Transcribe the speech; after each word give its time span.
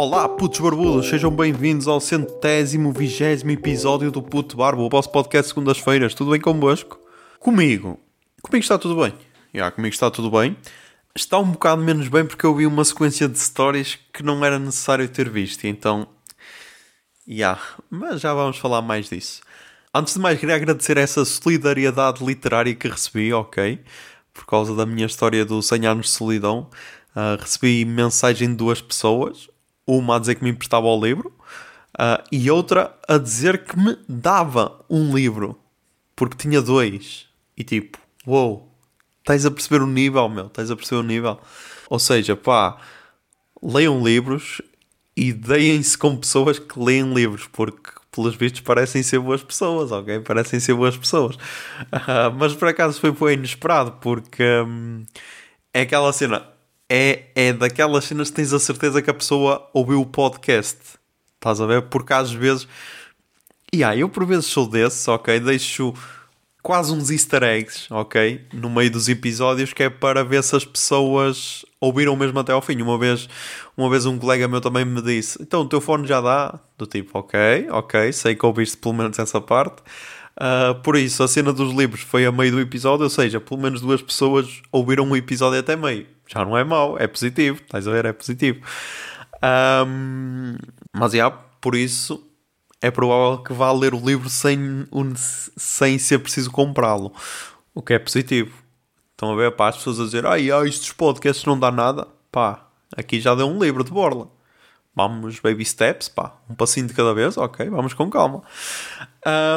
Olá, 0.00 0.28
putos 0.28 0.60
barbudos, 0.60 1.08
sejam 1.08 1.28
bem-vindos 1.28 1.88
ao 1.88 2.00
centésimo, 2.00 2.92
vigésimo 2.92 3.50
episódio 3.50 4.12
do 4.12 4.22
Puto 4.22 4.56
Barbo, 4.56 4.82
o 4.82 4.88
vosso 4.88 5.10
podcast 5.10 5.48
segundas-feiras. 5.48 6.14
Tudo 6.14 6.30
bem 6.30 6.40
convosco? 6.40 7.00
Comigo? 7.40 7.98
Comigo 8.40 8.62
está 8.62 8.78
tudo 8.78 8.94
bem. 9.02 9.12
Já, 9.52 9.72
comigo 9.72 9.92
está 9.92 10.08
tudo 10.08 10.30
bem. 10.30 10.56
Está 11.16 11.40
um 11.40 11.50
bocado 11.50 11.82
menos 11.82 12.06
bem 12.06 12.24
porque 12.24 12.46
eu 12.46 12.54
vi 12.54 12.64
uma 12.64 12.84
sequência 12.84 13.28
de 13.28 13.40
stories 13.40 13.98
que 14.12 14.22
não 14.22 14.44
era 14.44 14.56
necessário 14.56 15.08
ter 15.08 15.28
visto, 15.28 15.66
então... 15.66 16.06
Já, 17.26 17.58
mas 17.90 18.20
já 18.20 18.32
vamos 18.32 18.56
falar 18.56 18.80
mais 18.80 19.08
disso. 19.10 19.40
Antes 19.92 20.14
de 20.14 20.20
mais, 20.20 20.38
queria 20.38 20.54
agradecer 20.54 20.96
essa 20.96 21.24
solidariedade 21.24 22.24
literária 22.24 22.72
que 22.72 22.86
recebi, 22.86 23.32
ok? 23.32 23.80
Por 24.32 24.46
causa 24.46 24.76
da 24.76 24.86
minha 24.86 25.06
história 25.06 25.44
do 25.44 25.60
100 25.60 25.86
anos 25.88 26.06
de 26.06 26.12
solidão. 26.12 26.70
Uh, 27.16 27.34
recebi 27.40 27.84
mensagem 27.84 28.50
de 28.50 28.54
duas 28.54 28.80
pessoas 28.80 29.48
uma 29.88 30.16
a 30.16 30.18
dizer 30.18 30.34
que 30.34 30.44
me 30.44 30.50
emprestava 30.50 30.86
o 30.86 31.04
livro 31.04 31.32
uh, 31.94 32.22
e 32.30 32.50
outra 32.50 32.94
a 33.08 33.16
dizer 33.16 33.64
que 33.64 33.76
me 33.76 33.96
dava 34.08 34.84
um 34.88 35.14
livro 35.14 35.58
porque 36.14 36.36
tinha 36.36 36.60
dois. 36.60 37.26
E 37.56 37.64
tipo, 37.64 37.98
uou, 38.26 38.50
wow, 38.50 38.72
estás 39.20 39.46
a 39.46 39.50
perceber 39.50 39.82
o 39.82 39.86
nível, 39.86 40.28
meu, 40.28 40.46
estás 40.46 40.70
a 40.70 40.76
perceber 40.76 41.00
o 41.00 41.04
nível. 41.04 41.40
Ou 41.88 41.98
seja, 41.98 42.36
pá, 42.36 42.78
leiam 43.62 44.04
livros 44.04 44.60
e 45.16 45.32
deem-se 45.32 45.96
com 45.96 46.16
pessoas 46.16 46.58
que 46.58 46.78
leem 46.78 47.12
livros, 47.14 47.48
porque 47.50 47.90
pelos 48.10 48.34
vistos 48.34 48.60
parecem 48.60 49.02
ser 49.02 49.20
boas 49.20 49.42
pessoas, 49.42 49.92
ok? 49.92 50.20
Parecem 50.20 50.60
ser 50.60 50.74
boas 50.74 50.96
pessoas. 50.96 51.36
Uh, 51.36 52.34
mas 52.36 52.54
por 52.54 52.68
acaso 52.68 53.00
foi, 53.00 53.12
foi 53.14 53.34
inesperado, 53.34 53.92
porque 54.00 54.42
um, 54.66 55.04
é 55.72 55.82
aquela 55.82 56.12
cena 56.12 56.46
é, 56.88 57.24
é 57.34 57.52
daquelas 57.52 58.04
cenas 58.04 58.30
que 58.30 58.36
tens 58.36 58.52
a 58.52 58.58
certeza 58.58 59.02
que 59.02 59.10
a 59.10 59.14
pessoa 59.14 59.68
ouviu 59.74 60.00
o 60.00 60.06
podcast. 60.06 60.78
Estás 61.34 61.60
a 61.60 61.66
ver? 61.66 61.82
Porque 61.82 62.12
às 62.12 62.32
vezes. 62.32 62.66
E 63.72 63.78
yeah, 63.78 63.96
eu 63.96 64.08
por 64.08 64.24
vezes 64.24 64.46
sou 64.46 64.66
desses, 64.66 65.06
ok? 65.06 65.38
Deixo 65.40 65.92
quase 66.62 66.92
uns 66.92 67.10
easter 67.10 67.42
eggs, 67.42 67.86
ok? 67.90 68.46
No 68.52 68.70
meio 68.70 68.90
dos 68.90 69.08
episódios, 69.08 69.72
que 69.72 69.82
é 69.82 69.90
para 69.90 70.24
ver 70.24 70.42
se 70.42 70.56
as 70.56 70.64
pessoas 70.64 71.64
ouviram 71.78 72.16
mesmo 72.16 72.38
até 72.38 72.52
ao 72.52 72.62
fim. 72.62 72.80
Uma 72.80 72.98
vez, 72.98 73.28
uma 73.76 73.90
vez 73.90 74.06
um 74.06 74.18
colega 74.18 74.48
meu 74.48 74.60
também 74.60 74.84
me 74.84 75.02
disse: 75.02 75.40
Então 75.42 75.62
o 75.62 75.68
teu 75.68 75.80
fone 75.80 76.06
já 76.06 76.20
dá? 76.20 76.58
Do 76.78 76.86
tipo, 76.86 77.18
ok, 77.18 77.68
ok, 77.70 78.12
sei 78.12 78.34
que 78.34 78.46
ouviste 78.46 78.76
pelo 78.78 78.94
menos 78.94 79.18
essa 79.18 79.40
parte. 79.40 79.82
Uh, 80.40 80.74
por 80.82 80.96
isso, 80.96 81.22
a 81.22 81.28
cena 81.28 81.52
dos 81.52 81.74
livros 81.74 82.00
foi 82.00 82.24
a 82.24 82.30
meio 82.30 82.52
do 82.52 82.60
episódio, 82.60 83.02
ou 83.04 83.10
seja, 83.10 83.40
pelo 83.40 83.60
menos 83.60 83.80
duas 83.80 84.00
pessoas 84.00 84.62
ouviram 84.70 85.10
o 85.10 85.16
episódio 85.16 85.58
até 85.58 85.76
meio 85.76 86.06
já 86.28 86.44
não 86.44 86.56
é 86.56 86.62
mau, 86.62 86.98
é 86.98 87.06
positivo, 87.06 87.60
estás 87.62 87.88
a 87.88 87.90
ver? 87.90 88.04
É 88.04 88.12
positivo. 88.12 88.64
Um, 89.86 90.56
mas, 90.92 91.12
já, 91.12 91.30
por 91.30 91.74
isso, 91.74 92.24
é 92.80 92.90
provável 92.90 93.42
que 93.42 93.52
vá 93.52 93.72
ler 93.72 93.94
o 93.94 93.98
livro 94.04 94.28
sem, 94.28 94.86
sem 95.56 95.98
ser 95.98 96.18
preciso 96.18 96.50
comprá-lo, 96.50 97.12
o 97.74 97.82
que 97.82 97.94
é 97.94 97.98
positivo. 97.98 98.54
Estão 99.12 99.32
a 99.32 99.36
ver, 99.36 99.50
pá, 99.52 99.68
as 99.68 99.76
pessoas 99.78 99.98
a 99.98 100.04
dizer, 100.04 100.26
ai, 100.26 100.50
ai, 100.50 100.68
estes 100.68 100.92
podcasts 100.92 101.44
não 101.44 101.58
dá 101.58 101.72
nada, 101.72 102.06
pá, 102.30 102.68
aqui 102.96 103.20
já 103.20 103.34
deu 103.34 103.48
um 103.48 103.58
livro 103.58 103.82
de 103.82 103.90
borla. 103.90 104.28
Vamos 104.94 105.40
baby 105.40 105.64
steps, 105.64 106.08
pá, 106.08 106.36
um 106.48 106.54
passinho 106.54 106.86
de 106.86 106.94
cada 106.94 107.14
vez, 107.14 107.36
ok, 107.36 107.68
vamos 107.70 107.94
com 107.94 108.10
calma. 108.10 108.42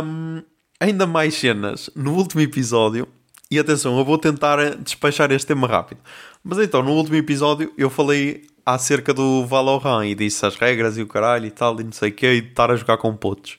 Um, 0.03 0.43
ainda 0.79 1.05
mais 1.05 1.35
cenas. 1.35 1.89
No 1.95 2.13
último 2.13 2.41
episódio, 2.41 3.07
e 3.51 3.59
atenção, 3.59 3.97
eu 3.97 4.05
vou 4.05 4.17
tentar 4.17 4.75
despachar 4.77 5.29
este 5.31 5.47
tema 5.47 5.67
rápido. 5.67 5.99
Mas 6.41 6.57
então, 6.59 6.81
no 6.81 6.93
último 6.93 7.17
episódio, 7.17 7.73
eu 7.77 7.89
falei 7.89 8.47
acerca 8.65 9.13
do 9.13 9.45
Valorant 9.45 10.05
e 10.05 10.15
disse 10.15 10.45
as 10.45 10.55
regras 10.55 10.97
e 10.97 11.01
o 11.01 11.07
caralho 11.07 11.45
e 11.45 11.51
tal, 11.51 11.79
e 11.81 11.83
não 11.83 11.91
sei 11.91 12.09
o 12.11 12.13
que, 12.13 12.31
e 12.31 12.41
de 12.41 12.47
estar 12.47 12.71
a 12.71 12.77
jogar 12.77 12.97
com 12.97 13.13
putos. 13.13 13.57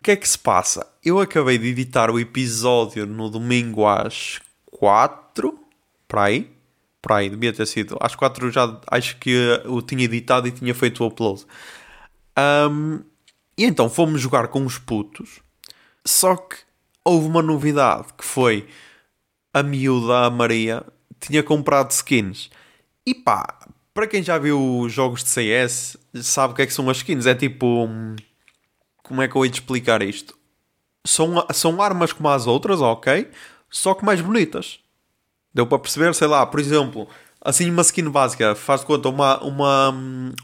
O 0.00 0.02
que 0.02 0.10
é 0.10 0.16
que 0.16 0.28
se 0.28 0.36
passa? 0.36 0.84
Eu 1.04 1.20
acabei 1.20 1.56
de 1.56 1.68
editar 1.68 2.10
o 2.10 2.18
episódio 2.18 3.06
no 3.06 3.30
domingo 3.30 3.86
às 3.86 4.40
4, 4.72 5.56
para 6.08 6.24
aí. 6.24 6.50
Para 7.00 7.16
aí, 7.18 7.30
devia 7.30 7.52
ter 7.52 7.66
sido. 7.66 7.96
Às 8.00 8.16
4 8.16 8.50
já 8.50 8.80
acho 8.88 9.16
que 9.18 9.30
eu 9.64 9.80
tinha 9.82 10.04
editado 10.04 10.48
e 10.48 10.50
tinha 10.50 10.74
feito 10.74 11.04
o 11.04 11.06
upload. 11.06 11.46
Um, 12.36 13.00
e 13.56 13.64
então 13.64 13.88
fomos 13.88 14.20
jogar 14.20 14.48
com 14.48 14.66
os 14.66 14.78
putos. 14.78 15.40
Só 16.04 16.34
que 16.34 16.56
houve 17.04 17.28
uma 17.28 17.42
novidade 17.42 18.08
que 18.18 18.24
foi 18.24 18.66
a 19.52 19.62
miúda, 19.62 20.26
a 20.26 20.30
Maria, 20.30 20.84
tinha 21.20 21.42
comprado 21.42 21.90
skins. 21.90 22.50
E 23.06 23.14
pá, 23.14 23.58
para 23.94 24.06
quem 24.06 24.22
já 24.22 24.38
viu 24.38 24.86
jogos 24.88 25.22
de 25.22 25.30
CS, 25.30 25.96
sabe 26.22 26.52
o 26.52 26.56
que 26.56 26.62
é 26.62 26.66
que 26.66 26.72
são 26.72 26.88
as 26.88 26.98
skins. 26.98 27.26
É 27.26 27.34
tipo. 27.34 27.88
Como 29.02 29.20
é 29.20 29.28
que 29.28 29.36
eu 29.36 29.44
hei 29.44 29.50
de 29.50 29.56
explicar 29.56 30.02
isto? 30.02 30.36
São, 31.04 31.46
são 31.52 31.82
armas 31.82 32.12
como 32.12 32.28
as 32.28 32.46
outras, 32.46 32.80
ok? 32.80 33.30
Só 33.68 33.94
que 33.94 34.04
mais 34.04 34.20
bonitas. 34.20 34.78
Deu 35.52 35.66
para 35.66 35.78
perceber, 35.78 36.14
sei 36.14 36.28
lá, 36.28 36.46
por 36.46 36.60
exemplo, 36.60 37.08
assim 37.40 37.68
uma 37.70 37.82
skin 37.82 38.08
básica, 38.08 38.54
faz 38.54 38.80
de 38.80 38.86
conta 38.86 39.08
uma, 39.08 39.42
uma, 39.42 39.94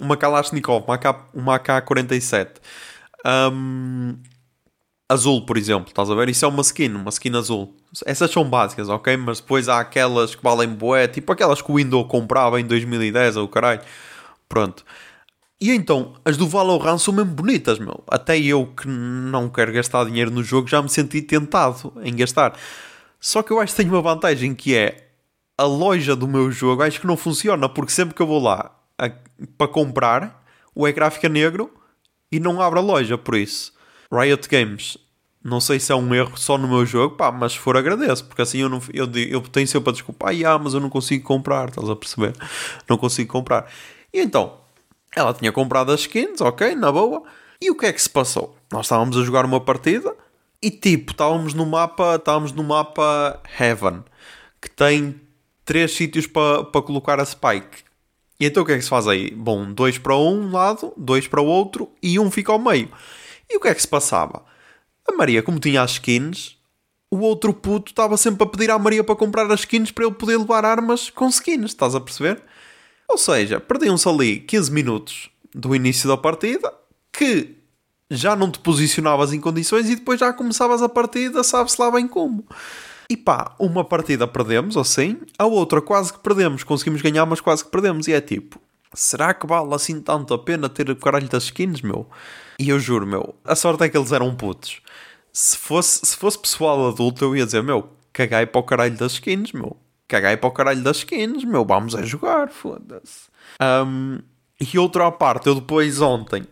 uma 0.01 0.17
Kalashnikov, 0.17 0.85
uma, 0.85 0.97
AK, 0.97 1.31
uma 1.33 1.55
AK-47. 1.57 2.57
Um, 3.25 4.19
azul, 5.09 5.45
por 5.47 5.57
exemplo, 5.57 5.89
estás 5.89 6.11
a 6.11 6.15
ver? 6.15 6.29
Isso 6.29 6.45
é 6.45 6.49
uma 6.49 6.61
skin, 6.61 6.91
uma 6.91 7.09
skin 7.09 7.35
azul. 7.37 7.75
Essas 8.05 8.31
são 8.31 8.45
básicas, 8.45 8.89
ok? 8.89 9.17
Mas 9.17 9.41
depois 9.41 9.69
há 9.69 9.81
aquelas 9.81 10.35
que 10.35 10.43
valem 10.43 10.69
bué, 10.69 11.09
tipo 11.09 11.33
aquelas 11.33 11.63
que 11.63 11.73
o 11.73 11.77
Windows 11.77 12.07
comprava 12.09 12.61
em 12.61 12.67
2010 12.67 13.37
ou 13.37 13.49
caralho. 13.49 13.81
Pronto. 14.49 14.85
E 15.61 15.73
então, 15.73 16.15
as 16.25 16.37
do 16.37 16.47
Valorant 16.47 16.99
são 16.99 17.13
mesmo 17.13 17.33
bonitas, 17.33 17.79
meu. 17.79 18.05
Até 18.09 18.39
eu 18.39 18.67
que 18.67 18.87
não 18.87 19.49
quero 19.49 19.73
gastar 19.73 20.05
dinheiro 20.05 20.31
no 20.31 20.43
jogo 20.43 20.69
já 20.69 20.81
me 20.81 20.89
senti 20.89 21.23
tentado 21.23 21.93
em 22.03 22.15
gastar. 22.15 22.57
Só 23.19 23.43
que 23.43 23.51
eu 23.51 23.59
acho 23.59 23.73
que 23.75 23.83
tenho 23.83 23.95
uma 23.95 24.03
vantagem 24.03 24.55
que 24.55 24.77
é 24.77 25.09
a 25.57 25.65
loja 25.65 26.15
do 26.15 26.29
meu 26.29 26.53
jogo 26.53 26.83
acho 26.83 27.01
que 27.01 27.07
não 27.07 27.17
funciona, 27.17 27.69
porque 27.69 27.91
sempre 27.91 28.15
que 28.15 28.23
eu 28.23 28.27
vou 28.27 28.41
lá 28.41 28.73
para 29.57 29.69
comprar, 29.69 30.45
o 30.75 30.87
ecrã 30.87 31.11
fica 31.11 31.29
negro 31.29 31.73
e 32.31 32.39
não 32.39 32.61
abre 32.61 32.79
a 32.79 32.83
loja, 32.83 33.19
por 33.19 33.35
isso 33.35 33.73
Riot 34.13 34.49
Games, 34.49 34.97
não 35.43 35.61
sei 35.61 35.79
se 35.79 35.93
é 35.93 35.95
um 35.95 36.15
erro 36.15 36.37
só 36.37 36.59
no 36.59 36.69
meu 36.69 36.85
jogo, 36.85 37.17
pá, 37.17 37.31
mas 37.31 37.53
se 37.53 37.59
for 37.59 37.77
agradeço, 37.77 38.25
porque 38.25 38.43
assim 38.43 38.59
eu, 38.59 38.69
não, 38.69 38.81
eu, 38.93 39.07
eu 39.29 39.41
tenho 39.43 39.67
sempre 39.67 39.91
a 39.91 39.93
desculpa, 39.93 40.31
ah, 40.31 40.59
mas 40.59 40.75
eu 40.75 40.81
não 40.81 40.91
consigo 40.91 41.25
comprar, 41.25 41.69
estás 41.69 41.89
a 41.89 41.97
perceber? 41.97 42.35
Não 42.89 42.97
consigo 42.97 43.31
comprar. 43.31 43.71
E 44.13 44.21
então, 44.21 44.59
ela 45.15 45.33
tinha 45.33 45.53
comprado 45.53 45.93
as 45.93 46.01
skins, 46.01 46.41
ok, 46.41 46.75
na 46.75 46.91
boa, 46.91 47.23
e 47.61 47.71
o 47.71 47.77
que 47.77 47.87
é 47.87 47.93
que 47.93 48.01
se 48.01 48.11
passou? 48.11 48.57
Nós 48.73 48.87
estávamos 48.87 49.17
a 49.17 49.23
jogar 49.23 49.45
uma 49.45 49.61
partida 49.61 50.15
e 50.63 50.71
tipo, 50.71 51.13
estávamos 51.13 51.55
no 51.55 51.67
mapa, 51.67 52.17
estávamos 52.17 52.53
no 52.53 52.63
mapa 52.63 53.41
Heaven, 53.59 54.05
que 54.61 54.71
tem 54.71 55.21
três 55.65 55.93
sítios 55.93 56.27
para 56.27 56.65
pa 56.65 56.83
colocar 56.83 57.21
a 57.21 57.25
Spike. 57.25 57.85
E 58.41 58.47
então 58.47 58.63
o 58.63 58.67
que 58.67 58.73
é 58.73 58.77
que 58.77 58.83
se 58.83 58.89
faz 58.89 59.07
aí? 59.09 59.31
Bom, 59.33 59.73
dois 59.73 59.99
para 59.99 60.17
um 60.17 60.53
lado, 60.53 60.93
dois 60.97 61.27
para 61.27 61.41
o 61.41 61.47
outro 61.47 61.91
e 62.03 62.19
um 62.19 62.31
fica 62.31 62.53
ao 62.53 62.59
meio. 62.59 62.89
E 63.51 63.57
o 63.57 63.61
que 63.61 63.69
é 63.69 63.75
que 63.75 63.81
se 63.81 63.89
passava? 63.89 64.45
A 65.07 65.13
Maria, 65.13 65.43
como 65.43 65.59
tinha 65.59 65.83
as 65.83 65.93
skins, 65.93 66.57
o 67.11 67.19
outro 67.21 67.55
puto 67.55 67.93
estava 67.93 68.17
sempre 68.17 68.45
a 68.45 68.47
pedir 68.47 68.71
à 68.71 68.79
Maria 68.79 69.03
para 69.03 69.17
comprar 69.17 69.51
as 69.51 69.61
skins 69.61 69.91
para 69.91 70.05
ele 70.05 70.15
poder 70.15 70.37
levar 70.37 70.65
armas 70.65 71.11
com 71.11 71.29
skins, 71.29 71.67
estás 71.67 71.95
a 71.95 72.01
perceber? 72.01 72.43
Ou 73.09 73.17
seja, 73.17 73.59
perdiam-se 73.59 74.07
ali 74.07 74.41
15 74.41 74.71
minutos 74.71 75.31
do 75.55 75.75
início 75.75 76.09
da 76.09 76.17
partida 76.17 76.73
que 77.11 77.57
já 78.11 78.37
não 78.37 78.51
te 78.51 78.59
posicionavas 78.59 79.33
em 79.33 79.41
condições 79.41 79.89
e 79.89 79.97
depois 79.97 80.21
já 80.21 80.33
começavas 80.33 80.83
a 80.83 80.89
partida, 80.89 81.43
sabe-se 81.43 81.81
lá 81.81 81.91
bem 81.91 82.07
como. 82.07 82.47
E 83.09 83.17
pá, 83.17 83.55
uma 83.59 83.85
partida 83.85 84.27
perdemos, 84.27 84.77
assim, 84.77 85.19
a 85.39 85.47
outra 85.47 85.81
quase 85.81 86.13
que 86.13 86.19
perdemos, 86.19 86.63
conseguimos 86.63 87.01
ganhar, 87.01 87.25
mas 87.25 87.41
quase 87.41 87.65
que 87.65 87.71
perdemos. 87.71 88.07
E 88.07 88.13
é 88.13 88.21
tipo, 88.21 88.61
será 88.93 89.33
que 89.33 89.47
vale 89.47 89.75
assim 89.75 90.01
tanto 90.01 90.35
a 90.35 90.39
pena 90.39 90.69
ter 90.69 90.91
o 90.91 90.97
caralho 90.97 91.29
das 91.29 91.45
skins, 91.45 91.81
meu? 91.81 92.07
E 92.59 92.69
eu 92.69 92.79
juro, 92.81 93.07
meu, 93.07 93.35
a 93.45 93.55
sorte 93.55 93.85
é 93.85 93.89
que 93.89 93.97
eles 93.97 94.13
eram 94.13 94.35
putos. 94.35 94.81
Se 95.33 95.57
fosse, 95.57 96.05
se 96.05 96.17
fosse 96.17 96.39
pessoal 96.39 96.89
adulto, 96.89 97.25
eu 97.25 97.37
ia 97.37 97.45
dizer, 97.45 97.63
meu, 97.63 97.91
cagai 98.13 98.47
para 98.47 98.61
o 98.61 98.65
caralho 98.65 98.97
das 98.97 99.13
skins, 99.13 99.53
meu. 99.53 99.77
Cagai 100.09 100.37
para 100.37 100.49
o 100.49 100.53
caralho 100.53 100.83
das 100.83 100.99
skins, 100.99 101.45
meu. 101.45 101.65
Vamos 101.65 101.95
a 101.95 102.03
jogar, 102.03 102.49
foda-se. 102.49 103.29
Um, 103.63 104.19
e 104.61 104.79
outra 104.79 105.11
parte, 105.13 105.47
eu 105.47 105.55
depois 105.55 106.01
ontem, 106.01 106.45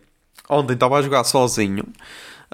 ontem 0.49 0.73
estava 0.73 0.97
a 0.97 1.01
jogar 1.01 1.25
sozinho 1.25 1.83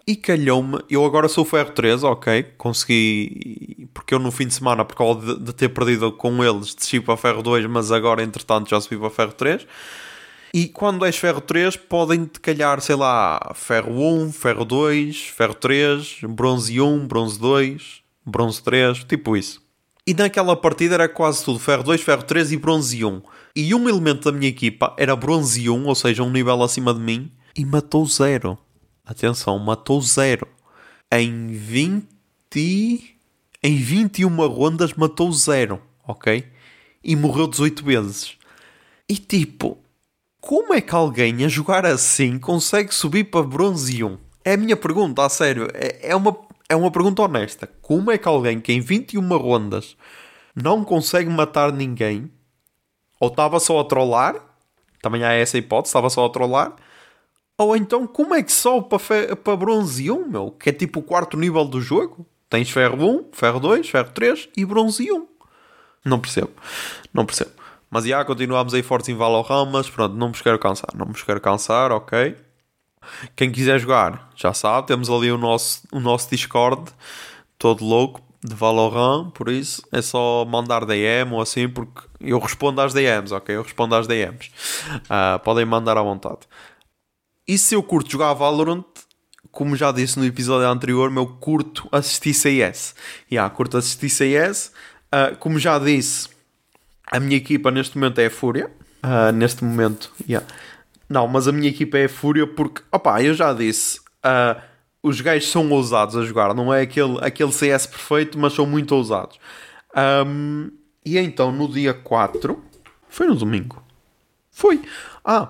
e 0.06 0.16
calhou-me, 0.16 0.80
eu 0.90 1.06
agora 1.06 1.30
sou 1.30 1.46
ferro 1.46 1.72
3, 1.72 2.04
ok, 2.04 2.44
consegui, 2.58 3.88
porque 3.94 4.14
eu 4.14 4.20
no 4.20 4.32
fim 4.32 4.48
de 4.48 4.54
semana, 4.54 4.84
por 4.84 4.96
causa 4.96 5.36
de, 5.36 5.44
de 5.44 5.54
ter 5.54 5.70
perdido 5.70 6.12
com 6.12 6.44
eles, 6.44 6.74
desci 6.74 7.00
para 7.00 7.16
ferro 7.16 7.42
2, 7.42 7.66
mas 7.68 7.92
agora 7.92 8.24
entretanto 8.24 8.70
já 8.70 8.82
subi 8.82 8.98
para 8.98 9.10
ferro 9.10 9.34
3. 9.34 9.66
E 10.54 10.68
quando 10.68 11.04
és 11.04 11.18
ferro 11.18 11.42
3, 11.42 11.76
podem-te 11.78 12.40
calhar, 12.40 12.80
sei 12.80 12.96
lá, 12.96 13.54
ferro 13.56 13.92
1, 13.92 14.32
ferro 14.32 14.64
2, 14.64 15.30
ferro 15.30 15.56
3, 15.56 16.20
bronze 16.30 16.80
1, 16.80 17.08
bronze 17.08 17.40
2, 17.40 18.04
bronze 18.24 18.62
3, 18.62 19.04
tipo 19.06 19.36
isso. 19.36 19.64
E 20.06 20.14
naquela 20.14 20.56
partida 20.56 20.94
era 20.94 21.10
quase 21.10 21.44
tudo 21.44 21.58
ferro 21.58 21.82
2, 21.82 22.02
ferro 22.02 22.22
3 22.22 22.52
e 22.52 22.58
bronze 22.58 23.04
1. 23.04 23.22
E 23.56 23.74
um 23.74 23.90
elemento 23.90 24.32
da 24.32 24.38
minha 24.38 24.50
equipa 24.50 24.94
era 24.96 25.16
bronze 25.16 25.68
1, 25.68 25.86
ou 25.86 25.96
seja, 25.96 26.22
um 26.22 26.30
nível 26.30 26.62
acima 26.62 26.94
de 26.94 27.00
mim, 27.00 27.32
e 27.56 27.66
matou 27.66 28.06
zero. 28.06 28.58
Atenção, 29.06 29.58
matou 29.58 30.02
zero. 30.02 30.48
Em 31.12 31.48
20. 31.48 33.18
Em 33.64 33.76
21 33.78 34.36
rondas 34.48 34.94
matou 34.94 35.32
zero, 35.32 35.82
ok? 36.08 36.46
E 37.04 37.16
morreu 37.16 37.48
18 37.48 37.84
vezes. 37.84 38.38
E 39.08 39.16
tipo, 39.16 39.78
como 40.46 40.74
é 40.74 40.82
que 40.82 40.94
alguém 40.94 41.46
a 41.46 41.48
jogar 41.48 41.86
assim 41.86 42.38
consegue 42.38 42.94
subir 42.94 43.24
para 43.24 43.44
bronze 43.44 44.04
1? 44.04 44.18
É 44.44 44.56
a 44.56 44.58
minha 44.58 44.76
pergunta, 44.76 45.26
a 45.26 45.30
sério. 45.30 45.70
É, 45.74 46.10
é, 46.10 46.16
uma, 46.18 46.38
é 46.68 46.76
uma 46.76 46.92
pergunta 46.92 47.22
honesta. 47.22 47.70
Como 47.82 48.12
é 48.12 48.18
que 48.18 48.28
alguém 48.28 48.60
que 48.60 48.74
em 48.74 48.82
21 48.82 49.26
rondas 49.38 49.96
não 50.54 50.84
consegue 50.84 51.30
matar 51.30 51.72
ninguém, 51.72 52.30
ou 53.22 53.30
estava 53.30 53.58
só 53.58 53.80
a 53.80 53.86
trollar, 53.86 54.36
também 55.02 55.24
há 55.24 55.32
essa 55.32 55.58
hipótese, 55.58 55.92
estava 55.92 56.10
só 56.10 56.26
a 56.26 56.30
trollar, 56.30 56.76
ou 57.58 57.74
então 57.78 58.06
como 58.06 58.36
é 58.36 58.44
que 58.44 58.52
sobe 58.52 58.90
para, 58.90 59.38
para 59.38 59.56
bronze 59.56 60.12
1, 60.12 60.28
meu? 60.28 60.52
Que 60.52 60.72
é 60.72 60.74
tipo 60.74 61.00
o 61.00 61.04
quarto 61.04 61.38
nível 61.38 61.64
do 61.64 61.80
jogo? 61.80 62.28
Tens 62.50 62.70
ferro 62.70 62.98
1, 63.02 63.30
ferro 63.32 63.62
2, 63.62 63.90
ferro 63.90 64.12
3 64.14 64.50
e 64.58 64.66
bronze 64.66 65.10
1. 65.10 65.26
Não 66.04 66.20
percebo. 66.20 66.52
Não 67.14 67.26
percebo. 67.26 67.63
Mas 67.94 68.06
já, 68.06 68.26
continuamos 68.26 68.74
aí 68.74 68.82
fortes 68.82 69.08
em 69.10 69.16
Valorant, 69.16 69.70
mas 69.72 69.88
pronto, 69.88 70.16
não 70.16 70.32
vos 70.32 70.42
quero 70.42 70.58
cansar. 70.58 70.90
Não 70.96 71.06
vos 71.06 71.22
quero 71.22 71.40
cansar, 71.40 71.92
ok? 71.92 72.36
Quem 73.36 73.52
quiser 73.52 73.80
jogar, 73.80 74.32
já 74.36 74.52
sabe, 74.52 74.88
temos 74.88 75.12
ali 75.12 75.32
o 75.32 75.38
nosso, 75.38 75.84
o 75.92 76.00
nosso 76.00 76.28
Discord, 76.28 76.92
todo 77.56 77.86
louco, 77.86 78.20
de 78.44 78.56
Valorant, 78.56 79.30
por 79.30 79.48
isso 79.48 79.84
é 79.92 80.02
só 80.02 80.44
mandar 80.44 80.86
DM 80.86 81.34
ou 81.34 81.40
assim, 81.40 81.70
porque 81.70 82.02
eu 82.20 82.40
respondo 82.40 82.82
às 82.82 82.96
DMs, 82.96 83.32
ok? 83.32 83.56
Eu 83.56 83.62
respondo 83.62 83.94
às 83.94 84.08
DMs. 84.08 84.48
Uh, 84.48 85.02
ah, 85.12 85.40
podem 85.44 85.64
mandar 85.64 85.96
à 85.96 86.02
vontade. 86.02 86.40
E 87.48 87.60
se 87.60 87.76
eu 87.76 87.84
curto 87.84 88.12
jogar 88.12 88.34
Valorant, 88.34 88.84
como 89.52 89.76
já 89.76 89.92
disse 89.92 90.18
no 90.18 90.26
episódio 90.26 90.68
anterior, 90.68 91.12
meu 91.12 91.28
curto 91.28 91.88
assistir 91.92 92.34
CS. 92.34 92.96
Yeah, 93.32 93.54
curto 93.54 93.78
assistir 93.78 94.10
CS. 94.10 94.72
Uh, 95.14 95.38
como 95.38 95.60
já 95.60 95.78
disse, 95.78 96.33
a 97.12 97.20
minha 97.20 97.38
equipa 97.38 97.72
neste 97.72 97.98
momento 97.98 98.20
é 98.20 98.28
a 98.28 98.32
Fúria. 98.32 98.72
Uh, 99.04 99.32
neste 99.34 99.64
momento, 99.64 100.14
yeah. 100.28 100.46
Não, 101.10 101.28
mas 101.28 101.48
a 101.48 101.52
minha 101.52 101.70
equipa 101.70 101.98
é 101.98 102.06
a 102.06 102.10
Fúria 102.10 102.48
porque, 102.48 102.82
opá, 102.92 103.22
eu 103.22 103.34
já 103.34 103.54
disse, 103.54 104.00
uh, 104.00 104.60
os 105.02 105.20
gajos 105.20 105.50
são 105.50 105.70
ousados 105.70 106.16
a 106.16 106.24
jogar. 106.24 106.54
Não 106.54 106.74
é 106.74 106.82
aquele, 106.82 107.18
aquele 107.22 107.52
CS 107.52 107.86
perfeito, 107.86 108.40
mas 108.40 108.54
são 108.54 108.66
muito 108.66 108.96
ousados. 108.96 109.38
Um, 110.26 110.72
e 111.06 111.18
então, 111.18 111.52
no 111.52 111.68
dia 111.68 111.94
4, 111.94 112.64
foi 113.10 113.28
no 113.28 113.36
domingo. 113.36 113.84
Foi. 114.50 114.82
Ah, 115.26 115.50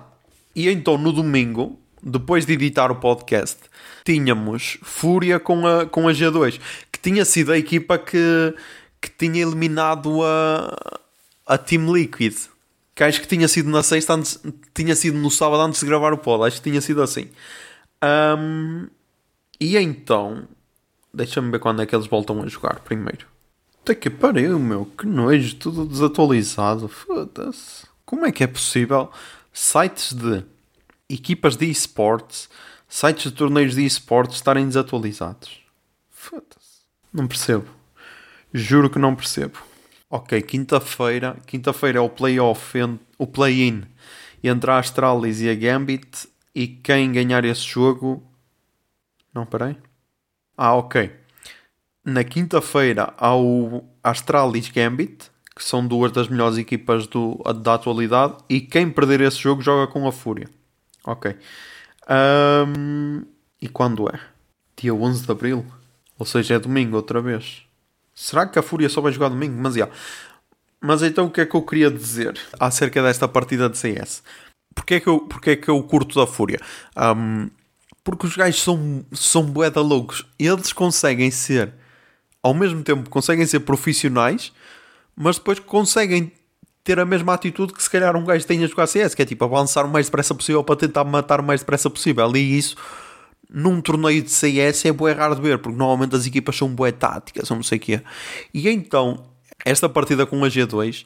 e 0.54 0.68
então 0.68 0.98
no 0.98 1.12
domingo, 1.12 1.78
depois 2.02 2.44
de 2.44 2.52
editar 2.52 2.90
o 2.90 2.96
podcast, 2.96 3.58
tínhamos 4.04 4.78
Fúria 4.82 5.38
com 5.38 5.66
a, 5.66 5.86
com 5.86 6.08
a 6.08 6.12
G2, 6.12 6.60
que 6.90 6.98
tinha 6.98 7.24
sido 7.24 7.52
a 7.52 7.58
equipa 7.58 7.96
que, 7.96 8.54
que 9.00 9.10
tinha 9.10 9.42
eliminado 9.42 10.22
a, 10.22 11.00
a 11.46 11.58
Team 11.58 11.92
Liquid. 11.92 12.34
Que 12.94 13.02
acho 13.02 13.20
que 13.20 13.26
tinha 13.26 13.48
sido 13.48 13.68
na 13.70 13.82
sexta, 13.82 14.14
antes, 14.14 14.40
tinha 14.72 14.94
sido 14.94 15.18
no 15.18 15.30
sábado 15.30 15.62
antes 15.62 15.80
de 15.80 15.86
gravar 15.86 16.12
o 16.12 16.18
pod. 16.18 16.46
Acho 16.46 16.62
que 16.62 16.70
tinha 16.70 16.80
sido 16.80 17.02
assim. 17.02 17.28
Um, 18.38 18.86
e 19.60 19.76
então, 19.76 20.46
deixa-me 21.12 21.50
ver 21.50 21.58
quando 21.58 21.82
é 21.82 21.86
que 21.86 21.94
eles 21.94 22.06
voltam 22.06 22.42
a 22.42 22.46
jogar 22.46 22.80
primeiro. 22.80 23.26
Até 23.82 23.94
que 23.94 24.08
pariu, 24.08 24.58
meu, 24.58 24.86
que 24.86 25.06
nojo, 25.06 25.56
tudo 25.56 25.84
desatualizado. 25.84 26.88
Foda-se. 26.88 27.86
Como 28.04 28.24
é 28.24 28.32
que 28.32 28.44
é 28.44 28.46
possível 28.46 29.10
sites 29.52 30.12
de 30.12 30.44
equipas 31.08 31.56
de 31.56 31.66
esportes, 31.66 32.48
sites 32.88 33.30
de 33.30 33.32
torneios 33.32 33.74
de 33.74 33.84
esportes 33.84 34.36
estarem 34.36 34.66
desatualizados? 34.66 35.60
Foda-se. 36.10 36.84
Não 37.12 37.26
percebo. 37.26 37.66
Juro 38.52 38.88
que 38.88 38.98
não 38.98 39.14
percebo. 39.14 39.58
Ok, 40.14 40.40
quinta-feira. 40.42 41.36
Quinta-feira 41.44 41.98
é 41.98 42.00
o 42.00 42.08
playoff, 42.08 42.78
o 43.18 43.26
play-in 43.26 43.82
entre 44.44 44.70
a 44.70 44.78
Astralis 44.78 45.40
e 45.40 45.50
a 45.50 45.56
Gambit. 45.56 46.28
E 46.54 46.68
quem 46.68 47.10
ganhar 47.10 47.44
esse 47.44 47.62
jogo. 47.62 48.22
Não, 49.34 49.44
peraí. 49.44 49.76
Ah, 50.56 50.76
ok. 50.76 51.10
Na 52.04 52.22
quinta-feira 52.22 53.12
há 53.18 53.36
o 53.36 53.82
Astralis 54.04 54.70
Gambit, 54.70 55.32
que 55.52 55.64
são 55.64 55.84
duas 55.84 56.12
das 56.12 56.28
melhores 56.28 56.58
equipas 56.58 57.08
do, 57.08 57.42
da 57.60 57.74
atualidade. 57.74 58.36
E 58.48 58.60
quem 58.60 58.88
perder 58.92 59.20
esse 59.20 59.38
jogo 59.38 59.62
joga 59.62 59.90
com 59.90 60.06
a 60.06 60.12
Fúria. 60.12 60.48
Ok. 61.04 61.36
Um, 62.08 63.24
e 63.60 63.66
quando 63.66 64.08
é? 64.08 64.20
Dia 64.76 64.94
11 64.94 65.26
de 65.26 65.32
Abril? 65.32 65.66
Ou 66.16 66.24
seja, 66.24 66.54
é 66.54 66.58
domingo 66.60 66.94
outra 66.94 67.20
vez. 67.20 67.63
Será 68.14 68.46
que 68.46 68.58
a 68.58 68.62
Fúria 68.62 68.88
só 68.88 69.00
vai 69.00 69.12
jogar 69.12 69.28
domingo? 69.28 69.60
Mas, 69.60 69.74
yeah. 69.74 69.92
Mas 70.80 71.02
então 71.02 71.26
o 71.26 71.30
que 71.30 71.40
é 71.40 71.46
que 71.46 71.54
eu 71.54 71.62
queria 71.62 71.90
dizer 71.90 72.38
acerca 72.60 73.02
desta 73.02 73.26
partida 73.26 73.68
de 73.68 73.78
CS? 73.78 74.22
Porquê 74.74 74.94
é 74.94 75.00
que 75.00 75.06
eu, 75.06 75.20
porquê 75.20 75.50
é 75.50 75.56
que 75.56 75.68
eu 75.68 75.82
curto 75.82 76.18
da 76.18 76.26
Fúria? 76.26 76.60
Um, 76.96 77.48
porque 78.02 78.26
os 78.26 78.36
gajos 78.36 78.62
são, 78.62 79.04
são 79.12 79.42
boeda 79.44 79.80
loucos. 79.80 80.26
Eles 80.38 80.72
conseguem 80.72 81.30
ser, 81.30 81.72
ao 82.42 82.52
mesmo 82.52 82.82
tempo, 82.82 83.08
conseguem 83.08 83.46
ser 83.46 83.60
profissionais, 83.60 84.52
mas 85.16 85.38
depois 85.38 85.58
conseguem 85.58 86.30
ter 86.84 87.00
a 87.00 87.06
mesma 87.06 87.32
atitude 87.32 87.72
que 87.72 87.82
se 87.82 87.88
calhar 87.88 88.14
um 88.14 88.24
gajo 88.24 88.46
tem 88.46 88.62
a 88.62 88.66
jogar 88.66 88.86
CS, 88.86 89.14
que 89.14 89.22
é 89.22 89.24
tipo 89.24 89.42
avançar 89.42 89.86
o 89.86 89.88
mais 89.88 90.06
depressa 90.06 90.34
possível 90.34 90.62
para 90.62 90.76
tentar 90.76 91.02
matar 91.04 91.40
o 91.40 91.42
mais 91.42 91.60
depressa 91.60 91.88
possível. 91.88 92.30
E 92.36 92.58
isso 92.58 92.76
num 93.54 93.80
torneio 93.80 94.20
de 94.20 94.30
CS 94.30 94.86
é 94.86 94.92
bué 94.92 95.12
raro 95.12 95.36
de 95.36 95.40
ver, 95.40 95.58
porque 95.58 95.78
normalmente 95.78 96.16
as 96.16 96.26
equipas 96.26 96.56
são 96.56 96.68
bué 96.68 96.90
táticas, 96.90 97.48
ou 97.48 97.56
não 97.56 97.62
sei 97.62 97.78
o 97.78 97.80
quê. 97.80 98.02
E 98.52 98.68
então, 98.68 99.24
esta 99.64 99.88
partida 99.88 100.26
com 100.26 100.44
a 100.44 100.48
G2, 100.48 101.04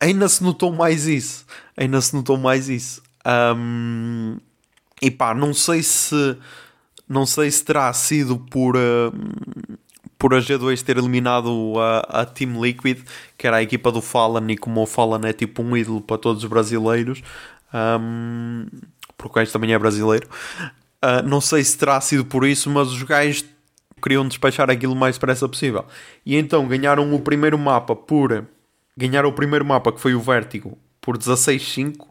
ainda 0.00 0.28
se 0.28 0.44
notou 0.44 0.72
mais 0.72 1.08
isso. 1.08 1.44
Ainda 1.76 2.00
se 2.00 2.14
notou 2.14 2.38
mais 2.38 2.68
isso. 2.68 3.02
Um, 3.56 4.36
e 5.02 5.10
pá, 5.10 5.34
não 5.34 5.52
sei 5.52 5.82
se... 5.82 6.36
Não 7.08 7.26
sei 7.26 7.50
se 7.50 7.64
terá 7.64 7.92
sido 7.92 8.38
por... 8.38 8.76
Uh, 8.76 9.12
por 10.18 10.34
a 10.34 10.38
G2 10.38 10.82
ter 10.82 10.98
eliminado 10.98 11.74
a, 11.78 12.22
a 12.22 12.26
Team 12.26 12.60
Liquid, 12.62 13.00
que 13.36 13.46
era 13.46 13.58
a 13.58 13.62
equipa 13.62 13.92
do 13.92 14.02
Fallen, 14.02 14.52
e 14.52 14.56
como 14.56 14.82
o 14.82 14.86
Fallen 14.86 15.28
é 15.28 15.32
tipo 15.32 15.62
um 15.62 15.76
ídolo 15.76 16.00
para 16.00 16.18
todos 16.18 16.42
os 16.42 16.50
brasileiros, 16.50 17.22
um, 17.72 18.66
porque 19.16 19.38
gajo 19.38 19.52
também 19.52 19.72
é 19.72 19.78
brasileiro, 19.78 20.28
Uh, 21.04 21.26
não 21.26 21.40
sei 21.40 21.62
se 21.62 21.78
terá 21.78 22.00
sido 22.00 22.24
por 22.24 22.44
isso, 22.44 22.68
mas 22.70 22.88
os 22.88 23.02
gajos 23.02 23.44
queriam 24.02 24.26
despachar 24.26 24.70
aquilo 24.70 24.92
o 24.92 24.96
mais 24.96 25.16
depressa 25.16 25.48
possível. 25.48 25.84
E 26.24 26.36
então 26.36 26.66
ganharam 26.66 27.12
o 27.14 27.20
primeiro 27.20 27.58
mapa 27.58 27.94
por. 27.94 28.46
Ganharam 28.96 29.28
o 29.28 29.32
primeiro 29.32 29.64
mapa 29.64 29.92
que 29.92 30.00
foi 30.00 30.14
o 30.14 30.20
Vértigo 30.20 30.76
por 31.00 31.16
16-5 31.16 32.06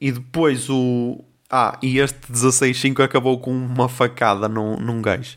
e 0.00 0.12
depois 0.12 0.68
o. 0.68 1.24
Ah, 1.48 1.78
e 1.80 1.98
este 1.98 2.20
16-5 2.32 3.04
acabou 3.04 3.38
com 3.38 3.52
uma 3.52 3.88
facada 3.88 4.48
num, 4.48 4.76
num 4.76 5.00
gajo. 5.00 5.36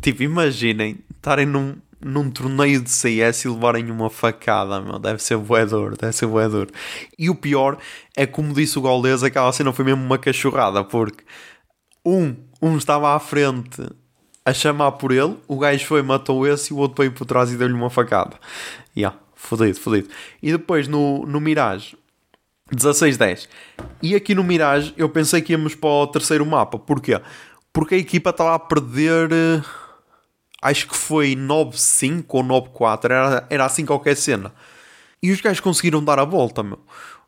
Tipo, 0.00 0.22
imaginem 0.22 0.98
estarem 1.14 1.44
num, 1.44 1.76
num 2.00 2.30
torneio 2.30 2.80
de 2.80 2.90
CS 2.90 3.44
e 3.44 3.48
levarem 3.48 3.90
uma 3.90 4.08
facada, 4.08 4.80
meu. 4.80 4.98
Deve 4.98 5.22
ser 5.22 5.36
voador, 5.36 5.96
deve 5.96 6.14
ser 6.14 6.26
voador. 6.26 6.68
E 7.18 7.28
o 7.28 7.34
pior 7.34 7.76
é 8.16 8.26
como 8.26 8.54
disse 8.54 8.78
o 8.78 8.82
Gaules, 8.82 9.22
aquela 9.22 9.52
cena 9.52 9.72
foi 9.72 9.84
mesmo 9.84 10.02
uma 10.02 10.18
cachorrada, 10.18 10.82
porque 10.82 11.22
um, 12.06 12.36
um 12.62 12.76
estava 12.78 13.14
à 13.14 13.18
frente 13.18 13.82
a 14.44 14.54
chamar 14.54 14.92
por 14.92 15.10
ele, 15.10 15.36
o 15.48 15.58
gajo 15.58 15.84
foi, 15.84 16.02
matou 16.02 16.46
esse 16.46 16.72
e 16.72 16.76
o 16.76 16.78
outro 16.78 17.02
veio 17.02 17.12
por 17.12 17.26
trás 17.26 17.50
e 17.50 17.56
deu-lhe 17.56 17.74
uma 17.74 17.90
facada. 17.90 18.36
Yeah, 18.96 19.18
fodido, 19.34 19.80
fodido. 19.80 20.08
E 20.40 20.52
depois 20.52 20.86
no, 20.86 21.26
no 21.26 21.40
Mirage, 21.40 21.96
16-10. 22.72 23.48
E 24.00 24.14
aqui 24.14 24.36
no 24.36 24.44
Mirage 24.44 24.94
eu 24.96 25.08
pensei 25.08 25.42
que 25.42 25.52
íamos 25.52 25.74
para 25.74 25.88
o 25.88 26.06
terceiro 26.06 26.46
mapa. 26.46 26.78
Porquê? 26.78 27.20
Porque 27.72 27.96
a 27.96 27.98
equipa 27.98 28.30
estava 28.30 28.54
a 28.54 28.58
perder. 28.58 29.32
Eh, 29.32 29.62
acho 30.62 30.86
que 30.88 30.96
foi 30.96 31.34
9-5 31.34 32.24
ou 32.28 32.44
9-4. 32.44 33.04
Era, 33.04 33.46
era 33.50 33.64
assim 33.64 33.84
qualquer 33.84 34.16
cena. 34.16 34.52
E 35.20 35.32
os 35.32 35.40
gajos 35.40 35.60
conseguiram 35.60 36.02
dar 36.04 36.20
a 36.20 36.24
volta, 36.24 36.62
meu. 36.62 36.78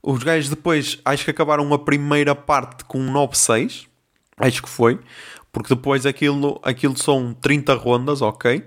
Os 0.03 0.23
gajos 0.23 0.49
depois 0.49 1.01
acho 1.05 1.25
que 1.25 1.31
acabaram 1.33 1.73
a 1.75 1.79
primeira 1.79 2.35
parte 2.35 2.85
com 2.85 2.99
9-6. 3.13 3.89
Acho 4.39 4.63
que 4.63 4.69
foi, 4.69 4.99
porque 5.53 5.75
depois 5.75 6.07
aquilo, 6.07 6.61
aquilo 6.63 6.97
são 6.97 7.35
30 7.35 7.75
rondas, 7.75 8.23
ok? 8.23 8.65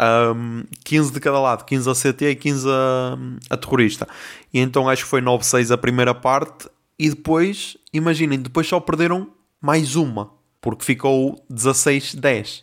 Um, 0.00 0.64
15 0.84 1.12
de 1.12 1.20
cada 1.20 1.38
lado, 1.40 1.64
15 1.64 1.90
a 1.90 1.94
CT 1.94 2.30
e 2.30 2.36
15 2.36 2.68
a, 2.68 3.18
a 3.50 3.56
terrorista. 3.56 4.08
E 4.52 4.58
então 4.60 4.88
acho 4.88 5.04
que 5.04 5.10
foi 5.10 5.20
9-6 5.20 5.72
a 5.72 5.76
primeira 5.76 6.14
parte. 6.14 6.68
E 6.98 7.10
depois, 7.10 7.76
imaginem, 7.92 8.38
depois 8.38 8.66
só 8.66 8.78
perderam 8.78 9.28
mais 9.60 9.96
uma, 9.96 10.30
porque 10.60 10.84
ficou 10.84 11.44
16-10. 11.52 12.62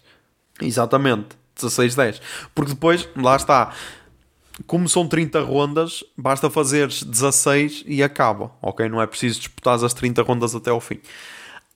Exatamente, 0.62 1.30
16-10. 1.60 2.20
Porque 2.56 2.72
depois, 2.72 3.08
lá 3.16 3.36
está, 3.36 3.74
como 4.66 4.90
são 4.90 5.08
30 5.08 5.42
rondas, 5.42 6.04
basta 6.18 6.50
fazeres 6.50 7.04
16 7.04 7.84
e 7.86 8.02
acaba, 8.02 8.52
ok? 8.62 8.90
Não 8.90 9.02
é 9.02 9.06
preciso 9.06 9.40
disputar 9.40 9.84
as 9.84 9.94
30 9.94 10.24
rondas 10.24 10.56
até 10.56 10.72
ao 10.72 10.82
fim. 10.82 11.00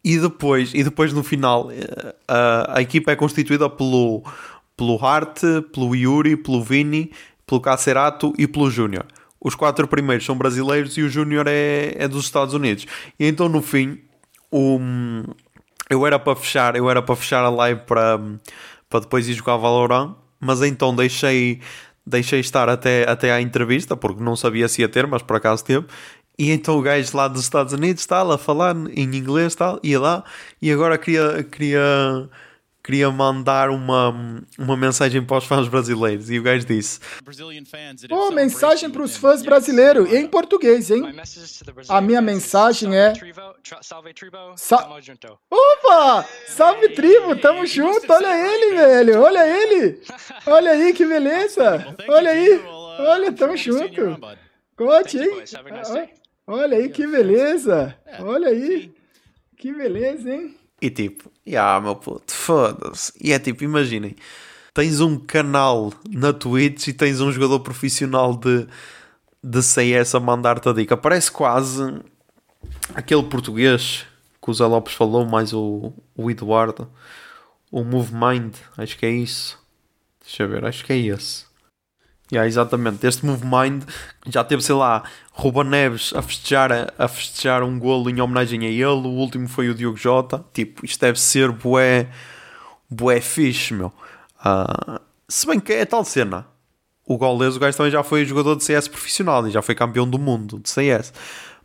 E 0.03 0.17
depois, 0.17 0.73
e 0.73 0.83
depois 0.83 1.13
no 1.13 1.23
final, 1.23 1.71
eh, 1.71 2.15
a, 2.27 2.77
a 2.77 2.81
equipa 2.81 3.11
é 3.11 3.15
constituída 3.15 3.69
pelo, 3.69 4.23
pelo 4.75 5.03
Hart, 5.03 5.41
pelo 5.71 5.95
Yuri, 5.95 6.35
pelo 6.35 6.63
Vini, 6.63 7.11
pelo 7.45 7.61
Cacerato 7.61 8.33
e 8.37 8.47
pelo 8.47 8.71
Júnior. 8.71 9.05
Os 9.39 9.55
quatro 9.55 9.87
primeiros 9.87 10.25
são 10.25 10.35
brasileiros 10.35 10.97
e 10.97 11.01
o 11.01 11.09
Júnior 11.09 11.45
é, 11.47 11.95
é 11.97 12.07
dos 12.07 12.25
Estados 12.25 12.53
Unidos. 12.53 12.85
E 13.19 13.27
então 13.27 13.47
no 13.47 13.61
fim, 13.61 13.99
um, 14.51 15.23
eu 15.89 16.05
era 16.05 16.17
para 16.17 16.35
fechar, 16.35 16.75
eu 16.75 16.89
era 16.89 17.01
para 17.01 17.15
fechar 17.15 17.43
a 17.43 17.49
live 17.49 17.81
para, 17.81 18.19
para 18.89 18.99
depois 19.01 19.27
ir 19.27 19.33
jogar 19.33 19.57
Valorant, 19.57 20.15
mas 20.39 20.61
então 20.61 20.95
deixei 20.95 21.59
deixei 22.05 22.39
estar 22.39 22.67
até, 22.67 23.07
até 23.09 23.31
à 23.31 23.41
entrevista, 23.41 23.95
porque 23.95 24.23
não 24.23 24.35
sabia 24.35 24.67
se 24.67 24.81
ia 24.81 24.89
ter, 24.89 25.05
mas 25.05 25.21
por 25.21 25.35
acaso 25.35 25.63
teve. 25.63 25.85
E 26.41 26.49
então 26.49 26.79
o 26.79 26.81
gajo 26.81 27.15
lá 27.15 27.27
dos 27.27 27.43
Estados 27.43 27.71
Unidos 27.71 28.01
está 28.01 28.23
a 28.23 28.35
falar 28.35 28.75
em 28.95 29.15
inglês, 29.15 29.53
tal, 29.53 29.79
ia 29.83 29.99
lá, 29.99 30.23
e 30.59 30.71
agora 30.71 30.97
queria, 30.97 31.43
queria 31.43 32.27
queria 32.83 33.11
mandar 33.11 33.69
uma, 33.69 34.43
uma 34.57 34.75
mensagem 34.75 35.23
para 35.23 35.37
os 35.37 35.43
fãs 35.45 35.67
brasileiros 35.67 36.31
e 36.31 36.39
o 36.39 36.41
gajo 36.41 36.65
disse: 36.65 36.99
Oh, 38.09 38.31
mensagem 38.31 38.89
para 38.89 39.03
os 39.03 39.15
fãs 39.15 39.43
brasileiros 39.43 40.11
em 40.11 40.25
português, 40.25 40.89
hein? 40.89 41.03
A 41.87 42.01
minha 42.01 42.23
mensagem 42.23 42.97
é: 42.97 43.13
Sa 44.55 44.89
Opa! 45.47 46.25
Salve 46.47 46.89
tribo, 46.89 47.35
tamo 47.35 47.67
junto. 47.67 48.11
Olha 48.11 48.35
ele, 48.35 48.75
velho. 48.77 49.21
Olha 49.21 49.47
ele. 49.47 50.01
Olha 50.47 50.71
aí 50.71 50.91
que 50.91 51.05
beleza. 51.05 51.95
Olha 52.09 52.31
aí. 52.31 52.59
Olha, 52.97 53.31
tamo 53.31 53.55
junto. 53.55 54.19
Cote, 54.75 55.19
hein? 55.19 55.43
Olha 56.47 56.77
aí 56.77 56.89
que 56.89 57.05
beleza. 57.07 57.95
Olha 58.19 58.47
aí. 58.49 58.93
Que 59.57 59.71
beleza, 59.73 60.33
hein? 60.33 60.57
E 60.81 60.89
tipo, 60.89 61.31
ah, 61.55 61.79
meu 61.79 61.95
puto, 61.95 62.33
foda-se. 62.33 63.13
E 63.21 63.31
é 63.31 63.37
tipo, 63.37 63.63
imaginem, 63.63 64.15
tens 64.73 64.99
um 64.99 65.19
canal 65.19 65.93
na 66.09 66.33
Twitch 66.33 66.87
e 66.87 66.93
tens 66.93 67.21
um 67.21 67.31
jogador 67.31 67.59
profissional 67.59 68.35
de, 68.35 68.67
de 69.43 69.61
CS 69.61 70.15
a 70.15 70.19
mandar-te 70.19 70.67
a 70.67 70.73
dica. 70.73 70.97
Parece 70.97 71.31
quase 71.31 72.01
aquele 72.95 73.21
português 73.23 74.07
que 74.41 74.49
o 74.49 74.53
Zé 74.53 74.65
Lopes 74.65 74.95
falou, 74.95 75.23
mais 75.23 75.53
o, 75.53 75.93
o 76.15 76.31
Eduardo, 76.31 76.89
o 77.71 77.83
Move 77.83 78.13
Mind, 78.15 78.55
acho 78.75 78.97
que 78.97 79.05
é 79.05 79.11
isso. 79.11 79.59
Deixa 80.23 80.43
eu 80.43 80.49
ver, 80.49 80.65
acho 80.65 80.83
que 80.83 80.93
é 80.93 80.97
esse. 80.97 81.45
Yeah, 82.31 82.47
exatamente. 82.47 83.05
Este 83.05 83.25
Move 83.25 83.43
Mind 83.45 83.83
já 84.25 84.41
teve, 84.41 84.61
sei 84.61 84.73
lá, 84.73 85.03
Ruba 85.33 85.65
Neves 85.65 86.13
a 86.15 86.21
festejar, 86.21 86.93
a, 86.97 87.07
festejar 87.09 87.61
um 87.61 87.77
golo 87.77 88.09
em 88.09 88.21
homenagem 88.21 88.65
a 88.65 88.69
ele. 88.69 88.85
O 88.85 89.09
último 89.09 89.49
foi 89.49 89.69
o 89.69 89.75
Diogo 89.75 89.97
Jota. 89.97 90.43
Tipo, 90.53 90.85
isto 90.85 91.01
deve 91.01 91.19
ser 91.19 91.51
bué, 91.51 92.07
bué 92.89 93.19
fixe, 93.19 93.73
meu. 93.73 93.91
Uh, 94.39 94.99
se 95.27 95.45
bem 95.45 95.59
que 95.59 95.73
é 95.73 95.85
tal 95.85 96.05
cena. 96.05 96.47
O 97.05 97.17
Gaules, 97.17 97.57
o 97.57 97.59
gajo 97.59 97.75
também 97.75 97.91
já 97.91 98.01
foi 98.03 98.23
jogador 98.23 98.55
de 98.55 98.63
CS 98.63 98.87
profissional 98.87 99.45
e 99.45 99.51
já 99.51 99.61
foi 99.61 99.75
campeão 99.75 100.09
do 100.09 100.17
mundo 100.17 100.57
de 100.59 100.69
CS. 100.69 101.13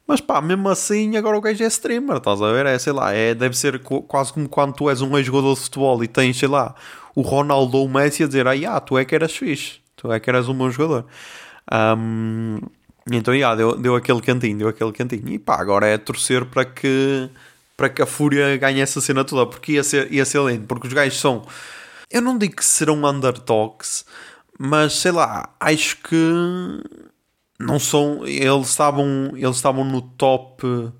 Mas 0.04 0.20
pá, 0.20 0.40
mesmo 0.40 0.68
assim, 0.68 1.16
agora 1.16 1.38
o 1.38 1.40
gajo 1.40 1.62
é 1.62 1.66
streamer, 1.68 2.16
estás 2.16 2.42
a 2.42 2.52
ver? 2.52 2.66
É, 2.66 2.76
sei 2.78 2.92
lá, 2.92 3.12
é, 3.12 3.34
deve 3.34 3.56
ser 3.56 3.78
quase 3.80 4.32
como 4.32 4.48
quando 4.48 4.74
tu 4.74 4.90
és 4.90 5.00
um 5.02 5.16
ex-jogador 5.16 5.54
de 5.54 5.60
futebol 5.60 6.02
e 6.02 6.08
tens, 6.08 6.38
sei 6.38 6.48
lá, 6.48 6.74
o 7.14 7.22
Ronaldo 7.22 7.76
ou 7.78 7.86
o 7.86 7.88
Messi 7.88 8.24
a 8.24 8.26
dizer, 8.26 8.48
ah, 8.48 8.80
tu 8.80 8.98
é 8.98 9.04
que 9.04 9.14
eras 9.14 9.36
fixe 9.36 9.85
tu 9.96 10.12
é 10.12 10.20
que 10.20 10.30
eras 10.30 10.48
um 10.48 10.54
bom 10.54 10.70
jogador. 10.70 11.06
Um, 11.72 12.58
então, 13.10 13.34
yeah, 13.34 13.56
deu, 13.56 13.76
deu 13.76 13.96
aquele 13.96 14.20
cantinho, 14.20 14.58
deu 14.58 14.68
aquele 14.68 14.92
cantinho. 14.92 15.28
E 15.28 15.38
pá, 15.38 15.60
agora 15.60 15.86
é 15.86 15.96
torcer 15.96 16.44
para 16.44 16.64
que, 16.64 17.30
para 17.76 17.88
que 17.88 18.02
a 18.02 18.06
Fúria 18.06 18.56
ganhe 18.56 18.80
essa 18.80 19.00
cena 19.00 19.24
toda, 19.24 19.46
porque 19.46 19.72
ia 19.72 19.82
ser, 19.82 20.12
ia 20.12 20.24
ser 20.24 20.40
lindo, 20.44 20.66
porque 20.66 20.86
os 20.86 20.92
gajos 20.92 21.18
são. 21.18 21.46
Eu 22.10 22.20
não 22.20 22.36
digo 22.38 22.56
que 22.56 22.64
serão 22.64 23.04
underdogs, 23.04 24.04
mas 24.58 24.94
sei 24.94 25.12
lá, 25.12 25.54
acho 25.60 25.96
que 25.98 26.32
não 27.58 27.78
são. 27.78 28.26
Eles 28.26 28.68
estavam, 28.68 29.32
eles 29.34 29.56
estavam 29.56 29.84
no 29.84 30.02
top 30.02 30.92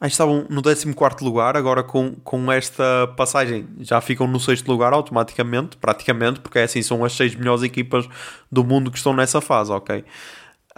Que 0.00 0.06
estavam 0.06 0.46
no 0.48 0.62
14 0.62 1.24
lugar, 1.24 1.56
agora 1.56 1.82
com, 1.82 2.14
com 2.22 2.52
esta 2.52 3.12
passagem 3.16 3.66
já 3.80 4.00
ficam 4.00 4.28
no 4.28 4.38
6 4.38 4.62
lugar 4.64 4.92
automaticamente, 4.92 5.76
praticamente, 5.76 6.38
porque 6.38 6.60
é 6.60 6.62
assim, 6.62 6.82
são 6.82 7.04
as 7.04 7.12
6 7.14 7.34
melhores 7.34 7.64
equipas 7.64 8.08
do 8.50 8.62
mundo 8.62 8.92
que 8.92 8.96
estão 8.96 9.12
nessa 9.12 9.40
fase, 9.40 9.72
ok? 9.72 10.04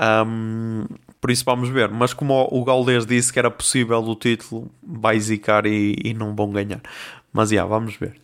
Um, 0.00 0.86
por 1.20 1.30
isso 1.30 1.44
vamos 1.44 1.68
ver. 1.68 1.90
Mas 1.90 2.14
como 2.14 2.48
o 2.50 2.64
Galdês 2.64 3.04
disse 3.04 3.30
que 3.30 3.38
era 3.38 3.50
possível 3.50 3.98
o 4.02 4.16
título, 4.16 4.70
vai 4.82 5.20
zicar 5.20 5.66
e, 5.66 5.96
e 6.02 6.14
não 6.14 6.34
vão 6.34 6.50
ganhar. 6.50 6.80
Mas 7.30 7.50
já, 7.50 7.56
yeah, 7.56 7.68
vamos 7.68 7.96
ver. 7.96 8.18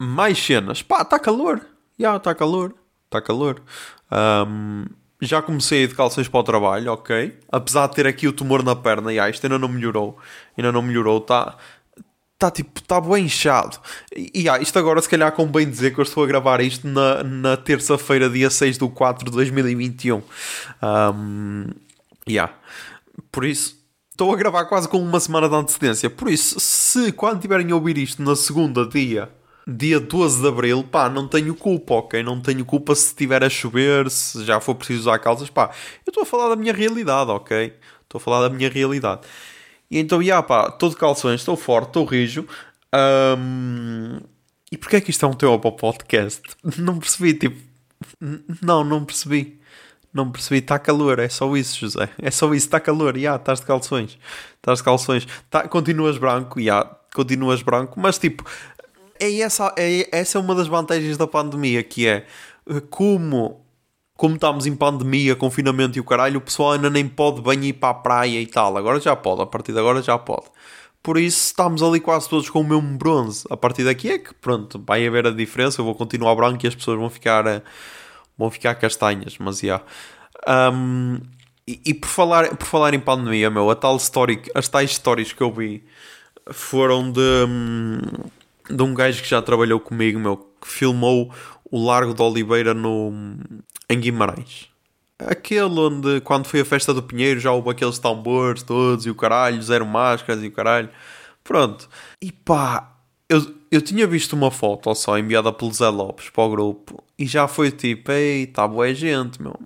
Mais 0.00 0.44
cenas. 0.44 0.82
Pá, 0.82 1.02
está 1.02 1.18
calor. 1.18 1.58
Já, 1.58 1.66
yeah, 2.00 2.16
está 2.16 2.34
calor. 2.34 2.74
Está 3.04 3.22
calor. 3.22 3.62
Um, 4.10 4.86
já 5.26 5.40
comecei 5.40 5.80
a 5.80 5.82
ir 5.82 5.88
de 5.88 5.94
calções 5.94 6.28
para 6.28 6.40
o 6.40 6.42
trabalho, 6.42 6.92
ok. 6.92 7.38
Apesar 7.50 7.86
de 7.86 7.94
ter 7.94 8.06
aqui 8.06 8.26
o 8.26 8.32
tumor 8.32 8.62
na 8.62 8.74
perna, 8.74 9.12
e 9.12 9.30
isto 9.30 9.44
ainda 9.44 9.58
não 9.58 9.68
melhorou. 9.68 10.18
Ainda 10.56 10.72
não 10.72 10.82
melhorou, 10.82 11.18
está 11.18 11.56
está 12.46 12.50
tipo, 12.50 12.80
está 12.80 13.00
bem 13.00 13.26
inchado. 13.26 13.78
E 14.16 14.48
ah, 14.48 14.58
isto 14.58 14.76
agora 14.78 15.00
se 15.00 15.08
calhar 15.08 15.30
convém 15.32 15.68
dizer 15.70 15.94
que 15.94 16.00
eu 16.00 16.02
estou 16.02 16.24
a 16.24 16.26
gravar 16.26 16.60
isto 16.60 16.86
na, 16.88 17.22
na 17.22 17.56
terça-feira, 17.56 18.28
dia 18.28 18.50
6 18.50 18.78
de 18.78 18.88
4 18.88 19.26
de 19.26 19.30
2021. 19.30 20.22
Um, 20.82 21.66
yeah. 22.28 22.52
Por 23.30 23.44
isso, 23.44 23.78
estou 24.10 24.32
a 24.32 24.36
gravar 24.36 24.64
quase 24.64 24.88
com 24.88 24.98
uma 24.98 25.20
semana 25.20 25.48
de 25.48 25.54
antecedência. 25.54 26.10
Por 26.10 26.28
isso, 26.28 26.58
se 26.58 27.12
quando 27.12 27.40
tiverem 27.40 27.70
a 27.70 27.74
ouvir 27.76 27.96
isto 27.96 28.20
na 28.22 28.34
segunda 28.34 28.86
dia 28.86 29.28
dia 29.66 30.00
12 30.00 30.42
de 30.42 30.48
Abril, 30.48 30.84
pá, 30.84 31.08
não 31.08 31.28
tenho 31.28 31.54
culpa, 31.54 31.94
ok? 31.94 32.22
Não 32.22 32.40
tenho 32.40 32.64
culpa 32.64 32.94
se 32.94 33.06
estiver 33.06 33.44
a 33.44 33.48
chover, 33.48 34.10
se 34.10 34.44
já 34.44 34.60
for 34.60 34.74
preciso 34.74 35.00
usar 35.00 35.18
calças, 35.18 35.50
pá. 35.50 35.70
Eu 36.04 36.10
estou 36.10 36.22
a 36.22 36.26
falar 36.26 36.48
da 36.48 36.56
minha 36.56 36.72
realidade, 36.72 37.30
ok? 37.30 37.74
Estou 38.02 38.18
a 38.18 38.20
falar 38.20 38.48
da 38.48 38.54
minha 38.54 38.68
realidade. 38.68 39.22
E 39.90 39.98
então, 39.98 40.22
já, 40.22 40.42
pá, 40.42 40.68
estou 40.68 40.88
de 40.88 40.96
calções, 40.96 41.40
estou 41.40 41.56
forte, 41.56 41.88
estou 41.88 42.04
rijo. 42.04 42.46
Um... 42.94 44.20
E 44.70 44.76
porquê 44.78 44.96
é 44.96 45.00
que 45.00 45.10
isto 45.10 45.24
é 45.24 45.28
um 45.28 45.34
tema 45.34 45.58
para 45.58 45.68
o 45.68 45.72
podcast? 45.72 46.42
Não 46.78 46.98
percebi, 46.98 47.34
tipo... 47.34 47.72
Não, 48.60 48.82
não 48.82 49.04
percebi. 49.04 49.60
Não 50.12 50.30
percebi, 50.30 50.58
está 50.58 50.78
calor, 50.78 51.18
é 51.18 51.28
só 51.28 51.56
isso, 51.56 51.78
José. 51.78 52.08
É 52.18 52.30
só 52.30 52.52
isso, 52.52 52.66
está 52.66 52.80
calor, 52.80 53.16
já, 53.16 53.36
estás 53.36 53.60
de 53.60 53.66
calções. 53.66 54.18
Estás 54.56 54.78
de 54.78 54.84
calções. 54.84 55.26
Tá, 55.48 55.66
continuas 55.68 56.18
branco, 56.18 56.60
já, 56.60 56.84
continuas 57.14 57.62
branco, 57.62 57.98
mas 57.98 58.18
tipo, 58.18 58.44
é 59.22 59.40
essa, 59.40 59.74
é, 59.76 60.08
essa 60.10 60.38
é 60.38 60.40
uma 60.40 60.54
das 60.54 60.66
vantagens 60.66 61.16
da 61.16 61.26
pandemia, 61.26 61.82
que 61.82 62.06
é 62.06 62.26
eh, 62.68 62.80
como, 62.90 63.64
como 64.16 64.34
estamos 64.34 64.66
em 64.66 64.74
pandemia, 64.74 65.36
confinamento 65.36 65.98
e 65.98 66.00
o 66.00 66.04
caralho, 66.04 66.38
o 66.38 66.40
pessoal 66.40 66.72
ainda 66.72 66.90
nem 66.90 67.08
pode 67.08 67.40
bem 67.42 67.66
ir 67.66 67.74
para 67.74 67.90
a 67.90 67.94
praia 67.94 68.40
e 68.40 68.46
tal. 68.46 68.76
Agora 68.76 69.00
já 69.00 69.14
pode, 69.16 69.42
a 69.42 69.46
partir 69.46 69.72
de 69.72 69.78
agora 69.78 70.02
já 70.02 70.18
pode. 70.18 70.46
Por 71.02 71.18
isso 71.18 71.46
estamos 71.46 71.82
ali 71.82 72.00
quase 72.00 72.28
todos 72.28 72.48
com 72.48 72.60
o 72.60 72.64
mesmo 72.64 72.96
bronze. 72.96 73.44
A 73.50 73.56
partir 73.56 73.84
daqui 73.84 74.10
é 74.10 74.18
que 74.18 74.34
pronto, 74.34 74.82
vai 74.86 75.06
haver 75.06 75.26
a 75.26 75.30
diferença. 75.30 75.80
Eu 75.80 75.84
vou 75.84 75.94
continuar 75.94 76.34
branco 76.36 76.64
e 76.64 76.68
as 76.68 76.74
pessoas 76.74 76.98
vão 76.98 77.10
ficar, 77.10 77.46
eh, 77.46 77.62
vão 78.38 78.50
ficar 78.50 78.74
castanhas, 78.76 79.36
mas 79.38 79.58
já. 79.58 79.82
Yeah. 80.46 80.72
Um, 80.74 81.20
e, 81.66 81.80
e, 81.86 81.94
por, 81.94 82.08
falar, 82.08 82.56
por 82.56 82.66
falar 82.66 82.94
em 82.94 83.00
pandemia, 83.00 83.48
meu, 83.50 83.70
a 83.70 83.76
tal 83.76 83.96
story, 83.96 84.42
as 84.54 84.68
tais 84.68 84.90
histórias 84.90 85.32
que 85.32 85.40
eu 85.42 85.52
vi 85.52 85.84
foram 86.50 87.10
de. 87.10 87.20
Hum, 87.20 88.00
de 88.74 88.82
um 88.82 88.94
gajo 88.94 89.22
que 89.22 89.28
já 89.28 89.42
trabalhou 89.42 89.78
comigo, 89.78 90.18
meu, 90.18 90.36
que 90.36 90.68
filmou 90.68 91.32
o 91.70 91.84
Largo 91.84 92.14
de 92.14 92.22
Oliveira 92.22 92.72
no, 92.72 93.12
em 93.88 94.00
Guimarães. 94.00 94.68
Aquele 95.18 95.78
onde, 95.78 96.20
quando 96.22 96.46
foi 96.46 96.60
a 96.60 96.64
festa 96.64 96.92
do 96.92 97.02
Pinheiro, 97.02 97.38
já 97.38 97.52
houve 97.52 97.70
aqueles 97.70 97.98
tambores 97.98 98.62
todos 98.62 99.06
e 99.06 99.10
o 99.10 99.14
caralho, 99.14 99.62
zero 99.62 99.86
máscaras 99.86 100.42
e 100.42 100.48
o 100.48 100.52
caralho. 100.52 100.88
Pronto. 101.44 101.88
E 102.20 102.32
pá, 102.32 102.96
eu, 103.28 103.54
eu 103.70 103.80
tinha 103.80 104.06
visto 104.06 104.32
uma 104.32 104.50
foto 104.50 104.92
só 104.94 105.18
enviada 105.18 105.52
pelo 105.52 105.72
Zé 105.72 105.88
Lopes 105.88 106.30
para 106.30 106.44
o 106.44 106.50
grupo 106.50 107.04
e 107.18 107.26
já 107.26 107.46
foi 107.46 107.70
tipo, 107.70 108.10
ei, 108.10 108.44
está 108.44 108.66
boa 108.66 108.92
gente, 108.94 109.40
meu. 109.40 109.58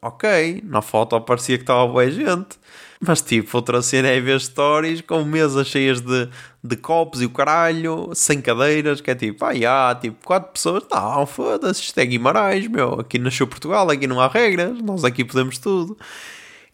Ok, 0.00 0.62
na 0.64 0.82
foto 0.82 1.18
parecia 1.20 1.56
que 1.56 1.64
estava 1.64 1.86
boa 1.86 2.10
gente. 2.10 2.58
Mas 3.06 3.20
tipo, 3.20 3.56
outra 3.56 3.82
cena 3.82 4.08
é 4.08 4.18
ver 4.18 4.40
stories 4.40 5.02
com 5.02 5.22
mesas 5.24 5.66
cheias 5.66 6.00
de, 6.00 6.28
de 6.62 6.76
copos 6.76 7.20
e 7.20 7.26
o 7.26 7.30
caralho, 7.30 8.10
sem 8.14 8.40
cadeiras, 8.40 9.00
que 9.02 9.10
é 9.10 9.14
tipo, 9.14 9.44
ah, 9.44 9.90
há 9.90 9.94
tipo, 9.94 10.24
quatro 10.24 10.52
pessoas. 10.52 10.84
Não, 10.90 11.26
foda-se, 11.26 11.82
isto 11.82 11.98
é 11.98 12.06
Guimarães, 12.06 12.66
meu. 12.66 13.00
Aqui 13.00 13.18
nasceu 13.18 13.46
Portugal, 13.46 13.90
aqui 13.90 14.06
não 14.06 14.20
há 14.20 14.28
regras, 14.28 14.80
nós 14.80 15.04
aqui 15.04 15.22
podemos 15.22 15.58
tudo. 15.58 15.98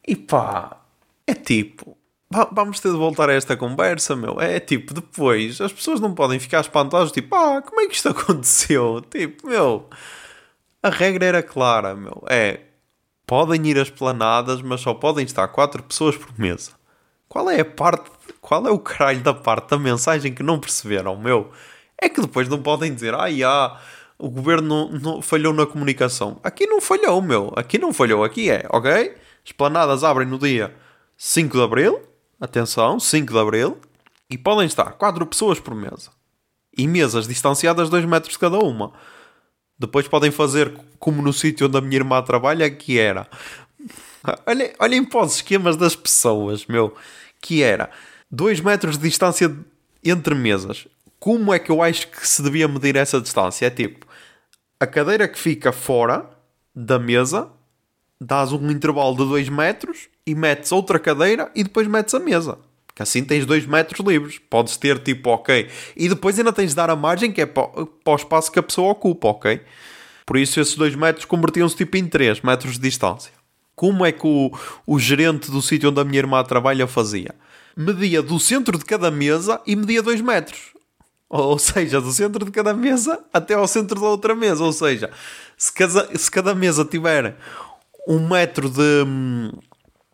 E 0.06 0.14
pá, 0.14 0.76
é 1.26 1.34
tipo, 1.34 1.96
vamos 2.52 2.78
ter 2.78 2.90
de 2.92 2.96
voltar 2.96 3.28
a 3.28 3.34
esta 3.34 3.56
conversa, 3.56 4.14
meu. 4.14 4.40
É 4.40 4.60
tipo, 4.60 4.94
depois 4.94 5.60
as 5.60 5.72
pessoas 5.72 6.00
não 6.00 6.14
podem 6.14 6.38
ficar 6.38 6.60
espantadas, 6.60 7.10
tipo, 7.10 7.34
ah, 7.34 7.60
como 7.62 7.80
é 7.80 7.86
que 7.88 7.94
isto 7.94 8.08
aconteceu? 8.10 9.00
Tipo, 9.10 9.48
meu, 9.48 9.88
a 10.82 10.90
regra 10.90 11.26
era 11.26 11.42
clara, 11.42 11.94
meu. 11.96 12.22
É 12.28 12.60
podem 13.30 13.64
ir 13.64 13.78
às 13.78 13.88
planadas, 13.88 14.60
mas 14.60 14.80
só 14.80 14.92
podem 14.92 15.24
estar 15.24 15.46
quatro 15.46 15.84
pessoas 15.84 16.16
por 16.16 16.36
mesa. 16.36 16.72
Qual 17.28 17.48
é 17.48 17.60
a 17.60 17.64
parte, 17.64 18.10
qual 18.40 18.66
é 18.66 18.72
o 18.72 18.78
caralho 18.80 19.20
da 19.20 19.32
parte 19.32 19.70
da 19.70 19.78
mensagem 19.78 20.34
que 20.34 20.42
não 20.42 20.58
perceberam, 20.58 21.16
meu? 21.16 21.52
É 21.96 22.08
que 22.08 22.20
depois 22.20 22.48
não 22.48 22.60
podem 22.60 22.92
dizer, 22.92 23.14
ah, 23.14 23.30
já, 23.30 23.80
o 24.18 24.28
governo 24.28 24.66
não, 24.66 24.98
não, 24.98 25.22
falhou 25.22 25.54
na 25.54 25.64
comunicação. 25.64 26.40
Aqui 26.42 26.66
não 26.66 26.80
falhou, 26.80 27.22
meu. 27.22 27.52
Aqui 27.54 27.78
não 27.78 27.92
falhou. 27.92 28.24
Aqui 28.24 28.50
é, 28.50 28.66
ok? 28.68 29.14
As 29.46 29.52
planadas 29.52 30.02
abrem 30.02 30.26
no 30.26 30.36
dia 30.36 30.74
5 31.16 31.56
de 31.56 31.62
Abril. 31.62 32.02
Atenção, 32.40 32.98
5 32.98 33.32
de 33.32 33.38
Abril. 33.38 33.78
E 34.28 34.36
podem 34.36 34.66
estar 34.66 34.90
4 34.94 35.24
pessoas 35.26 35.60
por 35.60 35.72
mesa. 35.72 36.10
E 36.76 36.88
mesas 36.88 37.28
distanciadas 37.28 37.90
2 37.90 38.06
metros 38.06 38.36
cada 38.36 38.58
uma. 38.58 38.92
Depois 39.80 40.06
podem 40.06 40.30
fazer 40.30 40.72
como 40.98 41.22
no 41.22 41.32
sítio 41.32 41.66
onde 41.66 41.78
a 41.78 41.80
minha 41.80 41.96
irmã 41.96 42.22
trabalha, 42.22 42.70
que 42.70 42.98
era. 42.98 43.26
Olhem, 44.46 44.70
olhem 44.78 45.04
para 45.04 45.24
os 45.24 45.36
esquemas 45.36 45.76
das 45.76 45.96
pessoas, 45.96 46.66
meu 46.66 46.94
que 47.40 47.62
era 47.62 47.90
2 48.30 48.60
metros 48.60 48.98
de 48.98 49.08
distância 49.08 49.54
entre 50.04 50.34
mesas. 50.34 50.86
Como 51.18 51.52
é 51.52 51.58
que 51.58 51.70
eu 51.70 51.82
acho 51.82 52.08
que 52.08 52.26
se 52.26 52.42
devia 52.42 52.68
medir 52.68 52.96
essa 52.96 53.20
distância? 53.20 53.66
É 53.66 53.70
tipo, 53.70 54.06
a 54.78 54.86
cadeira 54.86 55.26
que 55.26 55.38
fica 55.38 55.72
fora 55.72 56.28
da 56.74 56.98
mesa, 56.98 57.48
dás 58.20 58.52
um 58.52 58.70
intervalo 58.70 59.16
de 59.16 59.24
2 59.24 59.48
metros 59.48 60.08
e 60.26 60.34
metes 60.34 60.70
outra 60.72 60.98
cadeira 60.98 61.50
e 61.54 61.64
depois 61.64 61.86
metes 61.86 62.14
a 62.14 62.20
mesa. 62.20 62.58
Que 63.00 63.02
assim 63.02 63.24
tens 63.24 63.46
2 63.46 63.64
metros 63.64 64.06
livres. 64.06 64.38
Podes 64.50 64.76
ter 64.76 64.98
tipo, 64.98 65.30
ok. 65.30 65.68
E 65.96 66.06
depois 66.06 66.38
ainda 66.38 66.52
tens 66.52 66.70
de 66.70 66.76
dar 66.76 66.90
a 66.90 66.94
margem 66.94 67.32
que 67.32 67.40
é 67.40 67.46
para, 67.46 67.66
para 68.04 68.12
o 68.12 68.14
espaço 68.14 68.52
que 68.52 68.58
a 68.58 68.62
pessoa 68.62 68.92
ocupa, 68.92 69.28
ok? 69.28 69.58
Por 70.26 70.36
isso 70.36 70.60
esses 70.60 70.74
2 70.74 70.96
metros 70.96 71.24
convertiam-se 71.24 71.74
tipo 71.74 71.96
em 71.96 72.06
3 72.06 72.42
metros 72.42 72.74
de 72.74 72.80
distância. 72.80 73.32
Como 73.74 74.04
é 74.04 74.12
que 74.12 74.26
o, 74.26 74.50
o 74.86 74.98
gerente 74.98 75.50
do 75.50 75.62
sítio 75.62 75.88
onde 75.88 75.98
a 75.98 76.04
minha 76.04 76.18
irmã 76.18 76.44
trabalha 76.44 76.86
fazia? 76.86 77.34
Media 77.74 78.20
do 78.20 78.38
centro 78.38 78.76
de 78.76 78.84
cada 78.84 79.10
mesa 79.10 79.62
e 79.66 79.74
media 79.74 80.02
2 80.02 80.20
metros. 80.20 80.60
Ou 81.26 81.58
seja, 81.58 82.02
do 82.02 82.12
centro 82.12 82.44
de 82.44 82.50
cada 82.50 82.74
mesa 82.74 83.18
até 83.32 83.54
ao 83.54 83.66
centro 83.66 83.98
da 83.98 84.08
outra 84.08 84.34
mesa. 84.34 84.62
Ou 84.62 84.74
seja, 84.74 85.10
se 85.56 85.72
cada, 85.72 86.18
se 86.18 86.30
cada 86.30 86.54
mesa 86.54 86.84
tiver 86.84 87.34
um 88.06 88.28
metro 88.28 88.68
de, 88.68 89.06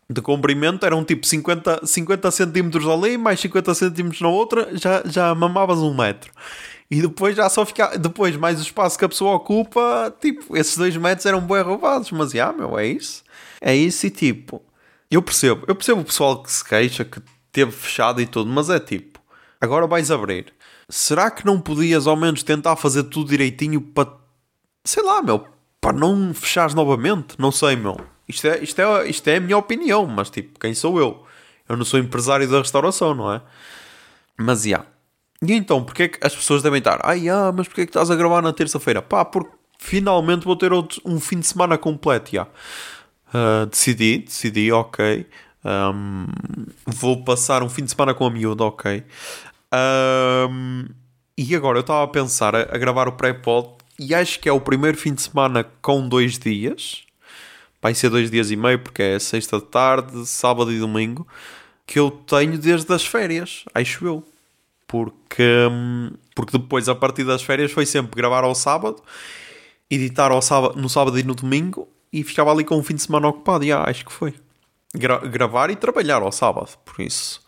de 0.08 0.22
comprimento, 0.22 0.86
eram 0.86 1.04
tipo 1.04 1.26
50, 1.26 1.84
50 1.84 2.30
centímetros 2.30 2.88
ali, 2.88 3.18
mais 3.18 3.40
50 3.40 3.74
centímetros 3.74 4.20
na 4.20 4.28
outra, 4.28 4.68
já, 4.76 5.02
já 5.04 5.34
mamavas 5.34 5.78
um 5.78 5.94
metro. 5.94 6.32
E 6.90 7.02
depois 7.02 7.34
já 7.36 7.48
só 7.48 7.66
ficar. 7.66 7.98
Depois, 7.98 8.36
mais 8.36 8.60
o 8.60 8.62
espaço 8.62 8.98
que 8.98 9.04
a 9.04 9.08
pessoa 9.08 9.34
ocupa, 9.34 10.14
tipo, 10.20 10.56
esses 10.56 10.76
dois 10.76 10.96
metros 10.96 11.26
eram 11.26 11.40
bem 11.40 11.60
roubados. 11.60 12.12
Mas, 12.12 12.30
já, 12.30 12.52
meu, 12.52 12.78
é 12.78 12.86
isso. 12.86 13.24
É 13.60 13.74
isso 13.74 14.06
e 14.06 14.10
tipo, 14.10 14.62
eu 15.10 15.22
percebo, 15.22 15.64
eu 15.66 15.74
percebo 15.74 16.00
o 16.02 16.04
pessoal 16.04 16.42
que 16.42 16.52
se 16.52 16.64
queixa, 16.64 17.04
que 17.04 17.20
teve 17.50 17.72
fechado 17.72 18.20
e 18.20 18.26
tudo, 18.26 18.50
mas 18.50 18.68
é 18.68 18.78
tipo, 18.78 19.18
agora 19.60 19.86
vais 19.86 20.10
abrir. 20.10 20.52
Será 20.88 21.30
que 21.30 21.44
não 21.44 21.60
podias 21.60 22.06
ao 22.06 22.16
menos 22.16 22.42
tentar 22.42 22.76
fazer 22.76 23.04
tudo 23.04 23.30
direitinho 23.30 23.80
para, 23.80 24.12
sei 24.84 25.02
lá, 25.02 25.22
meu, 25.22 25.46
para 25.80 25.96
não 25.96 26.32
fechares 26.34 26.74
novamente? 26.74 27.34
Não 27.38 27.50
sei, 27.50 27.76
meu. 27.76 27.96
Isto 28.28 28.48
é, 28.48 28.58
isto, 28.62 28.80
é, 28.80 29.08
isto 29.08 29.28
é 29.28 29.36
a 29.36 29.40
minha 29.40 29.56
opinião, 29.56 30.06
mas 30.06 30.30
tipo, 30.30 30.58
quem 30.58 30.74
sou 30.74 30.98
eu? 30.98 31.24
Eu 31.68 31.76
não 31.76 31.84
sou 31.84 31.98
empresário 31.98 32.48
da 32.48 32.58
restauração, 32.58 33.14
não 33.14 33.32
é? 33.32 33.40
Mas, 34.36 34.62
já. 34.62 34.68
Yeah. 34.68 34.86
E 35.42 35.52
então, 35.52 35.84
porque 35.84 36.02
é 36.04 36.08
que 36.08 36.18
as 36.26 36.34
pessoas 36.34 36.62
devem 36.62 36.78
estar? 36.78 37.00
Ai, 37.04 37.28
ah, 37.28 37.52
mas 37.54 37.68
porque 37.68 37.82
é 37.82 37.86
que 37.86 37.90
estás 37.90 38.10
a 38.10 38.16
gravar 38.16 38.42
na 38.42 38.52
terça-feira? 38.52 39.02
Pá, 39.02 39.24
porque 39.24 39.50
finalmente 39.78 40.44
vou 40.44 40.56
ter 40.56 40.72
outro, 40.72 41.00
um 41.04 41.20
fim 41.20 41.38
de 41.38 41.46
semana 41.46 41.76
completo, 41.76 42.30
já. 42.32 42.46
Yeah. 42.46 43.62
Uh, 43.62 43.66
decidi, 43.66 44.18
decidi, 44.18 44.72
ok. 44.72 45.26
Um, 45.64 46.26
vou 46.86 47.24
passar 47.24 47.62
um 47.62 47.68
fim 47.68 47.84
de 47.84 47.90
semana 47.90 48.14
com 48.14 48.24
a 48.24 48.30
miúda, 48.30 48.64
ok. 48.64 49.04
Um, 50.48 50.86
e 51.36 51.54
agora 51.54 51.78
eu 51.78 51.80
estava 51.80 52.04
a 52.04 52.08
pensar 52.08 52.54
a, 52.54 52.62
a 52.62 52.78
gravar 52.78 53.08
o 53.08 53.12
pré-pod 53.12 53.70
e 53.98 54.14
acho 54.14 54.38
que 54.40 54.48
é 54.48 54.52
o 54.52 54.60
primeiro 54.60 54.96
fim 54.96 55.12
de 55.12 55.22
semana 55.22 55.64
com 55.82 56.08
dois 56.08 56.38
dias. 56.38 57.05
Vai 57.80 57.94
ser 57.94 58.10
dois 58.10 58.30
dias 58.30 58.50
e 58.50 58.56
meio, 58.56 58.78
porque 58.78 59.02
é 59.02 59.18
sexta 59.18 59.58
de 59.58 59.66
tarde, 59.66 60.26
sábado 60.26 60.72
e 60.72 60.78
domingo, 60.78 61.26
que 61.86 61.98
eu 61.98 62.10
tenho 62.10 62.58
desde 62.58 62.92
as 62.92 63.06
férias, 63.06 63.64
acho 63.74 64.06
eu. 64.06 64.24
Porque, 64.88 65.68
porque 66.34 66.58
depois, 66.58 66.88
a 66.88 66.94
partir 66.94 67.24
das 67.24 67.42
férias, 67.42 67.72
foi 67.72 67.86
sempre 67.86 68.16
gravar 68.16 68.44
ao 68.44 68.54
sábado, 68.54 69.02
editar 69.90 70.30
ao 70.30 70.42
sábado, 70.42 70.80
no 70.80 70.88
sábado 70.88 71.18
e 71.18 71.22
no 71.22 71.34
domingo, 71.34 71.88
e 72.12 72.22
ficava 72.22 72.50
ali 72.50 72.64
com 72.64 72.76
um 72.76 72.82
fim 72.82 72.94
de 72.94 73.02
semana 73.02 73.28
ocupado. 73.28 73.64
E 73.64 73.68
yeah, 73.68 73.88
acho 73.88 74.04
que 74.04 74.12
foi. 74.12 74.34
Gra 74.94 75.18
gravar 75.18 75.70
e 75.70 75.76
trabalhar 75.76 76.22
ao 76.22 76.32
sábado, 76.32 76.70
por 76.84 77.00
isso. 77.00 77.42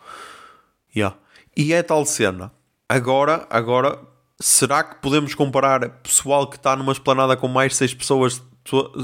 Yeah. 0.94 1.16
E 1.56 1.72
é 1.72 1.82
tal 1.82 2.04
cena. 2.04 2.52
Agora, 2.88 3.46
agora, 3.50 3.98
será 4.40 4.82
que 4.82 5.00
podemos 5.00 5.34
comparar 5.34 5.88
pessoal 6.02 6.48
que 6.48 6.56
está 6.56 6.76
numa 6.76 6.92
esplanada 6.92 7.36
com 7.36 7.48
mais 7.48 7.76
6 7.76 7.94
pessoas, 7.94 8.42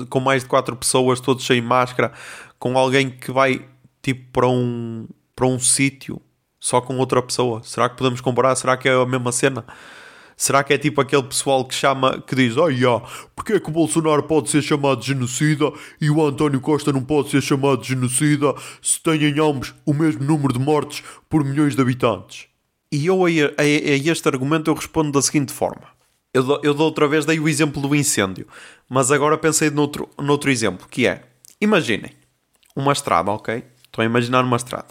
com 0.09 0.21
mais 0.21 0.43
de 0.43 0.49
4 0.49 0.75
pessoas, 0.77 1.21
todos 1.21 1.47
sem 1.47 1.61
máscara, 1.61 2.13
com 2.59 2.79
alguém 2.79 3.11
que 3.11 3.31
vai 3.31 3.67
tipo 4.03 4.31
para 4.33 4.49
um, 4.49 5.07
para 5.35 5.47
um 5.47 5.59
sítio 5.59 6.21
só 6.61 6.81
com 6.81 6.97
outra 6.99 7.23
pessoa? 7.23 7.63
Será 7.63 7.89
que 7.89 7.97
podemos 7.97 8.21
comparar? 8.21 8.55
Será 8.57 8.77
que 8.77 8.89
é 8.89 8.93
a 8.93 9.07
mesma 9.07 9.33
cena? 9.33 9.65
Será 10.37 10.65
que 10.65 10.73
é 10.73 10.79
tipo 10.79 11.01
aquele 11.01 11.23
pessoal 11.23 11.65
que 11.65 11.75
chama, 11.75 12.21
que 12.27 12.35
diz, 12.35 12.57
ah, 12.59 12.69
yeah, 12.69 13.05
porque 13.37 13.53
é 13.53 13.61
que 13.61 13.69
o 13.69 13.73
Bolsonaro 13.73 14.23
pode 14.25 14.51
ser 14.51 14.63
chamado 14.63 15.01
de 15.01 15.09
genocida 15.09 15.73
e 16.01 16.11
o 16.11 16.25
António 16.25 16.61
Costa 16.61 16.93
não 16.93 17.05
pode 17.05 17.31
ser 17.31 17.41
chamado 17.41 17.83
de 17.83 17.89
genocida 17.89 18.53
se 18.83 19.01
têm 19.01 19.39
ambos 19.39 19.75
o 19.87 19.95
mesmo 19.95 20.25
número 20.25 20.53
de 20.53 20.59
mortes 20.59 21.05
por 21.29 21.45
milhões 21.45 21.77
de 21.77 21.83
habitantes? 21.83 22.47
E 22.91 23.07
eu 23.07 23.25
a, 23.25 23.29
a 23.29 23.65
este 23.65 24.29
argumento 24.29 24.71
eu 24.71 24.75
respondo 24.75 25.13
da 25.13 25.23
seguinte 25.23 25.53
forma. 25.53 25.95
Eu, 26.35 26.43
dou, 26.43 26.61
eu 26.65 26.77
outra 26.79 27.07
vez 27.07 27.25
dei 27.25 27.39
o 27.39 27.49
exemplo 27.49 27.81
do 27.81 27.95
incêndio, 27.95 28.49
mas 28.89 29.13
agora 29.13 29.39
pensei 29.39 29.71
noutro, 29.71 30.11
noutro 30.19 30.51
exemplo, 30.51 30.89
que 30.89 31.07
é, 31.07 31.23
imaginem, 31.61 32.11
uma 32.75 32.93
estrada, 32.93 33.31
ok? 33.31 33.65
Estão 33.85 34.03
a 34.03 34.05
imaginar 34.05 34.43
uma 34.43 34.57
estrada. 34.57 34.89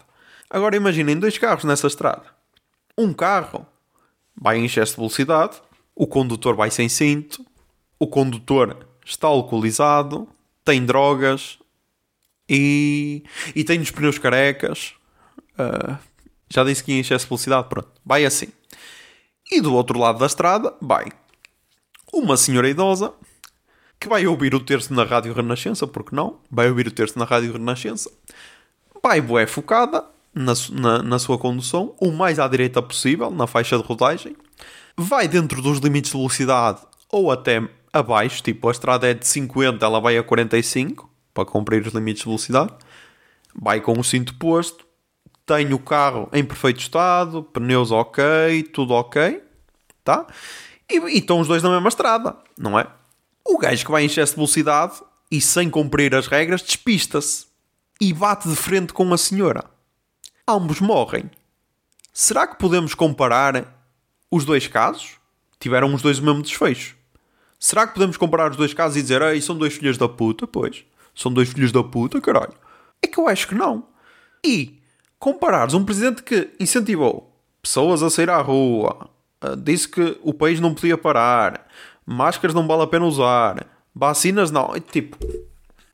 Agora 0.50 0.78
imaginem 0.78 1.20
dois 1.20 1.38
carros 1.38 1.66
nessa 1.66 1.88
estrada. 1.88 2.24
Um 2.98 3.12
carro 3.12 3.68
vai 4.34 4.58
em 4.58 4.64
excesso 4.64 4.94
de 4.94 4.98
velocidade, 4.98 5.62
o 5.94 6.08
condutor 6.08 6.56
vai 6.56 6.72
sem 6.72 6.88
cinto, 6.88 7.46
o 8.00 8.08
condutor 8.08 8.88
está 9.06 9.28
alcoolizado, 9.28 10.30
tem 10.64 10.86
drogas 10.86 11.60
e, 12.48 13.22
e 13.54 13.66
tem 13.66 13.82
os 13.82 13.92
pneus 13.92 14.18
carecas. 14.18 14.94
Uh, 15.60 15.98
já 16.50 16.64
disse 16.64 16.82
que 16.82 16.94
em 16.94 17.00
excesso 17.02 17.26
de 17.26 17.30
velocidade, 17.30 17.68
pronto. 17.68 17.92
Vai 18.06 18.24
assim. 18.24 18.48
E 19.52 19.60
do 19.60 19.74
outro 19.74 20.00
lado 20.00 20.20
da 20.20 20.26
estrada 20.26 20.74
vai 20.82 21.06
uma 22.14 22.38
senhora 22.38 22.70
idosa 22.70 23.14
que 24.00 24.08
vai 24.08 24.28
ouvir 24.28 24.54
o 24.54 24.60
terço 24.60 24.94
na 24.94 25.04
Rádio 25.04 25.34
Renascença, 25.34 25.88
porque 25.88 26.16
não? 26.16 26.40
Vai 26.52 26.70
ouvir 26.70 26.88
o 26.88 26.92
terço 26.92 27.18
na 27.18 27.26
Rádio 27.26 27.54
Renascença. 27.54 28.12
Vai 29.02 29.20
boé 29.20 29.48
focada 29.48 30.06
na, 30.34 30.54
na, 30.72 31.04
na, 31.04 31.20
sua 31.20 31.38
condução, 31.38 31.96
o 32.00 32.12
mais 32.12 32.40
à 32.40 32.48
direita 32.48 32.82
possível, 32.82 33.32
na 33.32 33.48
faixa 33.48 33.78
de 33.78 33.84
rodagem, 33.84 34.36
vai 34.98 35.28
dentro 35.28 35.62
dos 35.62 35.80
limites 35.80 36.12
de 36.12 36.18
velocidade 36.18 36.82
ou 37.10 37.32
até 37.32 37.68
abaixo, 37.92 38.42
tipo 38.42 38.68
a 38.68 38.72
estrada 38.72 39.08
é 39.08 39.14
de 39.14 39.28
50, 39.28 39.86
ela 39.86 40.00
vai 40.00 40.18
a 40.18 40.24
45 40.24 41.10
para 41.34 41.46
cumprir 41.46 41.86
os 41.86 41.94
limites 41.94 42.24
de 42.24 42.28
velocidade, 42.28 42.74
vai 43.56 43.80
com 43.80 44.00
o 44.00 44.04
cinto 44.04 44.36
posto, 44.36 44.86
tem 45.46 45.74
o 45.74 45.80
carro 45.80 46.28
em 46.34 46.44
perfeito 46.44 46.80
estado, 46.80 47.44
pneus 47.44 47.92
ok, 47.92 48.64
tudo 48.74 48.94
ok, 48.94 49.42
tá? 50.04 50.26
E, 50.94 51.00
e 51.16 51.18
estão 51.18 51.40
os 51.40 51.48
dois 51.48 51.64
na 51.64 51.70
mesma 51.70 51.90
estrada, 51.90 52.38
não 52.58 52.80
é? 52.80 52.88
O 53.44 53.58
gajo 53.58 53.84
que 53.84 53.92
vai 53.92 54.04
em 54.04 54.06
excesso 54.06 54.34
de 54.34 54.38
velocidade 54.38 55.02
e 55.30 55.42
sem 55.42 55.70
cumprir 55.70 56.16
as 56.16 56.28
regras 56.28 56.62
despista-se 56.62 57.48
e 58.00 58.14
bate 58.14 58.48
de 58.48 58.56
frente 58.56 58.94
com 58.94 59.12
a 59.14 59.18
senhora 59.18 59.74
ambos 60.48 60.82
morrem. 60.82 61.30
Será 62.12 62.46
que 62.46 62.58
podemos 62.58 62.94
comparar 62.94 63.74
os 64.30 64.46
dois 64.46 64.68
casos? 64.68 65.18
Tiveram 65.60 65.94
os 65.94 66.02
dois 66.02 66.20
o 66.20 66.24
mesmo 66.24 66.42
desfecho. 66.42 66.96
Será 67.60 67.88
que 67.88 67.94
podemos 67.94 68.18
comparar 68.18 68.52
os 68.52 68.58
dois 68.58 68.74
casos 68.74 68.98
e 68.98 69.02
dizer, 69.02 69.22
ei, 69.22 69.40
são 69.42 69.58
dois 69.58 69.74
filhos 69.76 69.98
da 69.98 70.10
puta? 70.10 70.46
Pois, 70.46 70.84
são 71.16 71.32
dois 71.32 71.50
filhos 71.50 71.72
da 71.72 71.84
puta, 71.84 72.20
caralho. 72.20 72.54
É 73.02 73.08
que 73.08 73.18
eu 73.18 73.28
acho 73.28 73.48
que 73.48 73.56
não. 73.56 73.88
E 74.46 74.82
comparares 75.18 75.74
um 75.74 75.86
presidente 75.86 76.24
que 76.24 76.52
incentivou 76.60 77.34
pessoas 77.62 78.04
a 78.04 78.10
sair 78.10 78.30
à 78.30 78.42
rua, 78.42 79.10
disse 79.58 79.88
que 79.88 80.18
o 80.24 80.34
país 80.34 80.60
não 80.60 80.74
podia 80.74 80.98
parar, 80.98 81.68
máscaras 82.06 82.54
não 82.54 82.68
vale 82.68 82.84
a 82.84 82.88
pena 82.88 83.06
usar, 83.06 83.66
vacinas 83.96 84.52
não. 84.52 84.74
Tipo, 84.80 85.18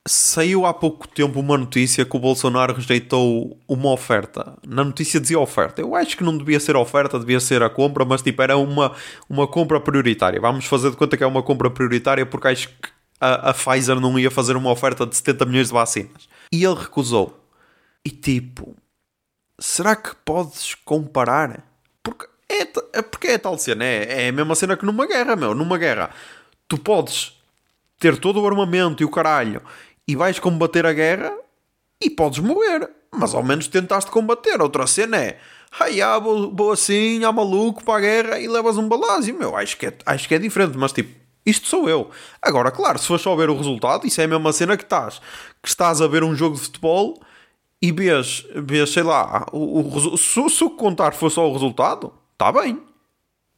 Saiu 0.08 0.66
há 0.66 0.74
pouco 0.74 1.08
tempo 1.08 1.40
uma 1.40 1.56
notícia 1.56 2.04
que 2.04 2.16
o 2.16 2.20
Bolsonaro 2.20 2.74
rejeitou 2.74 3.60
uma 3.68 3.92
oferta. 3.92 4.58
Na 4.66 4.84
notícia 4.84 5.20
dizia 5.20 5.40
oferta. 5.40 5.82
Eu 5.82 5.94
acho 5.94 6.18
que 6.18 6.24
não 6.24 6.36
devia 6.36 6.60
ser 6.60 6.76
oferta, 6.76 7.20
devia 7.20 7.40
ser 7.40 7.62
a 7.62 7.70
compra, 7.70 8.04
mas 8.06 8.22
tipo, 8.22 8.42
era 8.42 8.58
uma, 8.58 8.96
uma 9.30 9.46
compra 9.46 9.80
prioritária. 9.80 10.42
Vamos 10.42 10.66
fazer 10.66 10.90
de 10.90 10.98
conta 10.98 11.16
que 11.16 11.24
é 11.24 11.28
uma 11.28 11.44
compra 11.44 11.70
prioritária 11.70 12.26
porque 12.26 12.48
acho 12.48 12.70
que 12.70 12.90
a, 13.20 13.50
a 13.50 13.54
Pfizer 13.54 14.00
não 14.00 14.18
ia 14.18 14.32
fazer 14.32 14.56
uma 14.56 14.72
oferta 14.72 15.06
de 15.06 15.16
70 15.16 15.46
milhões 15.46 15.68
de 15.68 15.74
vacinas. 15.74 16.28
E 16.52 16.64
ele 16.64 16.76
recusou. 16.76 17.46
E 18.04 18.10
tipo, 18.10 18.76
será 19.60 19.96
que 19.96 20.16
podes 20.26 20.74
comparar? 20.74 21.64
Porque 22.02 22.26
é, 22.50 22.62
é, 22.94 23.02
porque 23.02 23.28
é 23.28 23.38
tal 23.38 23.58
cena, 23.58 23.86
é, 23.86 24.26
é 24.26 24.30
a 24.30 24.32
mesma 24.32 24.56
cena 24.56 24.76
que 24.76 24.86
numa 24.86 25.06
guerra, 25.06 25.36
meu. 25.36 25.54
Numa 25.54 25.78
guerra, 25.78 26.10
tu 26.68 26.78
podes 26.78 27.40
ter 28.00 28.18
todo 28.18 28.42
o 28.42 28.48
armamento 28.48 29.04
e 29.04 29.06
o 29.06 29.12
caralho 29.12 29.62
e 30.08 30.16
vais 30.16 30.40
combater 30.40 30.86
a 30.86 30.94
guerra 30.94 31.32
e 32.02 32.10
podes 32.10 32.40
morrer. 32.40 32.90
Mas 33.12 33.34
ao 33.34 33.44
menos 33.44 33.68
tentaste 33.68 34.10
combater. 34.10 34.62
Outra 34.62 34.88
cena 34.88 35.18
é, 35.18 35.40
ai, 35.80 36.02
ah, 36.02 36.18
vou, 36.18 36.54
vou 36.54 36.72
assim, 36.72 37.24
há 37.24 37.32
maluco 37.32 37.84
para 37.84 37.98
a 37.98 38.02
guerra 38.02 38.40
e 38.40 38.48
levas 38.48 38.78
um 38.78 38.88
balásio, 38.88 39.38
meu. 39.38 39.56
Acho 39.56 39.78
que, 39.78 39.88
é, 39.88 39.98
acho 40.06 40.28
que 40.28 40.36
é 40.36 40.40
diferente, 40.40 40.78
mas 40.78 40.92
tipo, 40.92 41.14
isto 41.46 41.68
sou 41.68 41.90
eu. 41.90 42.10
Agora, 42.42 42.72
claro, 42.72 42.98
se 42.98 43.08
for 43.08 43.20
só 43.20 43.36
ver 43.36 43.50
o 43.50 43.58
resultado, 43.58 44.06
isso 44.06 44.22
é 44.22 44.24
a 44.24 44.28
mesma 44.28 44.54
cena 44.54 44.78
que 44.78 44.84
estás. 44.84 45.20
Que 45.62 45.70
estás 45.70 46.02
a 46.02 46.08
ver 46.08 46.24
um 46.24 46.36
jogo 46.36 46.56
de 46.56 46.62
futebol 46.62 47.20
e 47.82 47.92
vês, 47.92 48.46
vês 48.56 48.92
sei 48.92 49.04
lá, 49.04 49.46
o, 49.52 49.80
o, 49.80 50.18
se, 50.18 50.50
se 50.50 50.64
o 50.64 50.70
contar 50.70 51.14
for 51.14 51.30
só 51.30 51.50
o 51.50 51.54
resultado, 51.54 52.14
está 52.40 52.54
bem. 52.54 52.82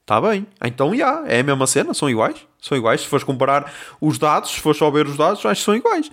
Está 0.01 0.19
bem. 0.19 0.47
Então, 0.65 0.89
já, 0.89 0.95
yeah, 0.95 1.31
é 1.31 1.39
a 1.41 1.43
mesma 1.43 1.67
cena, 1.67 1.93
são 1.93 2.09
iguais. 2.09 2.35
São 2.59 2.75
iguais. 2.75 3.01
Se 3.01 3.07
fores 3.07 3.23
comparar 3.23 3.71
os 4.01 4.17
dados, 4.17 4.49
se 4.49 4.59
fores 4.59 4.79
só 4.79 4.89
ver 4.89 5.05
os 5.05 5.15
dados, 5.15 5.45
acho 5.45 5.61
que 5.61 5.65
são 5.65 5.75
iguais. 5.75 6.09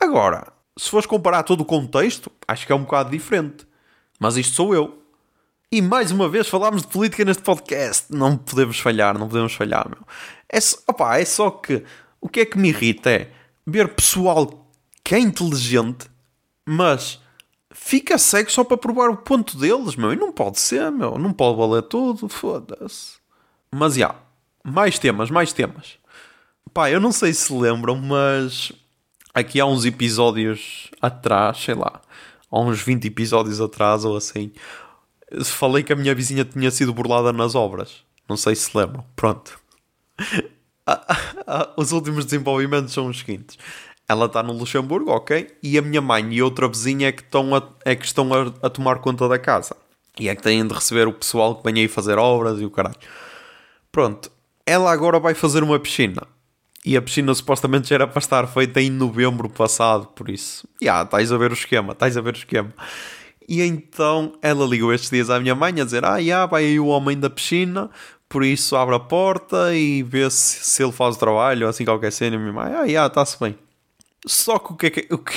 Agora, 0.00 0.52
se 0.76 0.90
fores 0.90 1.06
comparar 1.06 1.42
todo 1.42 1.62
o 1.62 1.64
contexto, 1.64 2.30
acho 2.46 2.66
que 2.66 2.72
é 2.72 2.74
um 2.74 2.82
bocado 2.82 3.10
diferente. 3.10 3.66
Mas 4.20 4.36
isto 4.36 4.54
sou 4.54 4.74
eu. 4.74 5.02
E 5.72 5.80
mais 5.80 6.12
uma 6.12 6.28
vez 6.28 6.46
falámos 6.46 6.82
de 6.82 6.88
política 6.88 7.24
neste 7.24 7.42
podcast. 7.42 8.06
Não 8.10 8.36
podemos 8.36 8.78
falhar, 8.78 9.18
não 9.18 9.26
podemos 9.26 9.54
falhar, 9.54 9.88
meu. 9.88 10.06
É, 10.52 10.58
opa, 10.86 11.18
é 11.18 11.24
só 11.24 11.50
que 11.50 11.82
o 12.20 12.28
que 12.28 12.40
é 12.40 12.46
que 12.46 12.58
me 12.58 12.68
irrita 12.68 13.10
é 13.10 13.30
ver 13.66 13.88
pessoal 13.88 14.68
que 15.02 15.14
é 15.14 15.18
inteligente, 15.18 16.06
mas 16.64 17.20
fica 17.74 18.16
cego 18.16 18.50
só 18.50 18.64
para 18.64 18.78
provar 18.78 19.10
o 19.10 19.16
ponto 19.16 19.58
deles, 19.58 19.96
meu. 19.96 20.12
E 20.12 20.16
não 20.16 20.32
pode 20.32 20.58
ser, 20.60 20.90
meu. 20.90 21.18
Não 21.18 21.32
pode 21.32 21.58
valer 21.58 21.82
tudo, 21.82 22.28
foda-se. 22.28 23.16
Mas, 23.70 23.94
já. 23.96 24.14
Mais 24.64 24.98
temas, 24.98 25.30
mais 25.30 25.52
temas. 25.52 25.98
Pá, 26.72 26.90
eu 26.90 26.98
não 26.98 27.12
sei 27.12 27.34
se 27.34 27.52
lembram, 27.52 27.96
mas 27.96 28.72
aqui 29.34 29.60
há 29.60 29.66
uns 29.66 29.84
episódios 29.84 30.90
atrás, 31.02 31.58
sei 31.58 31.74
lá, 31.74 32.00
há 32.50 32.60
uns 32.60 32.80
20 32.80 33.04
episódios 33.06 33.60
atrás 33.60 34.04
ou 34.04 34.16
assim, 34.16 34.52
falei 35.44 35.82
que 35.82 35.92
a 35.92 35.96
minha 35.96 36.14
vizinha 36.14 36.44
tinha 36.44 36.70
sido 36.70 36.94
burlada 36.94 37.32
nas 37.32 37.54
obras. 37.54 38.02
Não 38.28 38.36
sei 38.36 38.54
se 38.54 38.76
lembram. 38.76 39.04
Pronto. 39.14 39.60
Os 41.76 41.92
últimos 41.92 42.24
desenvolvimentos 42.24 42.92
são 42.92 43.06
os 43.06 43.18
seguintes. 43.18 43.58
Ela 44.08 44.26
está 44.26 44.42
no 44.42 44.52
Luxemburgo, 44.52 45.10
ok? 45.10 45.56
E 45.62 45.78
a 45.78 45.82
minha 45.82 46.00
mãe 46.00 46.32
e 46.34 46.42
outra 46.42 46.68
vizinha 46.68 47.08
é 47.08 47.12
que 47.12 47.22
estão, 47.22 47.54
a, 47.54 47.62
é 47.84 47.96
que 47.96 48.04
estão 48.04 48.32
a, 48.34 48.52
a 48.62 48.70
tomar 48.70 48.98
conta 48.98 49.28
da 49.28 49.38
casa. 49.38 49.76
E 50.18 50.28
é 50.28 50.34
que 50.34 50.42
têm 50.42 50.66
de 50.66 50.74
receber 50.74 51.08
o 51.08 51.12
pessoal 51.12 51.56
que 51.56 51.64
vem 51.64 51.82
aí 51.82 51.88
fazer 51.88 52.18
obras 52.18 52.60
e 52.60 52.64
o 52.64 52.70
caralho. 52.70 52.96
Pronto. 53.90 54.30
Ela 54.66 54.92
agora 54.92 55.18
vai 55.18 55.34
fazer 55.34 55.62
uma 55.62 55.78
piscina. 55.78 56.22
E 56.84 56.96
a 56.96 57.02
piscina 57.02 57.34
supostamente 57.34 57.88
já 57.88 57.94
era 57.94 58.06
para 58.06 58.18
estar 58.18 58.46
feita 58.46 58.80
em 58.80 58.90
novembro 58.90 59.48
passado, 59.48 60.06
por 60.08 60.28
isso. 60.28 60.68
Já, 60.82 60.86
yeah, 60.86 61.04
estás 61.04 61.32
a 61.32 61.38
ver 61.38 61.50
o 61.50 61.54
esquema, 61.54 61.92
estás 61.92 62.16
a 62.16 62.20
ver 62.20 62.34
o 62.34 62.36
esquema. 62.36 62.72
E 63.48 63.62
então 63.62 64.34
ela 64.42 64.66
ligou 64.66 64.92
estes 64.92 65.10
dias 65.10 65.30
à 65.30 65.40
minha 65.40 65.54
mãe 65.54 65.80
a 65.80 65.84
dizer: 65.84 66.04
Ah, 66.04 66.18
yeah, 66.18 66.44
vai 66.46 66.64
aí 66.64 66.78
o 66.78 66.86
homem 66.86 67.18
da 67.18 67.30
piscina, 67.30 67.90
por 68.28 68.44
isso 68.44 68.76
abre 68.76 68.94
a 68.94 69.00
porta 69.00 69.74
e 69.74 70.02
vê 70.02 70.28
se, 70.30 70.62
se 70.62 70.82
ele 70.82 70.92
faz 70.92 71.16
o 71.16 71.18
trabalho, 71.18 71.66
ou 71.66 71.70
assim 71.70 71.84
qualquer 71.84 72.12
cena. 72.12 72.36
E 72.36 72.38
minha 72.38 72.52
mãe: 72.52 72.72
Ah, 72.74 72.84
yeah, 72.84 73.06
está-se 73.06 73.38
bem. 73.40 73.56
Só 74.26 74.58
que 74.58 74.72
o 74.72 74.76
que 74.76 74.86
é 74.86 74.90
que. 74.90 75.14
O 75.14 75.18
que... 75.18 75.34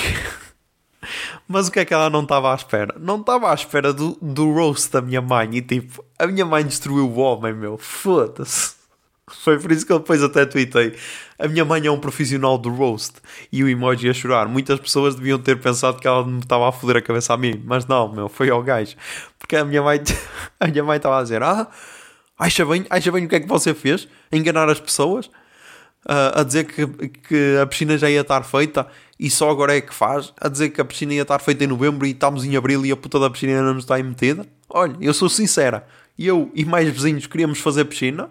Mas 1.46 1.68
o 1.68 1.72
que 1.72 1.80
é 1.80 1.84
que 1.84 1.94
ela 1.94 2.10
não 2.10 2.22
estava 2.22 2.52
à 2.52 2.54
espera? 2.54 2.94
Não 2.98 3.20
estava 3.20 3.50
à 3.50 3.54
espera 3.54 3.92
do, 3.92 4.18
do 4.20 4.52
roast 4.52 4.90
da 4.92 5.00
minha 5.00 5.20
mãe. 5.20 5.48
E 5.56 5.62
tipo, 5.62 6.04
a 6.18 6.26
minha 6.26 6.44
mãe 6.44 6.64
destruiu 6.64 7.08
o 7.08 7.18
homem, 7.18 7.54
meu. 7.54 7.78
Foda-se. 7.78 8.76
Foi 9.30 9.58
por 9.58 9.70
isso 9.70 9.86
que 9.86 9.92
eu 9.92 9.98
depois 9.98 10.22
até 10.22 10.46
tuitei. 10.46 10.96
A 11.38 11.46
minha 11.46 11.64
mãe 11.64 11.84
é 11.86 11.90
um 11.90 12.00
profissional 12.00 12.58
do 12.58 12.70
roast. 12.70 13.16
E 13.52 13.62
o 13.62 13.68
emoji 13.68 14.08
a 14.08 14.14
chorar. 14.14 14.48
Muitas 14.48 14.80
pessoas 14.80 15.14
deviam 15.14 15.38
ter 15.38 15.60
pensado 15.60 15.98
que 15.98 16.06
ela 16.06 16.26
me 16.26 16.40
estava 16.40 16.68
a 16.68 16.72
foder 16.72 16.96
a 16.96 17.02
cabeça 17.02 17.34
a 17.34 17.36
mim. 17.36 17.62
Mas 17.64 17.86
não, 17.86 18.10
meu, 18.10 18.28
foi 18.28 18.50
ao 18.50 18.62
gajo. 18.62 18.96
Porque 19.38 19.56
a 19.56 19.64
minha 19.64 19.82
mãe, 19.82 20.00
a 20.58 20.66
minha 20.66 20.84
mãe 20.84 20.96
estava 20.96 21.18
a 21.18 21.22
dizer: 21.22 21.42
Ah, 21.42 21.68
acha 22.38 22.64
bem, 22.64 22.86
acha 22.90 23.12
bem 23.12 23.26
o 23.26 23.28
que 23.28 23.36
é 23.36 23.40
que 23.40 23.48
você 23.48 23.74
fez? 23.74 24.08
enganar 24.32 24.68
as 24.68 24.80
pessoas? 24.80 25.30
A 26.04 26.42
dizer 26.42 26.64
que, 26.64 26.86
que 27.08 27.58
a 27.60 27.66
piscina 27.66 27.98
já 27.98 28.08
ia 28.08 28.22
estar 28.22 28.42
feita 28.42 28.86
e 29.18 29.28
só 29.28 29.50
agora 29.50 29.76
é 29.76 29.80
que 29.80 29.92
faz. 29.92 30.32
A 30.40 30.48
dizer 30.48 30.70
que 30.70 30.80
a 30.80 30.84
piscina 30.84 31.12
ia 31.12 31.22
estar 31.22 31.38
feita 31.38 31.64
em 31.64 31.66
novembro 31.66 32.06
e 32.06 32.10
estamos 32.10 32.44
em 32.44 32.56
abril 32.56 32.86
e 32.86 32.92
a 32.92 32.96
puta 32.96 33.18
da 33.18 33.28
piscina 33.28 33.52
ainda 33.52 33.72
não 33.72 33.78
está 33.78 33.96
aí 33.96 34.02
metida. 34.02 34.46
Olha, 34.70 34.96
eu 35.00 35.12
sou 35.12 35.28
sincera. 35.28 35.86
Eu 36.18 36.50
e 36.54 36.64
mais 36.64 36.88
vizinhos 36.88 37.26
queríamos 37.26 37.58
fazer 37.58 37.84
piscina 37.84 38.30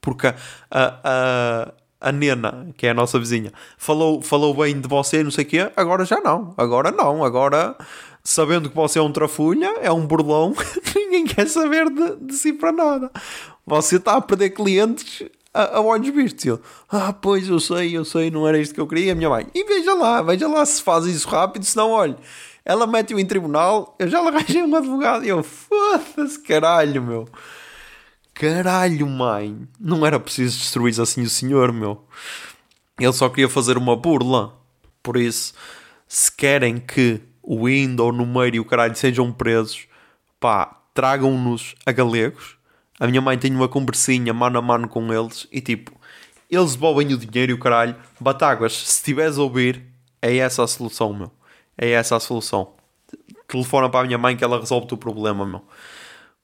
porque 0.00 0.26
a, 0.26 0.34
a, 0.70 1.72
a 2.00 2.12
Nena, 2.12 2.68
que 2.76 2.86
é 2.86 2.90
a 2.90 2.94
nossa 2.94 3.18
vizinha, 3.18 3.52
falou, 3.76 4.22
falou 4.22 4.54
bem 4.54 4.80
de 4.80 4.88
você, 4.88 5.22
não 5.22 5.30
sei 5.30 5.44
o 5.44 5.48
quê, 5.48 5.70
agora 5.76 6.04
já 6.04 6.20
não, 6.20 6.54
agora 6.56 6.90
não, 6.90 7.24
agora 7.24 7.76
sabendo 8.22 8.68
que 8.68 8.76
você 8.76 8.98
é 8.98 9.02
um 9.02 9.12
trafulha, 9.12 9.78
é 9.80 9.90
um 9.90 10.06
burlão, 10.06 10.54
ninguém 10.94 11.24
quer 11.24 11.48
saber 11.48 11.90
de, 11.90 12.16
de 12.26 12.34
si 12.34 12.52
para 12.52 12.72
nada. 12.72 13.10
Você 13.66 13.96
está 13.96 14.16
a 14.16 14.20
perder 14.20 14.50
clientes 14.50 15.24
a, 15.58 15.78
a 15.78 15.80
olhos 15.80 16.14
vistos. 16.14 16.44
Eu, 16.44 16.60
ah, 16.88 17.12
pois 17.12 17.48
eu 17.48 17.58
sei, 17.58 17.96
eu 17.96 18.04
sei, 18.04 18.30
não 18.30 18.46
era 18.46 18.58
isto 18.58 18.74
que 18.74 18.80
eu 18.80 18.86
queria, 18.86 19.14
minha 19.14 19.28
mãe. 19.28 19.46
E 19.54 19.64
veja 19.64 19.94
lá, 19.94 20.22
veja 20.22 20.46
lá 20.46 20.64
se 20.64 20.82
faz 20.82 21.04
isso 21.06 21.28
rápido, 21.28 21.64
senão, 21.64 21.90
olha, 21.90 22.16
ela 22.64 22.86
mete-o 22.86 23.18
em 23.18 23.26
tribunal, 23.26 23.96
eu 23.98 24.08
já 24.08 24.20
lhe 24.20 24.28
arranjei 24.28 24.62
um 24.62 24.76
advogado. 24.76 25.24
E 25.24 25.28
eu, 25.28 25.42
foda-se, 25.42 26.38
caralho, 26.40 27.02
meu. 27.02 27.28
Caralho, 28.34 29.06
mãe. 29.06 29.66
Não 29.80 30.06
era 30.06 30.20
preciso 30.20 30.58
destruir 30.58 31.00
assim 31.00 31.22
o 31.22 31.30
senhor, 31.30 31.72
meu. 31.72 32.04
Ele 33.00 33.12
só 33.12 33.28
queria 33.28 33.48
fazer 33.48 33.76
uma 33.76 33.96
burla. 33.96 34.54
Por 35.02 35.16
isso, 35.16 35.54
se 36.06 36.30
querem 36.30 36.78
que 36.78 37.20
o 37.42 37.68
Indo 37.68 38.04
o 38.04 38.12
Numeiro 38.12 38.56
e 38.56 38.60
o 38.60 38.64
caralho 38.64 38.94
sejam 38.94 39.32
presos, 39.32 39.86
pá, 40.38 40.82
tragam-nos 40.92 41.74
a 41.86 41.90
galegos. 41.90 42.57
A 42.98 43.06
minha 43.06 43.20
mãe 43.20 43.38
tem 43.38 43.54
uma 43.54 43.68
conversinha 43.68 44.34
mano 44.34 44.58
a 44.58 44.62
mano 44.62 44.88
com 44.88 45.12
eles 45.12 45.46
e 45.52 45.60
tipo, 45.60 45.92
eles 46.50 46.74
devolvem 46.74 47.12
o 47.14 47.18
dinheiro 47.18 47.52
e 47.52 47.54
o 47.54 47.58
caralho. 47.58 47.96
Batáguas, 48.18 48.72
se 48.72 48.96
estiveres 48.96 49.38
a 49.38 49.42
ouvir, 49.42 49.84
é 50.20 50.36
essa 50.36 50.64
a 50.64 50.66
solução, 50.66 51.12
meu. 51.12 51.30
É 51.76 51.90
essa 51.90 52.16
a 52.16 52.20
solução. 52.20 52.72
Telefona 53.46 53.88
para 53.88 54.00
a 54.00 54.04
minha 54.04 54.18
mãe 54.18 54.36
que 54.36 54.44
ela 54.44 54.58
resolve 54.58 54.92
o 54.92 54.96
problema, 54.96 55.46
meu 55.46 55.62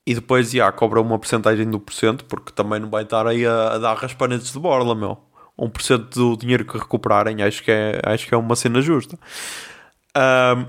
e 0.07 0.15
depois 0.15 0.51
já 0.51 0.71
cobra 0.71 1.01
uma 1.01 1.19
porcentagem 1.19 1.69
do 1.71 1.81
porcento, 1.81 2.25
porque 2.27 2.53
também 2.53 2.79
não 2.81 2.91
vai 2.91 3.05
estar 3.05 3.27
aí 3.27 3.47
a, 3.47 3.75
a 3.75 3.79
dar 3.79 3.95
raspanetes 3.95 4.53
de 4.53 4.59
borla, 4.59 4.95
meu. 4.95 5.19
1% 5.59 6.09
do 6.15 6.37
dinheiro 6.37 6.65
que 6.65 6.77
recuperarem, 6.77 7.43
acho 7.43 7.63
que 7.63 7.71
é, 7.71 8.01
acho 8.05 8.27
que 8.27 8.35
é 8.35 8.37
uma 8.37 8.57
cena 8.57 8.83
justa. 8.83 9.19
Um, 10.17 10.67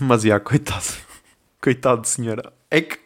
mas 0.06 0.22
já, 0.22 0.40
coitado. 0.40 0.84
Coitado 1.60 2.06
senhora. 2.06 2.52
É 2.70 2.80
que 2.80 2.98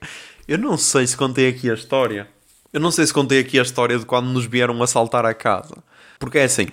eu 0.48 0.56
não 0.56 0.78
sei 0.78 1.06
se 1.06 1.14
contei 1.14 1.48
aqui 1.48 1.70
a 1.70 1.74
história. 1.74 2.26
Eu 2.72 2.80
não 2.80 2.90
sei 2.90 3.06
se 3.06 3.12
contei 3.12 3.38
aqui 3.38 3.58
a 3.58 3.62
história 3.62 3.98
de 3.98 4.06
quando 4.06 4.28
nos 4.28 4.46
vieram 4.46 4.82
assaltar 4.82 5.26
a 5.26 5.34
casa. 5.34 5.76
Porque 6.18 6.38
é 6.38 6.44
assim: 6.44 6.68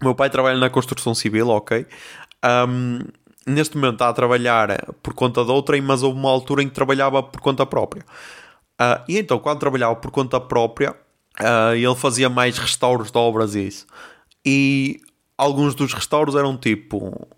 o 0.00 0.04
meu 0.04 0.14
pai 0.14 0.30
trabalha 0.30 0.58
na 0.58 0.70
construção 0.70 1.14
civil, 1.14 1.48
ok? 1.48 1.86
Um, 2.44 3.00
neste 3.46 3.76
momento 3.76 3.94
está 3.94 4.08
a 4.08 4.12
trabalhar 4.14 4.82
por 5.02 5.12
conta 5.12 5.44
de 5.44 5.50
outrem, 5.50 5.82
mas 5.82 6.02
houve 6.02 6.18
uma 6.18 6.30
altura 6.30 6.62
em 6.62 6.68
que 6.68 6.74
trabalhava 6.74 7.22
por 7.22 7.40
conta 7.42 7.66
própria. 7.66 8.02
Uh, 8.80 9.04
e 9.06 9.18
então, 9.18 9.38
quando 9.38 9.60
trabalhava 9.60 9.94
por 9.96 10.10
conta 10.10 10.40
própria, 10.40 10.92
uh, 11.40 11.74
ele 11.74 11.94
fazia 11.94 12.30
mais 12.30 12.56
restauros 12.56 13.10
de 13.10 13.18
obras 13.18 13.54
e 13.54 13.66
isso. 13.66 13.86
E 14.44 15.00
alguns 15.36 15.74
dos 15.74 15.92
restauros 15.92 16.34
eram 16.34 16.56
tipo 16.56 17.28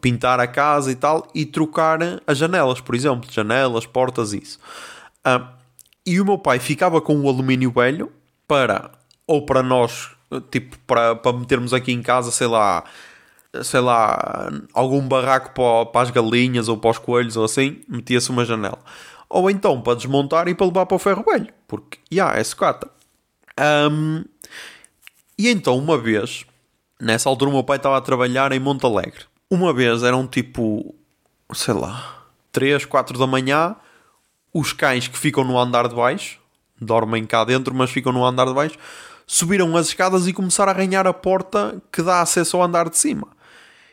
pintar 0.00 0.40
a 0.40 0.46
casa 0.46 0.90
e 0.90 0.96
tal 0.96 1.28
e 1.34 1.46
trocar 1.46 2.00
as 2.26 2.36
janelas, 2.36 2.80
por 2.80 2.94
exemplo, 2.94 3.30
janelas, 3.30 3.86
portas 3.86 4.32
e 4.32 4.38
isso. 4.38 4.58
Uh, 5.36 5.48
e 6.06 6.20
o 6.20 6.24
meu 6.24 6.38
pai 6.38 6.58
ficava 6.58 7.00
com 7.00 7.20
o 7.20 7.28
alumínio 7.28 7.70
velho 7.70 8.10
para, 8.46 8.90
ou 9.26 9.44
para 9.44 9.62
nós, 9.62 10.10
tipo, 10.50 10.78
para, 10.86 11.14
para 11.14 11.36
metermos 11.36 11.74
aqui 11.74 11.92
em 11.92 12.00
casa, 12.00 12.30
sei 12.30 12.46
lá, 12.46 12.84
sei 13.62 13.80
lá, 13.80 14.50
algum 14.72 15.06
barraco 15.06 15.52
para, 15.52 15.86
para 15.86 16.02
as 16.02 16.10
galinhas 16.10 16.68
ou 16.68 16.78
para 16.78 16.90
os 16.90 16.98
coelhos 16.98 17.36
ou 17.36 17.44
assim, 17.44 17.82
metia-se 17.88 18.30
uma 18.30 18.44
janela. 18.44 18.78
Ou 19.28 19.50
então 19.50 19.80
para 19.82 19.96
desmontar 19.96 20.48
e 20.48 20.54
para 20.54 20.66
levar 20.66 20.86
para 20.86 20.96
o 20.96 20.98
ferro 20.98 21.22
velho, 21.22 21.52
porque, 21.66 21.98
já, 22.10 22.24
yeah, 22.28 22.40
é 22.40 22.44
sucata. 22.44 22.88
Um, 23.90 24.24
e 25.38 25.48
então, 25.48 25.76
uma 25.76 25.98
vez, 25.98 26.46
nessa 27.00 27.28
altura 27.28 27.50
o 27.50 27.54
meu 27.54 27.64
pai 27.64 27.76
estava 27.76 27.96
a 27.96 28.00
trabalhar 28.00 28.52
em 28.52 28.58
Monte 28.60 28.86
Alegre. 28.86 29.24
Uma 29.50 29.72
vez 29.72 30.02
eram 30.02 30.26
tipo, 30.26 30.94
sei 31.52 31.74
lá, 31.74 32.24
3, 32.52 32.84
4 32.84 33.18
da 33.18 33.26
manhã, 33.26 33.76
os 34.52 34.72
cães 34.72 35.08
que 35.08 35.18
ficam 35.18 35.44
no 35.44 35.58
andar 35.58 35.88
de 35.88 35.94
baixo, 35.94 36.38
dormem 36.80 37.24
cá 37.24 37.44
dentro, 37.44 37.74
mas 37.74 37.90
ficam 37.90 38.12
no 38.12 38.24
andar 38.24 38.46
de 38.46 38.54
baixo, 38.54 38.76
subiram 39.26 39.76
as 39.76 39.88
escadas 39.88 40.26
e 40.26 40.32
começaram 40.32 40.72
a 40.72 40.74
arranhar 40.74 41.06
a 41.06 41.12
porta 41.12 41.80
que 41.92 42.02
dá 42.02 42.20
acesso 42.22 42.56
ao 42.56 42.62
andar 42.62 42.88
de 42.88 42.96
cima. 42.96 43.28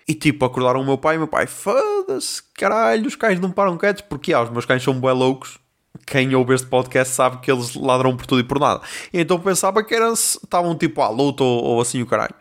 E 0.07 0.13
tipo, 0.13 0.45
acordaram 0.45 0.81
o 0.81 0.85
meu 0.85 0.97
pai 0.97 1.15
e 1.15 1.17
meu 1.17 1.27
pai, 1.27 1.47
foda-se, 1.47 2.41
caralho, 2.53 3.07
os 3.07 3.15
cães 3.15 3.39
não 3.39 3.51
param 3.51 3.77
quietos, 3.77 4.03
porque 4.07 4.33
ah, 4.33 4.43
os 4.43 4.49
meus 4.49 4.65
cães 4.65 4.83
são 4.83 4.93
bué 4.93 5.11
loucos. 5.11 5.57
Quem 6.05 6.35
ouve 6.35 6.53
este 6.53 6.67
podcast 6.67 7.13
sabe 7.13 7.37
que 7.37 7.51
eles 7.51 7.73
ladram 7.73 8.15
por 8.15 8.27
tudo 8.27 8.39
e 8.41 8.43
por 8.43 8.59
nada. 8.59 8.81
E 9.11 9.19
então 9.19 9.39
pensava 9.39 9.83
que 9.83 9.95
eram, 9.95 10.13
estavam 10.13 10.75
tipo 10.77 11.01
à 11.01 11.09
luta 11.09 11.43
ou, 11.43 11.63
ou 11.63 11.81
assim 11.81 12.01
o 12.01 12.05
caralho. 12.05 12.35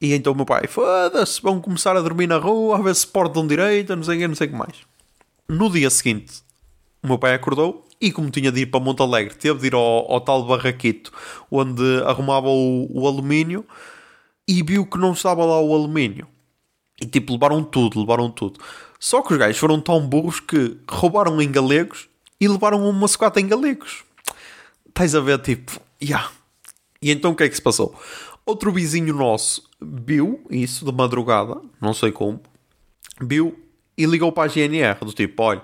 E 0.00 0.14
então 0.14 0.32
o 0.32 0.36
meu 0.36 0.46
pai, 0.46 0.66
foda-se, 0.66 1.40
vão 1.42 1.60
começar 1.60 1.96
a 1.96 2.00
dormir 2.00 2.26
na 2.26 2.38
rua, 2.38 2.78
a 2.78 2.82
ver 2.82 2.94
se 2.94 3.06
portam 3.06 3.46
direito, 3.46 3.94
não 3.94 4.02
sei 4.02 4.16
o 4.16 4.18
que, 4.20 4.28
não 4.28 4.34
sei 4.34 4.46
o 4.46 4.50
que 4.50 4.56
mais. 4.56 4.76
No 5.48 5.70
dia 5.70 5.90
seguinte, 5.90 6.45
o 7.02 7.06
meu 7.08 7.18
pai 7.18 7.34
acordou 7.34 7.86
e, 8.00 8.12
como 8.12 8.30
tinha 8.30 8.52
de 8.52 8.60
ir 8.62 8.66
para 8.66 8.80
Monte 8.80 9.02
Alegre, 9.02 9.34
teve 9.34 9.60
de 9.60 9.66
ir 9.68 9.74
ao, 9.74 10.10
ao 10.10 10.20
tal 10.20 10.44
barraquito 10.44 11.12
onde 11.50 12.02
arrumava 12.04 12.48
o, 12.48 12.88
o 12.90 13.06
alumínio 13.06 13.64
e 14.46 14.62
viu 14.62 14.86
que 14.86 14.98
não 14.98 15.12
estava 15.12 15.44
lá 15.44 15.60
o 15.60 15.74
alumínio. 15.74 16.26
E 17.00 17.06
tipo, 17.06 17.32
levaram 17.32 17.62
tudo, 17.62 18.00
levaram 18.00 18.30
tudo. 18.30 18.60
Só 18.98 19.22
que 19.22 19.32
os 19.32 19.38
gajos 19.38 19.58
foram 19.58 19.80
tão 19.80 20.00
burros 20.06 20.40
que 20.40 20.78
roubaram 20.88 21.40
em 21.40 21.50
galegos 21.50 22.08
e 22.40 22.48
levaram 22.48 22.88
uma 22.88 23.08
sucata 23.08 23.40
em 23.40 23.46
galegos. 23.46 24.04
Estás 24.88 25.14
a 25.14 25.20
ver, 25.20 25.38
tipo, 25.40 25.80
yeah. 26.02 26.30
E 27.02 27.10
então 27.10 27.32
o 27.32 27.36
que 27.36 27.44
é 27.44 27.48
que 27.48 27.54
se 27.54 27.62
passou? 27.62 27.94
Outro 28.44 28.72
vizinho 28.72 29.14
nosso 29.14 29.68
viu 29.80 30.44
isso 30.50 30.84
de 30.84 30.92
madrugada, 30.92 31.60
não 31.80 31.92
sei 31.92 32.12
como, 32.12 32.40
viu 33.20 33.58
e 33.98 34.06
ligou 34.06 34.30
para 34.30 34.44
a 34.44 34.48
GNR, 34.48 35.04
do 35.04 35.12
tipo, 35.12 35.42
olha, 35.42 35.62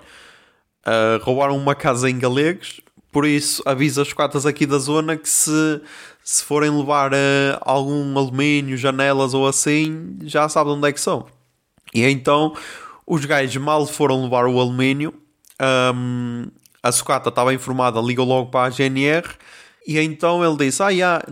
uh, 0.86 1.22
roubaram 1.22 1.56
uma 1.56 1.74
casa 1.74 2.08
em 2.08 2.18
galegos, 2.18 2.80
por 3.10 3.26
isso 3.26 3.62
avisa 3.66 4.02
as 4.02 4.12
cotas 4.12 4.46
aqui 4.46 4.64
da 4.66 4.78
zona 4.78 5.16
que 5.16 5.28
se, 5.28 5.80
se 6.24 6.42
forem 6.44 6.70
levar 6.70 7.12
uh, 7.12 7.16
algum 7.60 8.18
alumínio, 8.18 8.76
janelas 8.76 9.34
ou 9.34 9.46
assim, 9.46 10.16
já 10.22 10.48
sabem 10.48 10.72
onde 10.74 10.88
é 10.88 10.92
que 10.92 11.00
são. 11.00 11.26
E 11.94 12.02
então 12.04 12.56
os 13.06 13.24
gajos 13.24 13.56
mal 13.62 13.86
foram 13.86 14.22
levar 14.22 14.46
o 14.46 14.60
alumínio, 14.60 15.12
um, 15.94 16.46
a 16.82 16.90
sucata 16.90 17.28
estava 17.28 17.54
informada, 17.54 18.00
ligou 18.00 18.26
logo 18.26 18.50
para 18.50 18.66
a 18.66 18.70
GNR 18.70 19.28
e 19.86 19.98
então 19.98 20.44
ele 20.44 20.56
disse: 20.56 20.82
Ah, 20.82 20.92
já, 20.92 21.22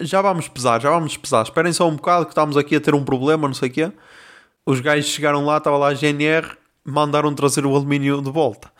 já 0.00 0.22
vamos 0.22 0.48
pesar, 0.48 0.80
já 0.80 0.90
vamos 0.90 1.16
pesar, 1.16 1.42
esperem 1.42 1.72
só 1.72 1.88
um 1.88 1.96
bocado 1.96 2.26
que 2.26 2.32
estamos 2.32 2.56
aqui 2.56 2.76
a 2.76 2.80
ter 2.80 2.94
um 2.94 3.04
problema, 3.04 3.46
não 3.46 3.54
sei 3.54 3.68
o 3.68 3.72
quê. 3.72 3.92
Os 4.66 4.80
gajos 4.80 5.10
chegaram 5.10 5.44
lá, 5.44 5.58
estava 5.58 5.76
lá 5.78 5.88
a 5.88 5.94
GNR, 5.94 6.46
mandaram 6.88 7.34
trazer 7.34 7.64
o 7.66 7.74
alumínio 7.74 8.20
de 8.20 8.30
volta. 8.30 8.72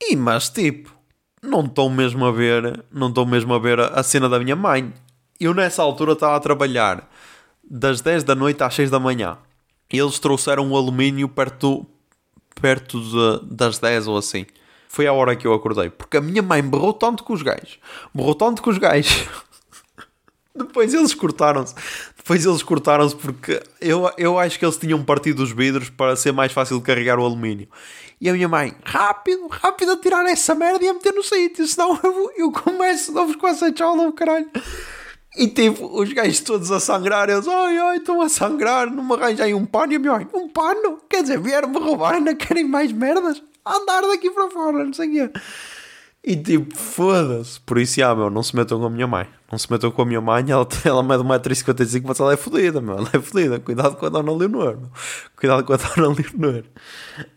E 0.00 0.16
mas 0.16 0.48
tipo, 0.48 0.94
não 1.42 1.64
estou 1.64 1.90
mesmo 1.90 2.24
a 2.24 2.32
ver, 2.32 2.84
não 2.90 3.08
estou 3.08 3.26
mesmo 3.26 3.54
a 3.54 3.58
ver 3.58 3.80
a 3.80 4.02
cena 4.02 4.28
da 4.28 4.38
minha 4.38 4.56
mãe. 4.56 4.92
Eu 5.38 5.54
nessa 5.54 5.82
altura 5.82 6.12
estava 6.12 6.36
a 6.36 6.40
trabalhar 6.40 7.08
das 7.62 8.00
10 8.00 8.24
da 8.24 8.34
noite 8.34 8.62
às 8.62 8.74
6 8.74 8.90
da 8.90 8.98
manhã. 8.98 9.38
Eles 9.88 10.18
trouxeram 10.18 10.70
o 10.70 10.76
alumínio 10.76 11.28
perto, 11.28 11.86
perto 12.60 13.00
de, 13.00 13.54
das 13.54 13.78
10 13.78 14.08
ou 14.08 14.18
assim. 14.18 14.46
Foi 14.88 15.06
a 15.06 15.12
hora 15.12 15.36
que 15.36 15.46
eu 15.46 15.54
acordei. 15.54 15.88
Porque 15.88 16.16
a 16.16 16.20
minha 16.20 16.42
mãe 16.42 16.62
berrou 16.62 16.92
tanto 16.92 17.22
com 17.22 17.32
os 17.32 17.42
gajos. 17.42 17.78
Berrou 18.12 18.34
tanto 18.34 18.60
com 18.60 18.70
os 18.70 18.78
gajos. 18.78 19.28
Depois 20.54 20.92
eles 20.92 21.14
cortaram-se. 21.14 21.74
Depois 22.20 22.44
eles 22.44 22.62
cortaram-se 22.62 23.16
porque 23.16 23.62
eu, 23.80 24.10
eu 24.18 24.38
acho 24.38 24.58
que 24.58 24.64
eles 24.64 24.76
tinham 24.76 25.02
partido 25.02 25.42
os 25.42 25.50
vidros 25.50 25.88
para 25.88 26.14
ser 26.14 26.32
mais 26.32 26.52
fácil 26.52 26.78
de 26.78 26.84
carregar 26.84 27.18
o 27.18 27.24
alumínio. 27.24 27.66
E 28.20 28.28
a 28.28 28.32
minha 28.34 28.48
mãe, 28.48 28.74
rápido, 28.84 29.48
rápido 29.48 29.92
a 29.92 29.96
tirar 29.96 30.26
essa 30.26 30.54
merda 30.54 30.84
e 30.84 30.88
a 30.88 30.92
meter 30.92 31.14
no 31.14 31.22
sítio, 31.22 31.66
senão 31.66 31.98
eu, 32.04 32.32
eu 32.36 32.52
começo 32.52 33.18
a 33.18 33.24
vos 33.24 33.36
com 33.36 33.48
essa 33.48 33.74
chola, 33.74 34.12
caralho. 34.12 34.48
E 35.36 35.48
tipo, 35.48 35.86
os 35.98 36.12
gajos 36.12 36.40
todos 36.40 36.70
a 36.70 36.78
sangrar, 36.78 37.30
eles, 37.30 37.48
ai 37.48 37.78
ai, 37.78 37.96
estão 37.96 38.20
a 38.20 38.28
sangrar, 38.28 38.90
não 38.90 39.02
me 39.02 39.14
arranjei 39.14 39.54
um 39.54 39.64
pano. 39.64 39.92
E 39.92 39.96
a 39.96 39.98
minha 39.98 40.12
mãe, 40.12 40.28
um 40.34 40.48
pano? 40.48 41.00
Quer 41.08 41.22
dizer, 41.22 41.40
vieram-me 41.40 41.78
roubar, 41.78 42.14
ainda 42.14 42.34
querem 42.34 42.68
mais 42.68 42.92
merdas? 42.92 43.42
Andar 43.64 44.02
daqui 44.02 44.30
para 44.30 44.50
fora, 44.50 44.84
não 44.84 44.92
sei 44.92 45.08
o 45.08 45.12
quê. 45.12 45.40
E 46.22 46.36
tipo, 46.36 46.76
foda-se. 46.76 47.58
Por 47.60 47.78
isso, 47.78 48.04
ah, 48.04 48.14
meu, 48.14 48.28
não 48.28 48.42
se 48.42 48.54
metam 48.54 48.78
com 48.78 48.86
a 48.86 48.90
minha 48.90 49.06
mãe. 49.06 49.26
Não 49.50 49.58
se 49.58 49.70
metam 49.70 49.90
com 49.90 50.02
a 50.02 50.04
minha 50.04 50.20
mãe, 50.20 50.44
ela, 50.48 50.68
ela 50.84 51.02
mede 51.02 51.24
1,55m, 51.24 52.02
mas 52.06 52.20
ela 52.20 52.32
é 52.32 52.36
fodida, 52.36 52.80
meu. 52.80 52.98
Ela 52.98 53.10
é 53.12 53.18
fodida. 53.20 53.58
Cuidado 53.58 53.96
com 53.96 54.06
a 54.06 54.08
Dona 54.08 54.32
Leonor, 54.32 54.76
meu. 54.76 54.90
Cuidado 55.34 55.64
com 55.64 55.72
a 55.72 55.76
Dona 55.76 56.14
Leonor. 56.14 56.64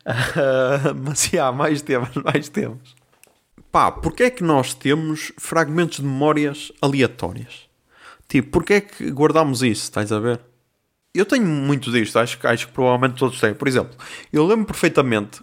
Uh, 0.06 0.93
mas, 1.04 1.30
já, 1.32 1.52
mais 1.52 1.82
temas, 1.82 2.13
mais 2.15 2.50
temas. 2.50 2.96
Pá, 3.72 3.91
porquê 3.91 4.24
é 4.24 4.30
que 4.30 4.43
nós 4.43 4.74
temos 4.74 5.32
fragmentos 5.39 5.98
de 5.98 6.04
memórias 6.04 6.72
aleatórias? 6.82 7.67
Tipo, 8.28 8.52
porquê 8.52 8.74
é 8.74 8.82
que 8.82 9.10
guardamos 9.10 9.63
isso, 9.63 9.84
estás 9.84 10.12
a 10.12 10.19
ver? 10.19 10.39
Eu 11.13 11.26
tenho 11.26 11.46
muito 11.46 11.91
disto, 11.91 12.17
acho, 12.19 12.38
acho 12.48 12.67
que 12.67 12.74
provavelmente 12.74 13.17
todos 13.17 13.39
têm. 13.39 13.54
Por 13.54 13.67
exemplo, 13.67 13.96
eu 14.32 14.46
lembro 14.46 14.65
perfeitamente 14.65 15.41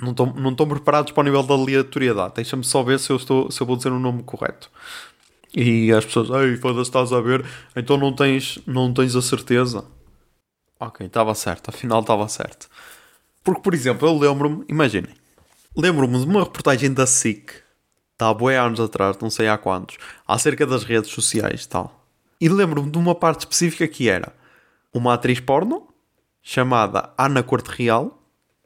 não 0.00 0.10
estão, 0.10 0.26
não 0.26 0.50
estão 0.50 0.68
preparados 0.68 1.12
para 1.12 1.20
o 1.20 1.24
nível 1.24 1.42
da 1.42 1.54
aleatoriedade. 1.54 2.34
Deixa-me 2.36 2.64
só 2.64 2.82
ver 2.82 2.98
se 2.98 3.10
eu, 3.10 3.16
estou, 3.16 3.50
se 3.50 3.60
eu 3.60 3.66
vou 3.66 3.76
dizer 3.76 3.92
o 3.92 3.98
nome 3.98 4.22
correto. 4.22 4.70
E 5.54 5.92
as 5.92 6.04
pessoas, 6.04 6.30
ei, 6.30 6.56
foda-se, 6.56 6.88
estás 6.88 7.12
a 7.12 7.20
ver, 7.20 7.44
então 7.76 7.98
não 7.98 8.12
tens, 8.12 8.58
não 8.66 8.92
tens 8.92 9.14
a 9.14 9.20
certeza. 9.20 9.84
Ok, 10.80 11.06
estava 11.06 11.34
certo, 11.34 11.68
afinal 11.68 12.00
estava 12.00 12.26
certo. 12.26 12.68
Porque, 13.44 13.60
por 13.60 13.74
exemplo, 13.74 14.08
eu 14.08 14.18
lembro-me, 14.18 14.64
imaginem, 14.68 15.14
lembro-me 15.76 16.18
de 16.18 16.24
uma 16.24 16.44
reportagem 16.44 16.92
da 16.92 17.06
SIC, 17.06 17.52
tá, 18.16 18.30
há 18.30 18.34
boi 18.34 18.56
anos 18.56 18.80
atrás, 18.80 19.18
não 19.18 19.28
sei 19.28 19.46
há 19.46 19.58
quantos, 19.58 19.98
acerca 20.26 20.66
das 20.66 20.84
redes 20.84 21.10
sociais 21.10 21.66
tal. 21.66 22.06
E 22.40 22.48
lembro-me 22.48 22.90
de 22.90 22.98
uma 22.98 23.14
parte 23.14 23.40
específica 23.40 23.86
que 23.86 24.08
era 24.08 24.32
uma 24.92 25.14
atriz 25.14 25.38
porno 25.38 25.86
chamada 26.42 27.12
Ana 27.16 27.42
Corte 27.42 27.68
Real 27.68 28.21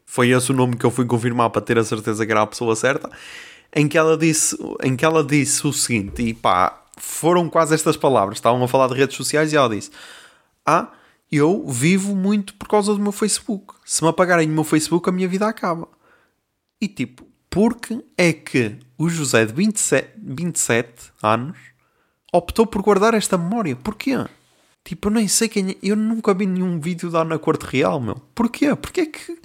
foi 0.06 0.30
esse 0.30 0.52
o 0.52 0.54
nome 0.54 0.76
que 0.76 0.86
eu 0.86 0.90
fui 0.90 1.04
confirmar 1.04 1.50
para 1.50 1.60
ter 1.60 1.76
a 1.76 1.84
certeza 1.84 2.24
que 2.24 2.30
era 2.30 2.42
a 2.42 2.46
pessoa 2.46 2.76
certa, 2.76 3.10
em 3.74 3.88
que 3.88 3.98
ela 3.98 4.16
disse, 4.16 4.56
em 4.82 4.96
que 4.96 5.04
ela 5.04 5.22
disse 5.22 5.66
o 5.66 5.72
seguinte, 5.72 6.22
e 6.22 6.32
pá, 6.32 6.84
foram 6.96 7.50
quase 7.50 7.74
estas 7.74 7.96
palavras, 7.96 8.38
estavam 8.38 8.62
a 8.62 8.68
falar 8.68 8.86
de 8.88 8.94
redes 8.94 9.16
sociais 9.16 9.52
e 9.52 9.56
ela 9.56 9.68
disse: 9.68 9.90
Ah, 10.64 10.92
eu 11.30 11.66
vivo 11.66 12.14
muito 12.14 12.54
por 12.54 12.68
causa 12.68 12.94
do 12.94 13.00
meu 13.00 13.12
Facebook. 13.12 13.74
Se 13.84 14.02
me 14.02 14.08
apagarem 14.08 14.48
o 14.48 14.52
meu 14.52 14.64
Facebook, 14.64 15.08
a 15.08 15.12
minha 15.12 15.28
vida 15.28 15.46
acaba. 15.46 15.88
E 16.80 16.88
tipo, 16.88 17.26
porque 17.50 18.02
é 18.16 18.32
que 18.32 18.76
o 18.96 19.08
José 19.08 19.44
de 19.44 19.52
27, 19.52 20.12
27 20.16 21.12
anos 21.22 21.58
optou 22.32 22.66
por 22.66 22.80
guardar 22.80 23.12
esta 23.14 23.36
memória? 23.36 23.74
Porquê? 23.76 24.24
Tipo, 24.84 25.08
eu 25.08 25.12
nem 25.12 25.26
sei 25.26 25.48
quem 25.48 25.70
é. 25.70 25.76
Eu 25.82 25.96
nunca 25.96 26.32
vi 26.32 26.46
nenhum 26.46 26.78
vídeo 26.78 27.10
da 27.10 27.22
Ana 27.22 27.38
Corte 27.38 27.64
Real, 27.64 28.00
meu. 28.00 28.16
Porquê? 28.34 28.74
Porquê 28.76 29.00
é 29.00 29.06
que 29.06 29.38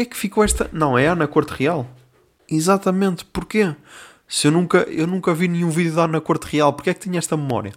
que 0.00 0.02
é 0.02 0.04
que 0.06 0.16
ficou 0.16 0.42
esta. 0.42 0.70
Não, 0.72 0.96
é 0.96 1.06
Ana 1.06 1.28
Corte 1.28 1.50
Real? 1.50 1.86
Exatamente, 2.48 3.24
porquê? 3.24 3.74
Se 4.26 4.46
eu 4.46 4.52
nunca, 4.52 4.78
eu 4.88 5.06
nunca 5.06 5.34
vi 5.34 5.48
nenhum 5.48 5.70
vídeo 5.70 5.94
da 5.94 6.04
Ana 6.04 6.20
Corte 6.20 6.44
Real, 6.44 6.72
porquê 6.72 6.90
é 6.90 6.94
que 6.94 7.00
tinha 7.00 7.18
esta 7.18 7.36
memória? 7.36 7.72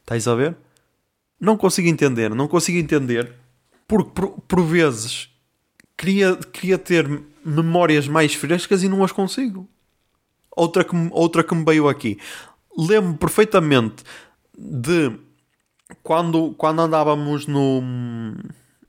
Estás 0.00 0.26
a 0.26 0.34
ver? 0.34 0.56
Não 1.38 1.56
consigo 1.56 1.88
entender, 1.88 2.34
não 2.34 2.48
consigo 2.48 2.78
entender, 2.78 3.32
porque 3.86 4.10
por, 4.10 4.30
por 4.40 4.62
vezes 4.62 5.30
queria, 5.96 6.34
queria 6.36 6.78
ter 6.78 7.06
memórias 7.44 8.08
mais 8.08 8.34
frescas 8.34 8.82
e 8.82 8.88
não 8.88 9.04
as 9.04 9.12
consigo. 9.12 9.68
Outra 10.50 10.82
que, 10.82 10.96
outra 11.12 11.44
que 11.44 11.54
me 11.54 11.64
veio 11.64 11.88
aqui. 11.88 12.18
Lembro 12.76 13.18
perfeitamente 13.18 14.02
de 14.56 15.12
quando, 16.02 16.54
quando 16.56 16.80
andávamos 16.80 17.46
no 17.46 17.82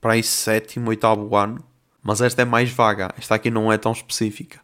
para 0.00 0.14
aí 0.14 0.22
sétimo, 0.22 0.88
oitavo 0.88 1.36
ano 1.36 1.67
mas 2.08 2.22
esta 2.22 2.40
é 2.40 2.44
mais 2.46 2.70
vaga. 2.70 3.10
Esta 3.18 3.34
aqui 3.34 3.50
não 3.50 3.70
é 3.70 3.76
tão 3.76 3.92
específica. 3.92 4.60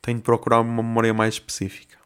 Tenho 0.00 0.16
de 0.16 0.24
procurar 0.24 0.60
uma 0.60 0.82
memória 0.82 1.12
mais 1.12 1.34
específica. 1.34 1.98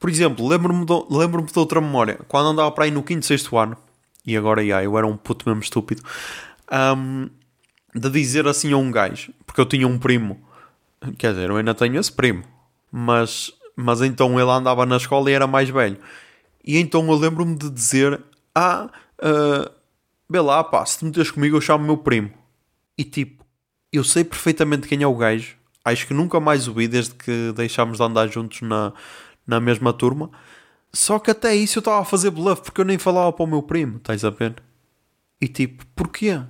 Por 0.00 0.08
exemplo, 0.08 0.48
lembro-me 0.48 0.86
de, 0.86 0.92
lembro 1.10 1.42
de 1.42 1.58
outra 1.58 1.82
memória. 1.82 2.18
Quando 2.26 2.48
andava 2.48 2.72
para 2.72 2.84
aí 2.84 2.90
no 2.90 3.04
5 3.06 3.22
sexto 3.22 3.58
ano, 3.58 3.76
e 4.24 4.34
agora 4.34 4.66
já, 4.66 4.82
eu 4.82 4.96
era 4.96 5.06
um 5.06 5.18
puto 5.18 5.46
mesmo 5.46 5.62
estúpido, 5.62 6.02
um, 6.96 7.28
de 7.94 8.08
dizer 8.08 8.48
assim 8.48 8.72
a 8.72 8.78
um 8.78 8.90
gajo, 8.90 9.34
porque 9.44 9.60
eu 9.60 9.66
tinha 9.66 9.86
um 9.86 9.98
primo, 9.98 10.40
quer 11.18 11.34
dizer, 11.34 11.50
eu 11.50 11.56
ainda 11.56 11.74
tenho 11.74 12.00
esse 12.00 12.10
primo, 12.10 12.42
mas, 12.90 13.52
mas 13.76 14.00
então 14.00 14.40
ele 14.40 14.50
andava 14.50 14.86
na 14.86 14.96
escola 14.96 15.30
e 15.30 15.34
era 15.34 15.46
mais 15.46 15.68
velho. 15.68 15.98
E 16.64 16.78
então 16.78 17.06
eu 17.06 17.18
lembro-me 17.18 17.54
de 17.54 17.68
dizer: 17.68 18.18
Ah, 18.54 18.88
uh, 19.22 19.70
vê 20.26 20.40
lá, 20.40 20.64
pá, 20.64 20.86
se 20.86 21.00
te 21.00 21.04
metes 21.04 21.30
comigo 21.30 21.54
eu 21.58 21.60
chamo 21.60 21.84
meu 21.84 21.98
primo. 21.98 22.30
E 22.96 23.04
tipo, 23.04 23.37
eu 23.92 24.04
sei 24.04 24.24
perfeitamente 24.24 24.88
quem 24.88 25.02
é 25.02 25.06
o 25.06 25.16
gajo. 25.16 25.56
Acho 25.84 26.06
que 26.06 26.14
nunca 26.14 26.38
mais 26.40 26.68
o 26.68 26.74
vi 26.74 26.88
desde 26.88 27.14
que 27.14 27.52
deixámos 27.54 27.98
de 27.98 28.04
andar 28.04 28.28
juntos 28.28 28.60
na, 28.62 28.92
na 29.46 29.60
mesma 29.60 29.92
turma. 29.92 30.30
Só 30.92 31.18
que 31.18 31.30
até 31.30 31.54
isso 31.54 31.78
eu 31.78 31.80
estava 31.80 32.00
a 32.00 32.04
fazer 32.04 32.30
bluff 32.30 32.62
porque 32.62 32.80
eu 32.80 32.84
nem 32.84 32.98
falava 32.98 33.32
para 33.32 33.44
o 33.44 33.46
meu 33.46 33.62
primo, 33.62 33.98
estás 33.98 34.24
a 34.24 34.30
ver? 34.30 34.62
E 35.40 35.48
tipo, 35.48 35.84
porquê? 35.94 36.40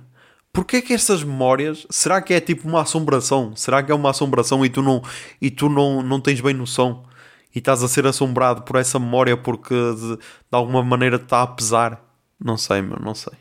Porquê 0.51 0.81
que 0.81 0.93
essas 0.93 1.23
memórias, 1.23 1.85
será 1.89 2.21
que 2.21 2.33
é 2.33 2.41
tipo 2.41 2.67
uma 2.67 2.81
assombração? 2.81 3.55
Será 3.55 3.83
que 3.83 3.91
é 3.91 3.95
uma 3.95 4.09
assombração 4.09 4.65
e 4.65 4.69
tu 4.69 4.81
não, 4.81 5.01
e 5.41 5.51
tu 5.51 5.69
não, 5.69 6.01
não 6.01 6.19
tens 6.19 6.41
bem 6.41 6.53
noção? 6.53 7.05
e 7.53 7.59
estás 7.59 7.83
a 7.83 7.87
ser 7.87 8.05
assombrado 8.05 8.61
por 8.61 8.75
essa 8.75 8.99
memória 8.99 9.35
porque 9.35 9.73
de, 9.73 10.17
de 10.17 10.21
alguma 10.51 10.83
maneira 10.83 11.17
te 11.17 11.23
está 11.23 11.41
a 11.41 11.47
pesar. 11.47 12.03
Não 12.39 12.57
sei, 12.57 12.81
meu, 12.81 12.99
não 12.99 13.15
sei. 13.15 13.33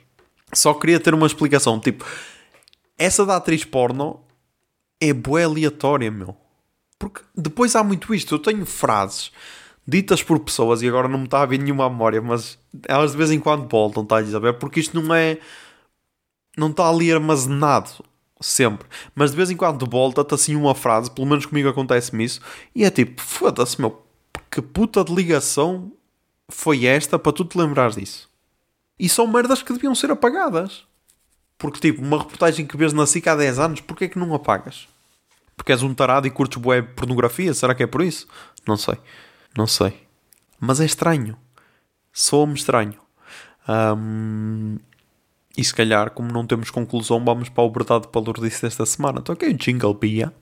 Só 0.52 0.72
queria 0.74 0.98
ter 0.98 1.14
uma 1.14 1.26
explicação. 1.26 1.78
Tipo, 1.78 2.04
essa 2.98 3.24
da 3.24 3.36
atriz 3.36 3.64
porno 3.64 4.20
é 5.00 5.12
boa 5.12 5.44
aleatória, 5.44 6.10
meu. 6.10 6.36
Porque 6.98 7.22
depois 7.34 7.76
há 7.76 7.84
muito 7.84 8.12
isto. 8.12 8.34
Eu 8.34 8.38
tenho 8.40 8.66
frases 8.66 9.30
ditas 9.86 10.22
por 10.22 10.38
pessoas 10.40 10.82
e 10.82 10.88
agora 10.88 11.08
não 11.08 11.18
me 11.18 11.24
está 11.24 11.40
a 11.40 11.46
vir 11.46 11.58
nenhuma 11.58 11.88
memória, 11.88 12.20
mas 12.20 12.58
elas 12.86 13.12
de 13.12 13.16
vez 13.16 13.30
em 13.30 13.40
quando 13.40 13.66
voltam, 13.66 14.02
está 14.02 14.18
a 14.18 14.22
dizer? 14.22 14.52
Porque 14.54 14.80
isto 14.80 15.00
não 15.00 15.14
é. 15.14 15.38
Não 16.56 16.68
está 16.68 16.88
ali 16.88 17.10
armazenado 17.12 18.04
sempre. 18.40 18.86
Mas 19.14 19.30
de 19.30 19.36
vez 19.36 19.50
em 19.50 19.56
quando 19.56 19.88
volta-te 19.88 20.34
assim 20.34 20.56
uma 20.56 20.74
frase, 20.74 21.10
pelo 21.10 21.26
menos 21.26 21.46
comigo 21.46 21.68
acontece-me 21.68 22.24
isso, 22.24 22.40
e 22.74 22.84
é 22.84 22.90
tipo, 22.90 23.20
foda-se, 23.20 23.80
meu, 23.80 24.04
que 24.50 24.60
puta 24.60 25.04
de 25.04 25.14
ligação 25.14 25.92
foi 26.48 26.84
esta 26.84 27.18
para 27.18 27.32
tu 27.32 27.44
te 27.44 27.56
lembrares 27.56 27.96
disso? 27.96 28.28
E 28.98 29.08
são 29.08 29.26
merdas 29.26 29.62
que 29.62 29.72
deviam 29.72 29.94
ser 29.94 30.10
apagadas. 30.10 30.84
Porque, 31.58 31.80
tipo, 31.80 32.00
uma 32.00 32.18
reportagem 32.18 32.64
que 32.64 32.76
vês 32.76 32.92
na 32.92 33.04
SIC 33.04 33.26
há 33.26 33.34
10 33.34 33.58
anos, 33.58 33.80
porquê 33.80 34.04
é 34.04 34.08
que 34.08 34.18
não 34.18 34.32
apagas? 34.32 34.88
Porque 35.56 35.72
és 35.72 35.82
um 35.82 35.92
tarado 35.92 36.26
e 36.26 36.30
curtes 36.30 36.62
bué 36.62 36.80
pornografia? 36.80 37.52
Será 37.52 37.74
que 37.74 37.82
é 37.82 37.86
por 37.86 38.00
isso? 38.00 38.28
Não 38.66 38.76
sei. 38.76 38.94
Não 39.56 39.66
sei. 39.66 40.06
Mas 40.60 40.80
é 40.80 40.84
estranho. 40.84 41.36
Soa-me 42.12 42.54
estranho. 42.54 42.98
Um, 43.68 44.78
e 45.56 45.64
se 45.64 45.74
calhar, 45.74 46.10
como 46.12 46.32
não 46.32 46.46
temos 46.46 46.70
conclusão, 46.70 47.22
vamos 47.24 47.48
para 47.48 47.64
o 47.64 47.70
Verdade 47.72 48.06
Palurdice 48.06 48.62
desta 48.62 48.86
semana. 48.86 49.18
Então, 49.18 49.32
ok, 49.32 49.52
jingle, 49.54 49.94
Bia. 49.94 50.32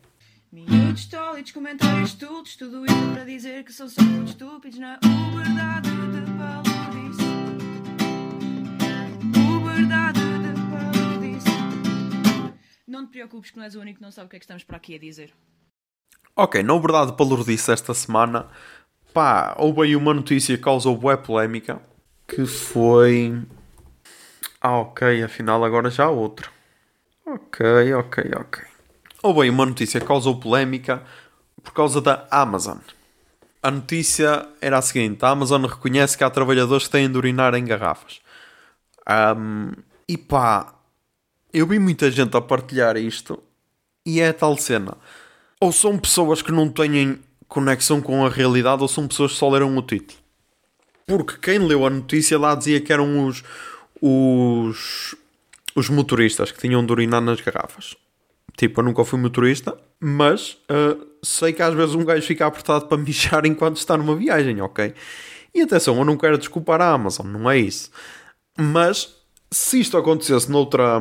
Minutos, 0.52 1.07
tólitos, 1.07 1.52
comentários, 1.52 2.12
tudo, 2.14 2.48
tudo 2.59 2.85
isso 2.85 3.12
para 3.14 3.24
dizer 3.24 3.64
que 3.64 3.72
são 3.72 3.88
só 3.88 4.02
muito 4.02 4.29
estúpidos 4.29 4.79
na 4.79 4.98
Verdade 5.35 5.90
de 5.90 6.31
Palurdice. 6.38 7.22
O 9.35 9.64
não 12.87 13.07
te 13.07 13.11
preocupes 13.11 13.51
que 13.51 13.57
não 13.57 13.64
és 13.64 13.75
o 13.75 13.81
único 13.81 13.99
que 13.99 14.03
não 14.03 14.12
sabe 14.12 14.27
o 14.27 14.31
que 14.31 14.37
é 14.37 14.38
que 14.38 14.44
estamos 14.44 14.64
para 14.64 14.77
aqui 14.77 14.94
a 14.94 14.99
dizer. 14.99 15.33
Ok, 16.35 16.62
na 16.62 16.79
verdade, 16.79 17.16
palurdice 17.16 17.72
esta 17.72 17.94
semana, 17.94 18.46
pá, 19.12 19.55
houve 19.59 19.83
aí 19.83 19.96
uma 19.96 20.12
notícia 20.12 20.57
que 20.57 20.62
causou 20.62 20.96
boa 20.96 21.16
polémica, 21.16 21.81
que 22.29 22.44
foi... 22.46 23.42
Ah, 24.61 24.79
ok, 24.79 25.22
afinal 25.22 25.64
agora 25.64 25.90
já 25.90 26.05
há 26.05 26.11
outro. 26.11 26.51
Ok, 27.25 27.94
ok, 27.94 28.25
ok. 28.37 28.64
Houve 29.22 29.42
aí 29.42 29.51
uma 29.51 29.66
notícia 29.66 30.01
que 30.01 30.07
causou 30.07 30.38
polémica 30.38 31.03
por 31.62 31.72
causa 31.72 32.01
da 32.01 32.27
Amazon. 32.31 32.79
A 33.62 33.70
notícia 33.70 34.49
era 34.61 34.79
a 34.79 34.83
seguinte: 34.83 35.25
a 35.25 35.31
Amazon 35.31 35.64
reconhece 35.64 36.16
que 36.16 36.22
há 36.22 36.31
trabalhadores 36.31 36.87
que 36.87 36.92
têm 36.92 37.11
de 37.11 37.18
urinar 37.18 37.55
em 37.55 37.64
garrafas. 37.64 38.20
Um, 39.37 39.72
e 40.09 40.16
pá, 40.16 40.76
eu 41.59 41.66
vi 41.66 41.79
muita 41.79 42.11
gente 42.11 42.37
a 42.37 42.40
partilhar 42.40 42.97
isto 42.97 43.42
e 44.05 44.21
é 44.21 44.29
a 44.29 44.35
tal 44.35 44.57
cena. 44.57 44.97
Ou 45.61 45.73
são 45.73 45.99
pessoas 45.99 46.42
que 46.42 46.53
não 46.53 46.69
têm 46.69 47.19
conexão 47.49 48.01
com 48.01 48.27
a 48.27 48.29
realidade 48.29 48.83
ou 48.83 48.88
são 48.88 49.09
pessoas 49.09 49.33
que 49.33 49.38
só 49.38 49.49
leram 49.49 49.77
o 49.77 49.83
título. 49.83 50.19
Porque 51.07 51.37
quem 51.40 51.59
leu 51.59 51.87
a 51.87 51.90
notícia 51.90 52.38
lá 52.38 52.55
dizia 52.55 52.81
que 52.81 52.92
eram 52.92 53.27
os, 53.27 53.42
os, 54.03 55.14
os 55.75 55.88
motoristas 55.88 56.53
que 56.53 56.61
tinham 56.61 56.85
de 56.85 56.92
urinar 56.92 57.21
nas 57.21 57.40
garrafas. 57.40 57.97
Tipo, 58.57 58.81
eu 58.81 58.85
nunca 58.85 59.05
fui 59.05 59.19
motorista, 59.19 59.77
mas 60.01 60.59
uh, 60.71 61.07
sei 61.23 61.53
que 61.53 61.62
às 61.62 61.75
vezes 61.75 61.95
um 61.95 62.05
gajo 62.05 62.27
fica 62.27 62.47
apertado 62.47 62.87
para 62.87 62.99
mijar 63.03 63.47
enquanto 63.47 63.77
está 63.77 63.97
numa 63.97 64.16
viagem, 64.16 64.61
ok? 64.61 64.95
E 65.55 65.62
atenção, 65.62 65.97
eu 65.97 66.05
não 66.05 66.19
quero 66.19 66.37
desculpar 66.37 66.83
a 66.83 66.90
Amazon, 66.90 67.27
não 67.27 67.51
é 67.51 67.59
isso. 67.59 67.90
Mas 68.59 69.15
se 69.57 69.81
isto 69.81 69.97
acontecesse 69.97 70.51
noutra. 70.51 71.01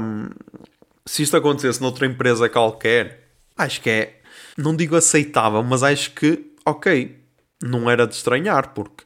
Se 1.06 1.22
isto 1.22 1.38
acontecesse 1.38 1.82
noutra 1.82 2.08
empresa 2.08 2.50
qualquer, 2.50 3.28
acho 3.56 3.82
que 3.82 3.90
é. 3.90 4.22
Não 4.58 4.76
digo 4.76 4.96
aceitável, 4.96 5.62
mas 5.64 5.84
acho 5.84 6.12
que, 6.12 6.52
ok, 6.66 7.20
não 7.62 7.90
era 7.90 8.08
de 8.08 8.16
estranhar, 8.16 8.74
porque. 8.74 9.04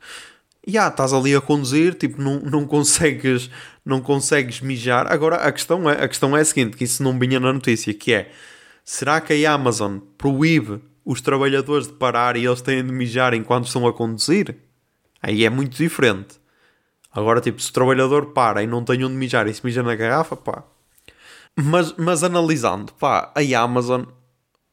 Já, 0.67 0.73
yeah, 0.73 0.91
estás 0.91 1.13
ali 1.13 1.35
a 1.35 1.41
conduzir, 1.41 1.95
tipo, 1.95 2.21
não, 2.21 2.39
não 2.41 2.67
consegues 2.67 3.49
não 3.89 3.99
consegues 3.99 4.62
mijar. 4.62 5.12
Agora, 5.12 5.38
a 5.38 5.51
questão, 5.51 5.89
é, 5.89 6.03
a 6.03 6.07
questão 6.07 6.38
é 6.38 6.41
a 6.41 6.45
seguinte, 6.45 6.77
que 6.77 6.83
isso 6.83 7.01
não 7.01 7.17
vinha 7.17 7.39
na 7.39 7.51
notícia, 7.51 7.93
que 7.93 8.13
é, 8.13 8.31
será 8.85 9.19
que 9.19 9.45
a 9.45 9.53
Amazon 9.53 9.97
proíbe 10.17 10.79
os 11.03 11.21
trabalhadores 11.21 11.88
de 11.88 11.93
parar 11.93 12.38
e 12.38 12.45
eles 12.45 12.62
têm 12.62 12.85
de 12.85 12.91
mijar 12.91 13.33
enquanto 13.33 13.65
estão 13.65 13.88
a 13.88 13.93
conduzir? 13.93 14.55
Aí 15.21 15.43
é 15.43 15.49
muito 15.49 15.75
diferente. 15.75 16.39
Agora, 17.11 17.41
tipo, 17.41 17.61
se 17.61 17.69
o 17.69 17.73
trabalhador 17.73 18.27
para 18.27 18.61
e 18.61 18.67
não 18.67 18.83
tem 18.83 19.03
onde 19.03 19.15
mijar 19.15 19.47
e 19.47 19.53
se 19.53 19.65
mija 19.65 19.81
na 19.81 19.95
garrafa, 19.95 20.35
pá. 20.35 20.63
Mas, 21.55 21.93
mas 21.97 22.23
analisando, 22.23 22.93
pá, 22.93 23.33
a 23.35 23.61
Amazon, 23.61 24.03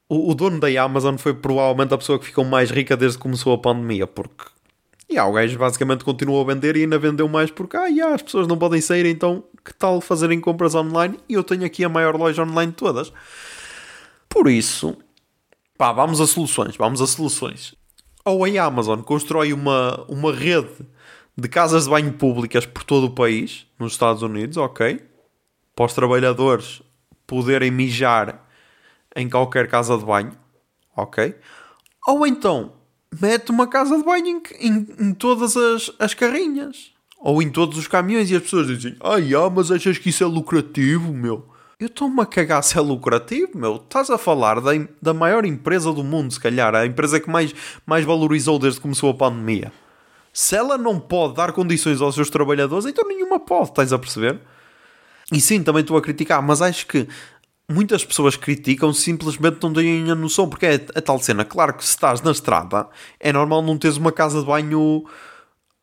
o, 0.08 0.30
o, 0.30 0.34
dono 0.34 0.60
da 0.60 0.68
Amazon 0.82 1.16
foi 1.16 1.34
provavelmente 1.34 1.94
a 1.94 1.98
pessoa 1.98 2.18
que 2.18 2.26
ficou 2.26 2.44
mais 2.44 2.70
rica 2.70 2.96
desde 2.96 3.18
que 3.18 3.22
começou 3.22 3.52
a 3.52 3.58
pandemia, 3.58 4.06
porque 4.06 4.44
e 5.08 5.20
o 5.20 5.32
gajo 5.32 5.56
basicamente 5.56 6.04
continuou 6.04 6.42
a 6.42 6.52
vender 6.52 6.76
e 6.76 6.80
ainda 6.80 6.98
vendeu 6.98 7.28
mais 7.28 7.48
porque 7.48 7.76
ah, 7.76 8.14
as 8.14 8.22
pessoas 8.22 8.48
não 8.48 8.58
podem 8.58 8.80
sair, 8.80 9.06
então 9.06 9.44
que 9.64 9.72
tal 9.72 10.00
fazerem 10.00 10.40
compras 10.40 10.74
online? 10.74 11.16
E 11.28 11.34
eu 11.34 11.44
tenho 11.44 11.64
aqui 11.64 11.84
a 11.84 11.88
maior 11.88 12.16
loja 12.16 12.42
online 12.42 12.72
de 12.72 12.76
todas. 12.76 13.12
Por 14.28 14.50
isso, 14.50 14.96
pá, 15.78 15.92
vamos 15.92 16.20
a 16.20 16.26
soluções, 16.26 16.76
vamos 16.76 17.00
a 17.00 17.06
soluções. 17.06 17.74
Ou 18.24 18.44
a 18.44 18.64
Amazon 18.64 19.00
constrói 19.00 19.52
uma, 19.52 20.04
uma 20.08 20.34
rede 20.34 20.84
de 21.36 21.48
casas 21.48 21.84
de 21.84 21.90
banho 21.90 22.12
públicas 22.12 22.64
por 22.64 22.82
todo 22.82 23.06
o 23.06 23.10
país, 23.10 23.66
nos 23.78 23.92
Estados 23.92 24.22
Unidos, 24.22 24.56
ok? 24.56 25.02
Para 25.74 25.84
os 25.86 25.92
trabalhadores 25.92 26.82
poderem 27.26 27.70
mijar 27.70 28.46
em 29.14 29.28
qualquer 29.28 29.68
casa 29.68 29.98
de 29.98 30.04
banho, 30.04 30.32
ok? 30.96 31.34
Ou 32.06 32.26
então 32.26 32.72
mete 33.20 33.50
uma 33.50 33.66
casa 33.66 33.96
de 33.98 34.04
banho 34.04 34.42
em, 34.58 34.68
em, 34.68 35.08
em 35.08 35.14
todas 35.14 35.56
as, 35.56 35.90
as 35.98 36.14
carrinhas 36.14 36.92
ou 37.18 37.42
em 37.42 37.50
todos 37.50 37.78
os 37.78 37.88
caminhões 37.88 38.30
e 38.30 38.36
as 38.36 38.42
pessoas 38.42 38.66
dizem: 38.66 38.96
Ai, 39.02 39.34
ah, 39.34 39.50
mas 39.50 39.70
achas 39.70 39.98
que 39.98 40.10
isso 40.10 40.22
é 40.22 40.26
lucrativo, 40.26 41.12
meu? 41.12 41.48
Eu 41.78 41.88
estou-me 41.88 42.22
a 42.22 42.26
cagar 42.26 42.62
se 42.62 42.78
é 42.78 42.80
lucrativo, 42.80 43.58
meu. 43.58 43.76
Estás 43.76 44.08
a 44.08 44.16
falar 44.16 44.60
da, 44.60 44.70
da 45.02 45.12
maior 45.12 45.44
empresa 45.44 45.92
do 45.92 46.02
mundo, 46.02 46.32
se 46.32 46.40
calhar, 46.40 46.74
a 46.74 46.86
empresa 46.86 47.20
que 47.20 47.28
mais, 47.28 47.54
mais 47.84 48.04
valorizou 48.04 48.58
desde 48.58 48.78
que 48.78 48.82
começou 48.82 49.10
a 49.10 49.14
pandemia. 49.14 49.70
Se 50.36 50.54
ela 50.54 50.76
não 50.76 51.00
pode 51.00 51.32
dar 51.32 51.50
condições 51.52 51.98
aos 52.02 52.14
seus 52.14 52.28
trabalhadores, 52.28 52.84
então 52.84 53.08
nenhuma 53.08 53.40
pode, 53.40 53.70
estás 53.70 53.90
a 53.90 53.98
perceber? 53.98 54.38
E 55.32 55.40
sim, 55.40 55.62
também 55.62 55.80
estou 55.80 55.96
a 55.96 56.02
criticar, 56.02 56.42
mas 56.42 56.60
acho 56.60 56.86
que 56.86 57.08
muitas 57.66 58.04
pessoas 58.04 58.36
criticam 58.36 58.92
simplesmente 58.92 59.62
não 59.62 59.72
têm 59.72 60.10
a 60.10 60.14
noção, 60.14 60.46
porque 60.46 60.66
é 60.66 60.74
a 60.94 61.00
tal 61.00 61.18
cena. 61.18 61.42
Claro 61.42 61.72
que 61.72 61.82
se 61.82 61.88
estás 61.88 62.20
na 62.20 62.32
estrada, 62.32 62.86
é 63.18 63.32
normal 63.32 63.62
não 63.62 63.78
teres 63.78 63.96
uma 63.96 64.12
casa 64.12 64.40
de 64.40 64.44
banho 64.44 65.06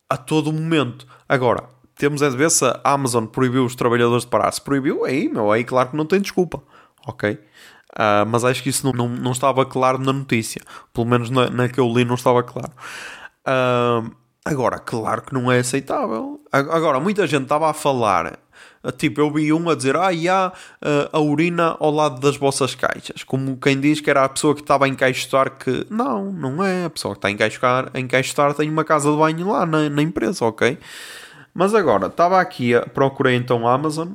a 0.08 0.18
todo 0.18 0.54
momento. 0.54 1.08
Agora, 1.28 1.64
temos 1.96 2.22
é 2.22 2.30
de 2.30 2.38
ver 2.38 2.52
se 2.52 2.64
a 2.64 2.80
Amazon 2.84 3.26
proibiu 3.26 3.66
os 3.66 3.74
trabalhadores 3.74 4.24
de 4.24 4.30
parar. 4.30 4.52
Se 4.52 4.62
proibiu, 4.62 5.04
aí, 5.04 5.30
meu, 5.30 5.52
aí 5.52 5.64
claro 5.64 5.90
que 5.90 5.98
não 5.98 6.06
tem 6.06 6.22
desculpa, 6.22 6.62
ok? 7.08 7.32
Uh, 7.32 8.24
mas 8.28 8.46
acho 8.46 8.62
que 8.62 8.70
isso 8.70 8.86
não, 8.86 8.94
não, 8.94 9.10
não, 9.10 9.32
estava 9.32 9.66
claro 9.66 9.98
na 9.98 10.14
notícia. 10.14 10.62
Pelo 10.94 11.08
menos 11.08 11.32
na, 11.32 11.50
na 11.50 11.68
que 11.68 11.80
eu 11.80 11.92
li 11.92 12.06
não 12.06 12.14
estava 12.14 12.44
claro. 12.44 12.72
Uh, 13.48 14.22
Agora, 14.46 14.78
claro 14.78 15.22
que 15.22 15.34
não 15.34 15.52
é 15.52 15.60
aceitável. 15.60 16.42
Agora, 16.52 17.00
muita 17.00 17.26
gente 17.26 17.44
estava 17.44 17.70
a 17.70 17.74
falar, 17.74 18.38
tipo, 18.98 19.22
eu 19.22 19.32
vi 19.32 19.54
um 19.54 19.70
a 19.70 19.76
dizer, 19.76 19.96
ah, 19.96 20.12
e 20.12 20.28
há 20.28 20.52
uh, 20.52 21.10
a 21.14 21.20
urina 21.20 21.78
ao 21.80 21.90
lado 21.90 22.20
das 22.20 22.36
vossas 22.36 22.76
caixas. 22.76 23.24
Como 23.24 23.56
quem 23.58 23.80
diz 23.80 24.02
que 24.02 24.10
era 24.10 24.26
a 24.26 24.30
pessoa 24.30 24.54
que 24.54 24.62
estava 24.62 24.86
a 24.86 24.88
encaixotar 24.90 25.58
que... 25.58 25.88
Não, 25.90 26.32
não 26.32 26.64
é. 26.64 26.86
A 26.86 26.90
pessoa 26.90 27.14
que 27.14 27.20
está 27.20 27.30
a 27.30 27.32
encaixotar, 27.32 27.90
a 27.94 28.00
encaixotar 28.00 28.54
tem 28.54 28.70
uma 28.70 28.84
casa 28.84 29.10
de 29.10 29.18
banho 29.18 29.50
lá 29.50 29.66
na, 29.66 29.90
na 29.90 30.02
empresa, 30.02 30.44
ok? 30.44 30.78
Mas 31.54 31.74
agora, 31.74 32.08
estava 32.08 32.42
aqui, 32.42 32.72
procurei 32.94 33.36
então 33.36 33.66
a 33.68 33.74
Amazon, 33.74 34.10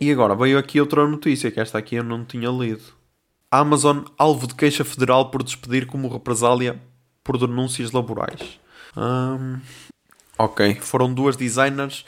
e 0.00 0.10
agora 0.10 0.34
veio 0.34 0.58
aqui 0.58 0.80
outra 0.80 1.06
notícia, 1.06 1.50
que 1.50 1.58
esta 1.58 1.78
aqui 1.78 1.96
eu 1.96 2.04
não 2.04 2.24
tinha 2.24 2.50
lido. 2.50 2.82
Amazon, 3.50 4.00
alvo 4.18 4.46
de 4.46 4.54
queixa 4.54 4.84
federal 4.84 5.30
por 5.30 5.42
despedir 5.42 5.86
como 5.86 6.08
represália 6.08 6.80
por 7.24 7.38
denúncias 7.38 7.92
laborais. 7.92 8.58
Um, 8.96 9.60
ok, 10.38 10.74
foram 10.80 11.12
duas 11.12 11.36
designers 11.36 12.04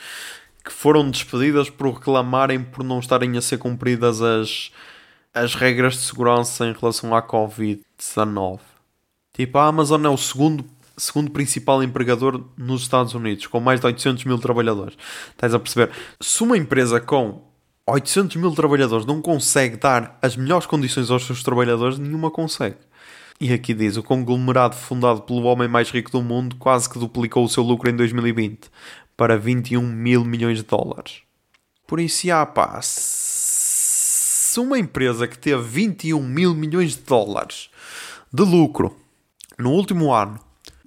que 0.65 0.73
foram 0.73 1.11
despedidas 1.11 1.69
por 1.69 1.93
reclamarem 1.93 2.63
por 2.63 2.83
não 2.83 2.99
estarem 2.99 3.37
a 3.37 3.43
ser 3.43 3.59
cumpridas 3.59 4.23
as, 4.23 4.73
as 5.33 5.55
regras 5.55 5.95
de 5.95 6.01
segurança 6.01 6.67
em 6.67 6.73
relação 6.73 7.15
à 7.15 7.23
Covid-19. 7.23 8.61
Tipo, 9.35 9.59
a 9.59 9.67
Amazon 9.67 10.05
é 10.07 10.09
o 10.09 10.17
segundo, 10.17 10.65
segundo 10.97 11.31
principal 11.31 11.83
empregador 11.83 12.43
nos 12.57 12.83
Estados 12.83 13.15
Unidos, 13.15 13.47
com 13.47 13.61
mais 13.61 13.81
de 13.81 13.87
800 13.87 14.25
mil 14.25 14.39
trabalhadores. 14.39 14.97
Estás 15.31 15.53
a 15.53 15.59
perceber? 15.59 15.91
Se 16.21 16.43
uma 16.43 16.57
empresa 16.57 17.01
com 17.01 17.43
800 17.87 18.37
mil 18.37 18.53
trabalhadores 18.53 19.05
não 19.05 19.21
consegue 19.21 19.77
dar 19.77 20.19
as 20.23 20.37
melhores 20.37 20.67
condições 20.67 21.11
aos 21.11 21.27
seus 21.27 21.43
trabalhadores, 21.43 21.99
nenhuma 21.99 22.31
consegue. 22.31 22.79
E 23.41 23.53
aqui 23.53 23.75
diz: 23.75 23.97
o 23.97 24.03
conglomerado 24.03 24.77
fundado 24.77 25.23
pelo 25.23 25.43
homem 25.45 25.69
mais 25.69 25.91
rico 25.91 26.11
do 26.11 26.23
mundo 26.23 26.57
quase 26.57 26.89
que 26.89 26.99
duplicou 26.99 27.45
o 27.45 27.49
seu 27.49 27.63
lucro 27.63 27.91
em 27.91 27.97
2020 27.97 28.71
para 29.17 29.37
21 29.37 29.83
mil 29.83 30.25
milhões 30.25 30.59
de 30.59 30.65
dólares. 30.65 31.23
Por 31.87 32.01
isso, 32.01 32.27
já 32.27 32.45
pá, 32.47 32.81
se 32.83 34.59
uma 34.59 34.79
empresa 34.79 35.27
que 35.27 35.39
teve 35.39 35.63
21 35.63 36.23
mil 36.23 36.55
milhões 36.55 36.97
de 36.97 37.03
dólares 37.03 37.71
de 38.33 38.43
lucro 38.43 38.97
no 39.59 39.71
último 39.71 40.13
ano 40.13 40.39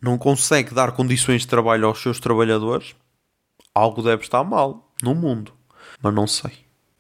não 0.02 0.18
consegue 0.18 0.74
dar 0.74 0.92
condições 0.92 1.42
de 1.42 1.48
trabalho 1.48 1.88
aos 1.88 2.02
seus 2.02 2.20
trabalhadores, 2.20 2.96
algo 3.74 4.02
deve 4.02 4.24
estar 4.24 4.44
mal 4.44 4.92
no 5.02 5.14
mundo. 5.14 5.54
Mas 6.02 6.14
não 6.14 6.28
sei. 6.28 6.52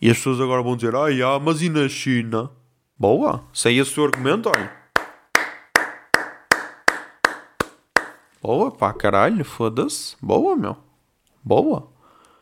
E 0.01 0.09
as 0.09 0.17
pessoas 0.17 0.39
agora 0.39 0.61
vão 0.61 0.75
dizer: 0.75 0.95
ah, 0.95 1.07
ah 1.35 1.39
mas 1.39 1.61
e 1.61 1.69
na 1.69 1.87
China? 1.87 2.51
Boa, 2.97 3.43
sei 3.53 3.79
esse 3.79 3.91
seu 3.91 4.05
argumento, 4.05 4.49
olha. 4.49 4.76
Boa, 8.47 8.71
pá, 8.71 8.93
caralho, 8.93 9.43
foda-se. 9.43 10.15
Boa, 10.21 10.55
meu. 10.55 10.77
Boa. 11.43 11.91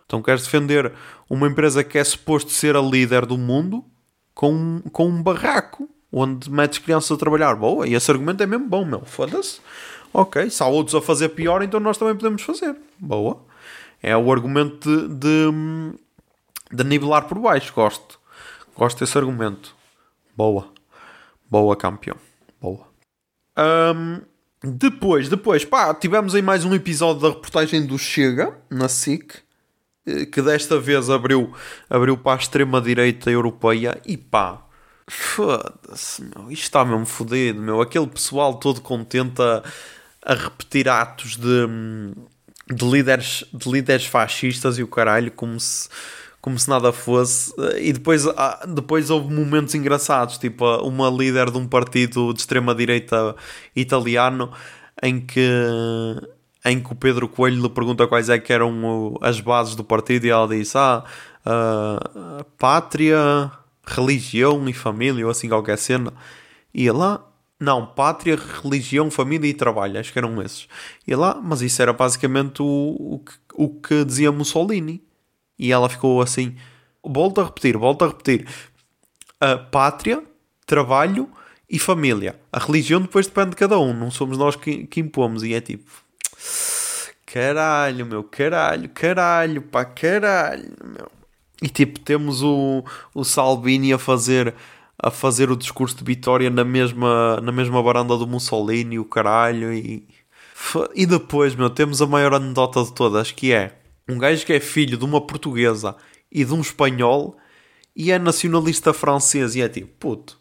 Então 0.06 0.22
queres 0.22 0.44
defender 0.44 0.94
uma 1.28 1.48
empresa 1.48 1.84
que 1.84 1.98
é 1.98 2.04
suposto 2.04 2.52
ser 2.52 2.76
a 2.76 2.80
líder 2.80 3.26
do 3.26 3.40
mundo 3.40 3.84
com, 4.32 4.84
com 4.92 5.08
um 5.08 5.24
barraco 5.24 5.90
onde 6.12 6.48
metes 6.52 6.78
crianças 6.78 7.10
a 7.10 7.18
trabalhar. 7.18 7.56
Boa, 7.56 7.88
e 7.88 7.96
esse 7.96 8.12
argumento 8.12 8.44
é 8.44 8.46
mesmo 8.46 8.68
bom, 8.68 8.86
meu. 8.86 9.04
Foda-se. 9.04 9.60
Ok, 10.14 10.48
se 10.48 10.62
há 10.62 10.68
outros 10.68 10.94
a 10.94 11.02
fazer 11.02 11.30
pior, 11.30 11.64
então 11.64 11.80
nós 11.80 11.98
também 11.98 12.14
podemos 12.16 12.44
fazer. 12.44 12.76
Boa. 13.00 13.44
É 14.00 14.16
o 14.16 14.32
argumento 14.32 14.88
de, 14.88 15.08
de, 15.08 15.98
de 16.72 16.84
nivelar 16.84 17.28
por 17.28 17.40
baixo. 17.40 17.74
Gosto. 17.74 18.20
Gosto 18.78 19.00
desse 19.00 19.18
argumento. 19.18 19.76
Boa. 20.38 20.68
Boa, 21.50 21.76
campeão. 21.76 22.18
Boa. 22.62 22.86
Um, 23.58 24.35
depois, 24.66 25.30
depois, 25.30 25.64
pá, 25.64 25.94
tivemos 25.94 26.34
aí 26.34 26.42
mais 26.42 26.66
um 26.66 26.74
episódio 26.74 27.22
da 27.22 27.30
reportagem 27.30 27.86
do 27.86 28.00
Chega, 28.00 28.58
na 28.70 28.90
SIC, 28.90 29.36
eh, 30.08 30.26
que 30.26 30.42
desta 30.42 30.80
vez 30.80 31.10
abriu, 31.10 31.54
abriu 31.88 32.18
para 32.18 32.40
a 32.40 32.42
extrema-direita 32.42 33.30
europeia 33.30 34.02
e 34.06 34.18
pá, 34.18 34.66
foda-se, 35.08 36.24
meu, 36.24 36.52
isto 36.52 36.64
está 36.64 36.84
mesmo 36.84 37.06
fodido, 37.06 37.62
meu. 37.62 37.80
Aquele 37.80 38.08
pessoal 38.08 38.56
todo 38.56 38.82
contente 38.82 39.40
a, 39.40 39.62
a 40.26 40.34
repetir 40.34 40.90
atos 40.90 41.38
de, 41.38 41.68
de, 42.74 42.86
líderes, 42.86 43.46
de 43.54 43.70
líderes 43.70 44.08
fascistas 44.08 44.80
e 44.80 44.84
o 44.84 44.88
caralho, 44.88 45.32
como 45.32 45.60
se 45.60 45.88
como 46.46 46.60
se 46.60 46.70
nada 46.70 46.92
fosse. 46.94 47.52
E 47.80 47.92
depois, 47.92 48.28
ah, 48.28 48.64
depois 48.68 49.10
houve 49.10 49.34
momentos 49.34 49.74
engraçados, 49.74 50.38
tipo 50.38 50.64
uma 50.84 51.10
líder 51.10 51.50
de 51.50 51.58
um 51.58 51.68
partido 51.68 52.32
de 52.36 52.40
extrema-direita 52.42 53.36
italiano 53.76 54.52
em 55.02 55.20
que, 55.20 55.50
em 56.64 56.80
que 56.80 56.94
o 56.94 56.96
Pedro 56.96 57.28
Coelho 57.28 57.64
lhe 57.64 57.70
pergunta 57.70 58.06
quais 58.06 58.30
é 58.30 58.38
que 58.38 58.54
eram 58.54 59.18
as 59.22 59.40
bases 59.40 59.74
do 59.74 59.84
partido 59.84 60.26
e 60.26 60.30
ela 60.30 60.48
diz: 60.48 60.76
Ah, 60.76 61.04
uh, 61.48 62.44
pátria, 62.60 63.52
religião 63.84 64.70
e 64.70 64.74
família, 64.74 65.26
ou 65.26 65.32
assim 65.32 65.50
qualquer 65.50 65.80
cena. 65.80 66.14
E 66.72 66.92
lá, 66.92 67.26
não, 67.60 67.88
pátria, 67.88 68.38
religião, 68.62 69.10
família 69.10 69.50
e 69.50 69.54
trabalho, 69.56 70.00
acho 70.00 70.14
que 70.14 70.20
eram 70.20 70.40
esses. 70.44 70.68
E 71.08 71.16
lá, 71.16 71.42
mas 71.44 71.64
isso 71.64 71.82
era 71.82 71.92
basicamente 71.92 72.62
o, 72.62 72.66
o, 73.00 73.20
que, 73.20 73.34
o 73.56 73.70
que 73.70 74.06
dizia 74.06 74.32
Mussolini. 74.32 75.02
E 75.58 75.72
ela 75.72 75.90
ficou 75.90 76.22
assim: 76.22 76.56
volto 77.04 77.42
a 77.42 77.46
repetir, 77.46 77.78
volto 77.78 78.04
a 78.04 78.08
repetir. 78.08 78.48
A 79.40 79.58
pátria, 79.58 80.24
trabalho 80.66 81.30
e 81.70 81.78
família. 81.78 82.40
A 82.52 82.60
religião 82.60 83.02
depois 83.02 83.28
depende 83.28 83.52
de 83.52 83.56
cada 83.58 83.78
um, 83.80 83.94
não 83.94 84.10
somos 84.10 84.38
nós 84.38 84.56
que, 84.56 84.86
que 84.88 85.00
impomos. 85.00 85.44
E 85.44 85.54
é 85.54 85.62
tipo: 85.62 85.90
caralho, 87.26 88.06
meu, 88.06 88.24
caralho, 88.24 88.90
caralho, 88.90 89.62
pá, 89.62 89.86
caralho, 89.86 90.72
meu. 90.84 91.12
E 91.62 91.70
tipo, 91.70 92.00
temos 92.00 92.44
o, 92.44 92.84
o 93.14 93.24
Salvini 93.24 93.94
a 93.94 93.98
fazer 93.98 94.54
a 94.98 95.12
fazer 95.12 95.52
o 95.52 95.58
discurso 95.58 95.98
de 95.98 96.04
vitória 96.04 96.50
na 96.50 96.64
mesma, 96.64 97.40
na 97.42 97.52
mesma 97.52 97.82
varanda 97.82 98.18
do 98.18 98.26
Mussolini, 98.26 98.98
o 98.98 99.06
caralho, 99.06 99.74
e, 99.74 100.08
e 100.96 101.06
depois, 101.06 101.54
meu, 101.54 101.70
temos 101.70 102.02
a 102.02 102.08
maior 102.08 102.34
anedota 102.34 102.82
de 102.84 102.94
todas, 102.94 103.32
que 103.32 103.52
é 103.52 103.78
um 104.08 104.18
gajo 104.18 104.46
que 104.46 104.54
é 104.54 104.60
filho 104.60 104.98
de 104.98 105.06
uma 105.06 105.26
portuguesa 105.26 105.96
e 106.32 106.44
de 106.44 106.54
um 106.54 106.62
espanhol 106.62 107.38
e 107.96 108.12
é 108.12 108.20
nacionalista 108.20 108.94
francês 108.94 109.56
e 109.56 109.62
é 109.62 109.70
tipo, 109.70 109.88
puto, 110.00 110.40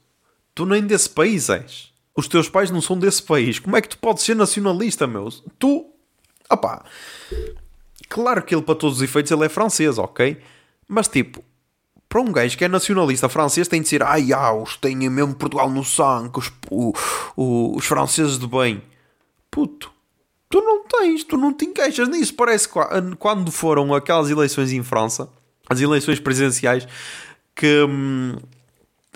tu 0.55 0.67
nem 0.67 0.87
desse 0.87 1.09
país 1.09 1.49
és. 1.49 1.93
Os 2.17 2.29
teus 2.29 2.49
pais 2.49 2.71
não 2.71 2.81
são 2.81 2.99
desse 2.99 3.23
país. 3.23 3.59
Como 3.59 3.77
é 3.77 3.81
que 3.81 3.89
tu 3.89 3.99
podes 3.99 4.23
ser 4.23 4.37
nacionalista, 4.37 5.07
meu? 5.07 5.29
Tu, 5.59 5.87
opá, 6.51 6.85
claro 8.09 8.43
que 8.43 8.55
ele 8.55 8.63
para 8.63 8.75
todos 8.75 8.99
os 8.99 9.03
efeitos 9.03 9.33
ele 9.33 9.45
é 9.45 9.49
francês, 9.49 9.99
ok? 9.99 10.41
Mas 10.87 11.09
tipo, 11.09 11.43
para 12.09 12.21
um 12.21 12.31
gajo 12.31 12.57
que 12.57 12.65
é 12.65 12.69
nacionalista 12.69 13.29
francês 13.29 13.67
tem 13.67 13.83
de 13.83 13.89
ser, 13.89 14.03
ai, 14.03 14.33
ah, 14.33 14.53
os 14.53 14.77
têm 14.77 14.97
mesmo 14.97 15.35
Portugal 15.35 15.71
no 15.71 15.85
sangue, 15.85 16.39
os, 16.39 16.53
o, 16.71 16.93
o, 17.37 17.77
os 17.77 17.87
franceses 17.87 18.39
de 18.39 18.47
bem. 18.47 18.83
Puto, 19.51 19.93
tu 20.49 20.61
não 20.61 20.85
tens, 20.85 21.25
tu 21.25 21.37
não 21.37 21.53
te 21.53 21.65
encaixas 21.65 22.09
nisso. 22.09 22.35
Parece 22.35 22.69
que 22.69 22.75
quando 23.19 23.51
foram 23.51 23.95
aquelas 23.95 24.31
eleições 24.31 24.73
em 24.73 24.83
França, 24.83 25.29
as 25.69 25.81
eleições 25.81 26.21
presidenciais, 26.21 26.87
que 27.55 27.85
hum, 27.85 28.37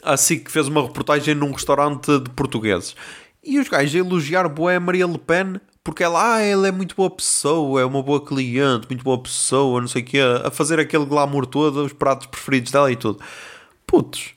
a 0.03 0.17
SIC 0.17 0.51
fez 0.51 0.69
uma 0.69 0.83
reportagem 0.83 1.35
num 1.35 1.53
restaurante 1.53 2.19
de 2.19 2.31
portugueses. 2.31 2.95
E 3.43 3.59
os 3.59 3.69
gajos 3.69 3.95
a 3.95 3.99
elogiar 3.99 4.49
boa 4.49 4.79
Maria 4.81 5.07
Le 5.07 5.19
Pen 5.19 5.61
porque 5.89 6.05
ela, 6.05 6.35
ah, 6.35 6.41
ela 6.43 6.69
é 6.69 6.71
muito 6.71 6.95
boa 6.95 7.09
pessoa, 7.09 7.81
é 7.81 7.85
uma 7.87 8.03
boa 8.03 8.23
cliente, 8.23 8.87
muito 8.91 9.03
boa 9.03 9.23
pessoa, 9.23 9.81
não 9.81 9.89
sei 9.89 10.03
o 10.03 10.05
quê, 10.05 10.19
a 10.45 10.51
fazer 10.51 10.79
aquele 10.79 11.07
glamour 11.07 11.47
todo, 11.47 11.83
os 11.83 11.95
pratos 11.95 12.27
preferidos 12.27 12.71
dela 12.71 12.93
e 12.93 12.97
tudo. 12.97 13.21
Putos, 13.87 14.35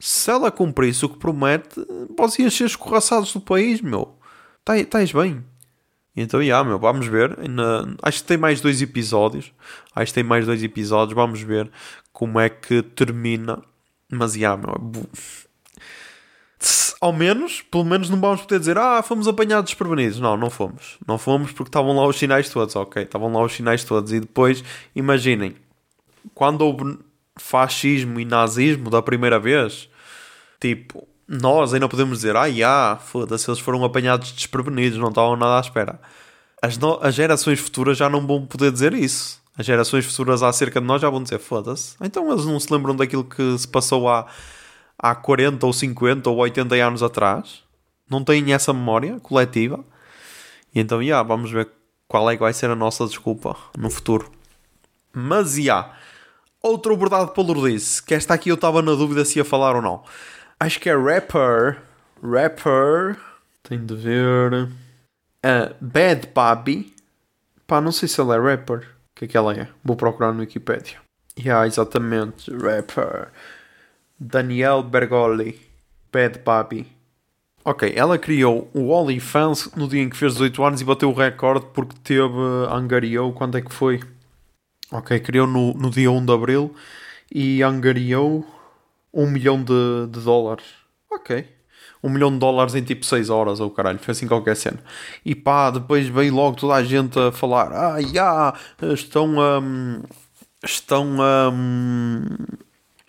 se 0.00 0.28
ela 0.28 0.50
cumprisse 0.50 1.04
o 1.04 1.08
que 1.08 1.16
promete, 1.16 1.86
vocês 2.16 2.52
ser 2.52 2.64
escorraçados 2.64 3.32
do 3.32 3.40
país, 3.40 3.80
meu. 3.80 4.18
Estás 4.68 5.12
bem? 5.12 5.44
Então, 6.20 6.42
yeah, 6.42 6.68
meu, 6.68 6.78
vamos 6.78 7.06
ver. 7.06 7.36
Na, 7.48 7.86
acho 8.02 8.22
que 8.22 8.28
tem 8.28 8.36
mais 8.36 8.60
dois 8.60 8.82
episódios. 8.82 9.52
Acho 9.94 10.06
que 10.10 10.14
tem 10.14 10.24
mais 10.24 10.46
dois 10.46 10.62
episódios. 10.62 11.14
Vamos 11.14 11.40
ver 11.40 11.70
como 12.12 12.40
é 12.40 12.48
que 12.48 12.82
termina. 12.82 13.62
Mas, 14.10 14.34
yeah, 14.34 14.60
meu, 14.60 15.06
ao 17.00 17.12
menos, 17.12 17.62
pelo 17.62 17.84
menos 17.84 18.10
não 18.10 18.20
vamos 18.20 18.40
poder 18.40 18.58
dizer 18.58 18.76
ah, 18.76 19.02
fomos 19.02 19.28
apanhados 19.28 19.70
desprevenidos. 19.70 20.18
Não, 20.18 20.36
não 20.36 20.50
fomos. 20.50 20.98
Não 21.06 21.16
fomos 21.18 21.52
porque 21.52 21.68
estavam 21.68 21.94
lá 21.94 22.06
os 22.06 22.18
sinais 22.18 22.48
todos, 22.50 22.74
ok? 22.74 23.02
Estavam 23.02 23.32
lá 23.32 23.42
os 23.42 23.52
sinais 23.52 23.84
todos. 23.84 24.12
E 24.12 24.20
depois, 24.20 24.64
imaginem, 24.94 25.54
quando 26.34 26.62
houve 26.62 26.98
fascismo 27.36 28.18
e 28.18 28.24
nazismo 28.24 28.90
da 28.90 29.00
primeira 29.00 29.38
vez, 29.38 29.88
tipo, 30.60 31.06
nós 31.28 31.74
ainda 31.74 31.86
podemos 31.86 32.18
dizer, 32.18 32.34
ah, 32.36 32.50
já, 32.50 32.96
foda-se, 32.96 33.50
eles 33.50 33.60
foram 33.60 33.84
apanhados 33.84 34.32
desprevenidos, 34.32 34.98
não 34.98 35.10
estavam 35.10 35.36
nada 35.36 35.58
à 35.58 35.60
espera. 35.60 36.00
As, 36.62 36.78
no... 36.78 36.98
as 37.02 37.14
gerações 37.14 37.60
futuras 37.60 37.98
já 37.98 38.08
não 38.08 38.26
vão 38.26 38.46
poder 38.46 38.72
dizer 38.72 38.94
isso. 38.94 39.38
As 39.56 39.66
gerações 39.66 40.06
futuras 40.06 40.42
acerca 40.42 40.80
de 40.80 40.86
nós 40.86 41.02
já 41.02 41.10
vão 41.10 41.22
dizer, 41.22 41.38
foda-se. 41.38 41.96
Então 42.00 42.32
eles 42.32 42.46
não 42.46 42.58
se 42.58 42.72
lembram 42.72 42.96
daquilo 42.96 43.24
que 43.24 43.58
se 43.58 43.68
passou 43.68 44.08
há, 44.08 44.26
há 44.98 45.14
40 45.14 45.66
ou 45.66 45.72
50 45.72 46.30
ou 46.30 46.36
80 46.38 46.74
anos 46.76 47.02
atrás. 47.02 47.62
Não 48.08 48.24
têm 48.24 48.52
essa 48.54 48.72
memória 48.72 49.20
coletiva. 49.20 49.84
E 50.74 50.80
então, 50.80 51.02
já, 51.02 51.22
vamos 51.22 51.50
ver 51.50 51.68
qual 52.06 52.30
é 52.30 52.36
que 52.36 52.42
vai 52.42 52.54
ser 52.54 52.70
a 52.70 52.76
nossa 52.76 53.06
desculpa 53.06 53.54
no 53.76 53.90
futuro. 53.90 54.30
Mas, 55.12 55.56
já, 55.56 55.92
outro 56.62 56.94
abordado 56.94 57.32
pelo 57.32 57.52
Lourdes, 57.52 58.00
que 58.00 58.14
esta 58.14 58.32
aqui 58.32 58.48
eu 58.48 58.54
estava 58.54 58.80
na 58.80 58.94
dúvida 58.94 59.24
se 59.24 59.38
ia 59.38 59.44
falar 59.44 59.76
ou 59.76 59.82
não. 59.82 60.02
Acho 60.60 60.80
que 60.80 60.90
é 60.90 60.96
rapper. 60.96 61.80
Rapper. 62.20 63.16
Tem 63.62 63.84
de 63.84 63.94
ver. 63.94 64.64
Uh, 65.44 65.74
Bad 65.80 66.28
Baby. 66.34 66.92
Pá, 67.66 67.80
não 67.80 67.92
sei 67.92 68.08
se 68.08 68.20
ela 68.20 68.34
é 68.34 68.40
rapper. 68.40 68.78
O 68.78 68.84
que 69.14 69.26
é 69.26 69.28
que 69.28 69.36
ela 69.36 69.54
é? 69.54 69.68
Vou 69.84 69.94
procurar 69.94 70.32
no 70.32 70.40
Wikipedia. 70.40 70.98
Yeah, 71.38 71.64
exatamente. 71.66 72.50
Rapper. 72.50 73.28
Daniel 74.18 74.82
Bergoli. 74.82 75.60
Bad 76.12 76.40
Baby. 76.40 76.86
Ok, 77.64 77.92
ela 77.94 78.18
criou 78.18 78.68
o 78.74 78.88
OnlyFans 78.88 79.70
no 79.76 79.86
dia 79.86 80.02
em 80.02 80.08
que 80.08 80.16
fez 80.16 80.32
18 80.32 80.64
anos 80.64 80.80
e 80.80 80.84
bateu 80.84 81.10
o 81.10 81.14
recorde 81.14 81.66
porque 81.72 81.94
teve. 82.02 82.34
Angariou. 82.68 83.32
Quando 83.32 83.58
é 83.58 83.62
que 83.62 83.72
foi? 83.72 84.00
Ok, 84.90 85.20
criou 85.20 85.46
no, 85.46 85.72
no 85.74 85.90
dia 85.90 86.10
1 86.10 86.24
de 86.24 86.32
abril 86.32 86.74
e 87.30 87.62
angariou 87.62 88.44
um 89.18 89.26
milhão 89.28 89.62
de, 89.62 90.06
de 90.10 90.20
dólares. 90.20 90.64
Ok. 91.10 91.44
Um 92.00 92.08
milhão 92.08 92.30
de 92.30 92.38
dólares 92.38 92.76
em 92.76 92.82
tipo 92.82 93.04
6 93.04 93.28
horas, 93.28 93.58
ou 93.58 93.66
oh, 93.66 93.70
caralho, 93.70 93.98
foi 93.98 94.12
assim 94.12 94.28
qualquer 94.28 94.54
cena. 94.54 94.78
E 95.24 95.34
pá, 95.34 95.70
depois 95.70 96.06
veio 96.06 96.32
logo 96.32 96.56
toda 96.56 96.74
a 96.74 96.84
gente 96.84 97.18
a 97.18 97.32
falar: 97.32 97.72
ah, 97.72 98.00
já, 98.00 98.54
estão 98.94 99.40
a. 99.40 99.58
Um, 99.58 100.02
estão 100.64 101.20
a. 101.20 101.50
Um, 101.50 102.24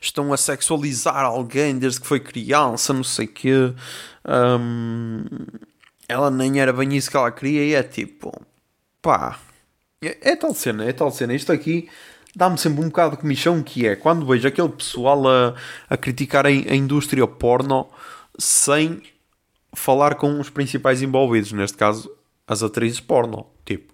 estão 0.02 0.34
a 0.34 0.38
sexualizar 0.38 1.24
alguém 1.24 1.78
desde 1.78 2.02
que 2.02 2.08
foi 2.08 2.20
criança, 2.20 2.92
não 2.92 3.04
sei 3.04 3.26
o 3.26 3.30
quê. 3.30 3.74
Um, 4.28 5.26
ela 6.08 6.32
nem 6.32 6.60
era 6.60 6.74
bem 6.74 6.96
isso 6.96 7.12
que 7.12 7.18
ela 7.18 7.32
queria 7.32 7.64
e 7.64 7.74
é 7.76 7.84
tipo, 7.84 8.32
pá, 9.02 9.40
é, 10.02 10.32
é 10.32 10.36
tal 10.36 10.56
cena, 10.56 10.86
é 10.86 10.94
tal 10.94 11.12
cena. 11.12 11.36
Isto 11.36 11.52
aqui 11.52 11.88
dá-me 12.40 12.58
sempre 12.58 12.80
um 12.80 12.88
bocado 12.88 13.16
de 13.16 13.22
comichão 13.22 13.62
que 13.62 13.86
é 13.86 13.96
quando 13.96 14.26
vejo 14.26 14.48
aquele 14.48 14.70
pessoal 14.70 15.28
a, 15.28 15.54
a 15.90 15.98
criticar 15.98 16.46
a, 16.46 16.50
a 16.50 16.76
indústria 16.76 17.28
porno 17.28 17.88
sem 18.38 19.04
falar 19.74 20.16
com 20.16 20.40
os 20.40 20.50
principais 20.50 21.02
envolvidos, 21.02 21.52
neste 21.52 21.78
caso 21.78 22.10
as 22.48 22.64
atrizes 22.64 23.02
porno. 23.02 23.46
Tipo, 23.66 23.94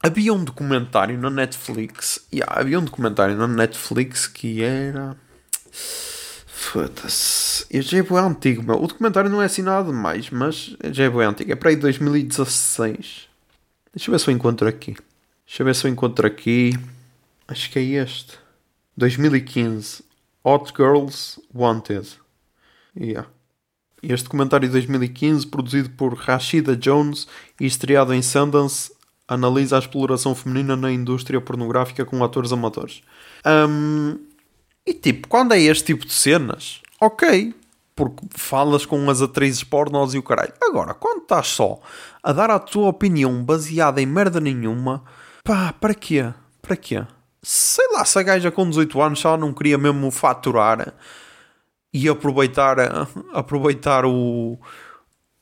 havia 0.00 0.32
um 0.32 0.44
documentário 0.44 1.18
na 1.18 1.28
Netflix, 1.28 2.24
yeah, 2.32 2.58
havia 2.58 2.78
um 2.78 2.84
documentário 2.84 3.36
na 3.36 3.48
Netflix 3.48 4.28
que 4.28 4.62
era. 4.62 5.16
Foda-se. 6.46 7.66
Já 7.82 7.98
é 7.98 8.02
bem 8.02 8.18
antigo, 8.18 8.62
meu. 8.62 8.80
O 8.80 8.86
documentário 8.86 9.28
não 9.28 9.42
é 9.42 9.46
assim 9.46 9.62
nada 9.62 9.90
demais, 9.90 10.30
mas 10.30 10.76
já 10.92 11.04
é 11.04 11.10
bem 11.10 11.22
antigo. 11.22 11.50
É 11.50 11.56
para 11.56 11.70
aí 11.70 11.76
2016. 11.76 13.28
Deixa 13.92 14.08
eu 14.08 14.12
ver 14.12 14.20
se 14.20 14.30
eu 14.30 14.34
encontro 14.34 14.68
aqui. 14.68 14.96
Deixa 15.44 15.62
eu 15.62 15.66
ver 15.66 15.74
se 15.74 15.86
eu 15.86 15.90
encontro 15.90 16.24
aqui. 16.24 16.72
Acho 17.52 17.70
que 17.70 17.78
é 17.78 17.82
este. 17.82 18.38
2015. 18.96 20.02
Hot 20.42 20.72
Girls 20.74 21.38
Wanted. 21.54 22.08
Yeah. 22.98 23.28
Este 24.02 24.24
documentário 24.24 24.66
de 24.66 24.72
2015, 24.72 25.46
produzido 25.48 25.90
por 25.90 26.14
Rashida 26.14 26.74
Jones 26.74 27.28
e 27.60 27.66
estreado 27.66 28.14
em 28.14 28.22
Sundance, 28.22 28.90
analisa 29.28 29.76
a 29.76 29.80
exploração 29.80 30.34
feminina 30.34 30.74
na 30.74 30.90
indústria 30.90 31.42
pornográfica 31.42 32.06
com 32.06 32.24
atores 32.24 32.52
amadores. 32.52 33.02
Um, 33.44 34.18
e 34.86 34.94
tipo, 34.94 35.28
quando 35.28 35.52
é 35.52 35.60
este 35.60 35.84
tipo 35.92 36.06
de 36.06 36.12
cenas, 36.14 36.80
ok, 36.98 37.54
porque 37.94 38.24
falas 38.30 38.86
com 38.86 39.10
as 39.10 39.20
atrizes 39.20 39.62
pornós 39.62 40.14
e 40.14 40.18
o 40.18 40.22
caralho. 40.22 40.54
Agora, 40.62 40.94
quando 40.94 41.20
estás 41.20 41.48
só 41.48 41.78
a 42.22 42.32
dar 42.32 42.50
a 42.50 42.58
tua 42.58 42.88
opinião 42.88 43.44
baseada 43.44 44.00
em 44.00 44.06
merda 44.06 44.40
nenhuma, 44.40 45.04
pá, 45.44 45.74
para 45.74 45.94
quê? 45.94 46.32
Para 46.62 46.76
quê? 46.76 47.04
Sei 47.42 47.86
lá, 47.92 48.04
se 48.04 48.18
a 48.18 48.22
gaja 48.22 48.50
com 48.50 48.68
18 48.68 49.02
anos 49.02 49.20
só 49.20 49.36
não 49.36 49.52
queria 49.52 49.76
mesmo 49.76 50.10
faturar 50.10 50.94
e 51.92 52.08
aproveitar, 52.08 52.76
aproveitar 53.32 54.04
o. 54.06 54.58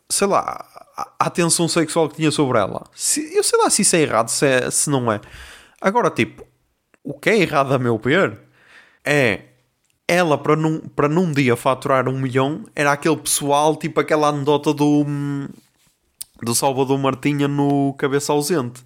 sei 0.09 0.27
lá, 0.27 0.67
a 0.97 1.27
atenção 1.27 1.69
sexual 1.69 2.09
que 2.09 2.17
tinha 2.17 2.31
sobre 2.31 2.59
ela. 2.59 2.85
Se, 2.95 3.35
eu 3.37 3.43
sei 3.43 3.59
lá 3.59 3.71
se 3.71 3.83
isso 3.83 3.97
é 3.97 4.01
errado, 4.01 4.29
se, 4.29 4.47
é, 4.47 4.71
se 4.71 4.91
não 4.91 5.11
é. 5.13 5.21
Agora, 5.81 6.11
tipo, 6.11 6.47
o 7.05 7.15
que 7.15 7.31
é 7.31 7.39
errado 7.39 7.73
a 7.75 7.79
meu 7.79 7.99
ver 7.99 8.39
é 9.05 9.45
ela 10.07 10.37
para 10.37 10.57
num, 10.57 10.81
para 10.81 11.09
num 11.09 11.31
dia 11.33 11.55
faturar 11.57 12.09
um 12.09 12.19
milhão 12.19 12.65
era 12.75 12.93
aquele 12.93 13.17
pessoal, 13.17 13.77
tipo 13.77 14.01
aquela 14.01 14.29
anedota 14.29 14.75
do, 14.75 15.05
do 16.43 16.55
Salvador 16.55 16.99
Martinha 16.99 17.47
no 17.47 17.95
Cabeça 17.95 18.33
Ausente, 18.33 18.83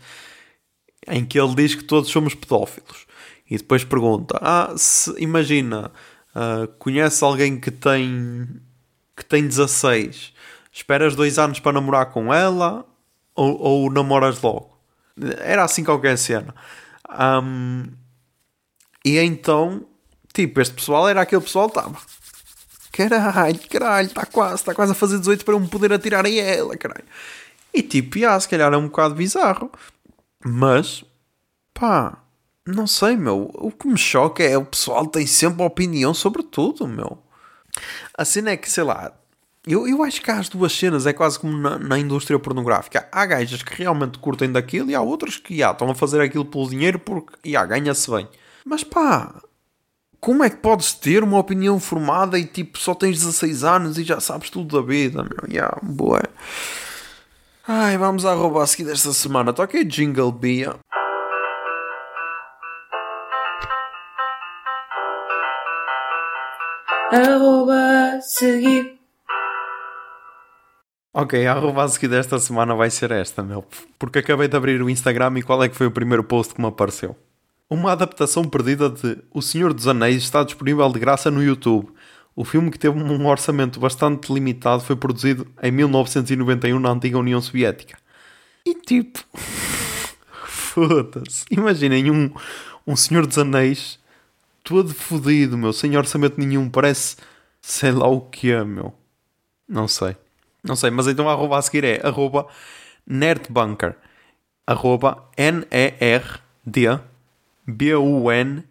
em 1.09 1.25
que 1.25 1.41
ele 1.41 1.55
diz 1.55 1.75
que 1.75 1.85
todos 1.85 2.11
somos 2.11 2.35
pedófilos. 2.35 3.04
E 3.49 3.57
depois 3.57 3.85
pergunta: 3.85 4.39
Ah, 4.41 4.73
se, 4.77 5.15
imagina, 5.23 5.91
uh, 6.35 6.69
conhece 6.79 7.23
alguém 7.23 7.59
que 7.59 7.71
tem, 7.71 8.49
que 9.17 9.25
tem 9.25 9.47
16, 9.47 10.33
esperas 10.73 11.15
dois 11.15 11.39
anos 11.39 11.61
para 11.61 11.73
namorar 11.73 12.07
com 12.07 12.33
ela 12.33 12.87
ou, 13.35 13.61
ou 13.61 13.91
namoras 13.91 14.41
logo? 14.41 14.79
Era 15.39 15.65
assim 15.65 15.85
qualquer 15.85 16.17
cena. 16.19 16.55
Um, 17.43 17.85
e 19.05 19.19
então 19.19 19.87
Tipo, 20.35 20.61
este 20.61 20.75
pessoal 20.75 21.09
era 21.09 21.23
aquele 21.23 21.41
pessoal 21.41 21.71
que 21.71 21.79
estava. 21.79 21.97
Caralho, 22.91 23.61
caralho, 23.71 24.09
está 24.09 24.27
quase, 24.27 24.55
está 24.57 24.75
quase 24.75 24.91
a 24.91 24.95
fazer 24.95 25.19
18 25.21 25.45
para 25.45 25.55
eu 25.55 25.61
me 25.61 25.69
poder 25.69 25.93
atirar 25.93 26.27
a 26.27 26.29
ela, 26.29 26.77
caralho. 26.77 27.05
E 27.73 27.83
tipo, 27.83 28.19
já, 28.19 28.39
se 28.39 28.49
calhar 28.49 28.73
é 28.73 28.77
um 28.77 28.89
bocado 28.89 29.15
bizarro. 29.15 29.71
Mas, 30.45 31.05
pá, 31.73 32.19
não 32.67 32.87
sei, 32.87 33.17
meu. 33.17 33.51
O 33.55 33.71
que 33.71 33.87
me 33.87 33.99
choca 33.99 34.43
é 34.43 34.57
o 34.57 34.65
pessoal 34.65 35.07
tem 35.07 35.27
sempre 35.27 35.63
opinião 35.63 36.15
sobre 36.15 36.43
tudo, 36.43 36.87
meu. 36.87 37.19
A 38.17 38.25
cena 38.25 38.51
é 38.51 38.57
que, 38.57 38.71
sei 38.71 38.85
lá, 38.85 39.13
eu, 39.67 39.87
eu 39.89 40.03
acho 40.03 40.23
que 40.23 40.31
há 40.31 40.39
as 40.39 40.49
duas 40.49 40.73
cenas, 40.73 41.07
é 41.07 41.13
quase 41.13 41.39
como 41.39 41.57
na, 41.57 41.79
na 41.79 41.99
indústria 41.99 42.39
pornográfica. 42.39 43.09
Há 43.11 43.27
gajas 43.27 43.63
que 43.63 43.75
realmente 43.75 44.19
curtem 44.19 44.51
daquilo 44.53 44.91
e 44.91 44.95
há 44.95 45.01
outras 45.01 45.37
que, 45.37 45.59
já, 45.59 45.73
estão 45.73 45.91
a 45.91 45.95
fazer 45.95 46.21
aquilo 46.21 46.45
pelo 46.45 46.69
dinheiro 46.69 46.99
porque, 46.99 47.51
já, 47.51 47.65
ganha-se 47.65 48.11
bem. 48.11 48.29
Mas 48.65 48.85
pá, 48.85 49.43
como 50.21 50.43
é 50.43 50.51
que 50.51 50.57
podes 50.57 50.95
ter 50.95 51.23
uma 51.23 51.39
opinião 51.39 51.79
formada 51.79 52.39
e 52.39 52.47
tipo 52.47 52.79
só 52.79 52.95
tens 52.95 53.19
16 53.19 53.65
anos 53.65 53.99
e 53.99 54.05
já 54.05 54.21
sabes 54.21 54.49
tudo 54.49 54.81
da 54.81 54.87
vida, 54.87 55.23
meu? 55.23 55.51
Yeah, 55.51 55.79
boa. 55.83 56.23
Ai, 57.67 57.97
vamos 57.97 58.25
à 58.25 58.33
arroba 58.33 58.63
a 58.63 58.67
seguir 58.67 58.85
desta 58.85 59.13
semana. 59.13 59.53
Toquei 59.53 59.85
Jingle 59.85 60.33
Bia. 60.33 60.77
Arroba 67.15 68.21
seguir. 68.23 68.99
Ok, 71.13 71.47
a 71.47 71.53
arroba 71.53 71.85
a 71.85 71.89
seguir 71.89 72.09
desta 72.09 72.41
semana 72.41 72.75
vai 72.75 72.91
ser 72.91 73.13
esta, 73.13 73.41
meu. 73.41 73.65
Porque 74.01 74.19
acabei 74.19 74.49
de 74.49 74.57
abrir 74.57 74.83
o 74.83 74.91
Instagram 74.91 75.39
e 75.39 75.43
qual 75.45 75.63
é 75.63 75.69
que 75.69 75.77
foi 75.77 75.87
o 75.87 75.93
primeiro 75.93 76.25
post 76.25 76.53
que 76.53 76.61
me 76.61 76.67
apareceu? 76.67 77.17
Uma 77.71 77.93
adaptação 77.93 78.43
perdida 78.43 78.91
de 78.91 79.19
O 79.33 79.41
Senhor 79.41 79.73
dos 79.73 79.87
Anéis 79.87 80.25
está 80.25 80.43
disponível 80.43 80.91
de 80.91 80.99
graça 80.99 81.31
no 81.31 81.41
YouTube. 81.41 81.89
O 82.35 82.45
filme, 82.45 82.69
que 82.69 82.81
teve 82.81 82.99
um 82.99 83.27
orçamento 83.29 83.79
bastante 83.79 84.33
limitado, 84.33 84.83
foi 84.83 84.97
produzido 84.97 85.47
em 85.63 85.71
1991 85.71 86.81
na 86.81 86.91
antiga 86.91 87.17
União 87.17 87.41
Soviética. 87.41 87.97
E 88.67 88.75
tipo. 88.75 89.21
Foda-se. 90.49 91.45
Imaginem 91.49 92.11
um, 92.11 92.33
um 92.85 92.97
Senhor 92.97 93.25
dos 93.25 93.39
Anéis 93.39 94.01
todo 94.65 94.93
fodido, 94.93 95.57
meu, 95.57 95.73
sem 95.73 95.97
orçamento 95.97 96.41
nenhum. 96.41 96.69
Parece 96.69 97.17
sei 97.63 97.93
lá 97.93 98.09
o 98.09 98.21
que 98.23 98.51
é, 98.51 98.65
meu. 98.65 98.93
Não 99.69 99.87
sei. 99.87 100.17
Não 100.65 100.75
sei, 100.75 100.91
mas 100.91 101.07
então 101.07 101.29
a 101.29 101.33
arroba 101.33 101.59
a 101.59 101.63
seguir 101.63 101.85
é 101.85 102.01
arroba 102.05 102.49
nerdbunker. 103.07 103.95
Arroba 104.67 105.29
N-E-R-D 105.37 106.99
B-U-N-K-E-R. 107.67 108.65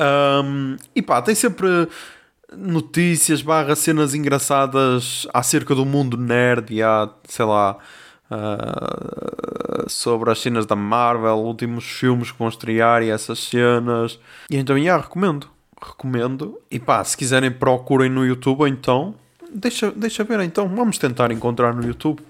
Um, 0.00 0.76
e 0.94 1.02
pá, 1.02 1.20
tem 1.20 1.34
sempre 1.34 1.88
notícias 2.56 3.42
barra 3.42 3.74
cenas 3.74 4.14
engraçadas 4.14 5.26
acerca 5.34 5.74
do 5.74 5.84
mundo 5.84 6.16
nerd 6.16 6.72
e 6.72 6.82
há, 6.82 7.10
sei 7.24 7.44
lá, 7.44 7.76
uh, 8.30 9.88
sobre 9.88 10.30
as 10.30 10.38
cenas 10.38 10.66
da 10.66 10.76
Marvel, 10.76 11.38
últimos 11.38 11.84
filmes 11.84 12.30
que 12.30 12.38
vão 12.38 12.48
estrear 12.48 13.02
e 13.02 13.10
essas 13.10 13.38
cenas. 13.38 14.18
E 14.50 14.56
então, 14.56 14.78
já, 14.82 14.96
recomendo. 14.96 15.48
Recomendo. 15.80 16.58
E 16.70 16.78
pá, 16.78 17.02
se 17.04 17.16
quiserem 17.16 17.50
procurem 17.50 18.10
no 18.10 18.26
YouTube 18.26 18.68
então. 18.68 19.14
Deixa, 19.52 19.90
deixa 19.90 20.24
ver 20.24 20.40
então, 20.40 20.68
vamos 20.68 20.98
tentar 20.98 21.30
encontrar 21.30 21.74
no 21.74 21.86
YouTube. 21.86 22.22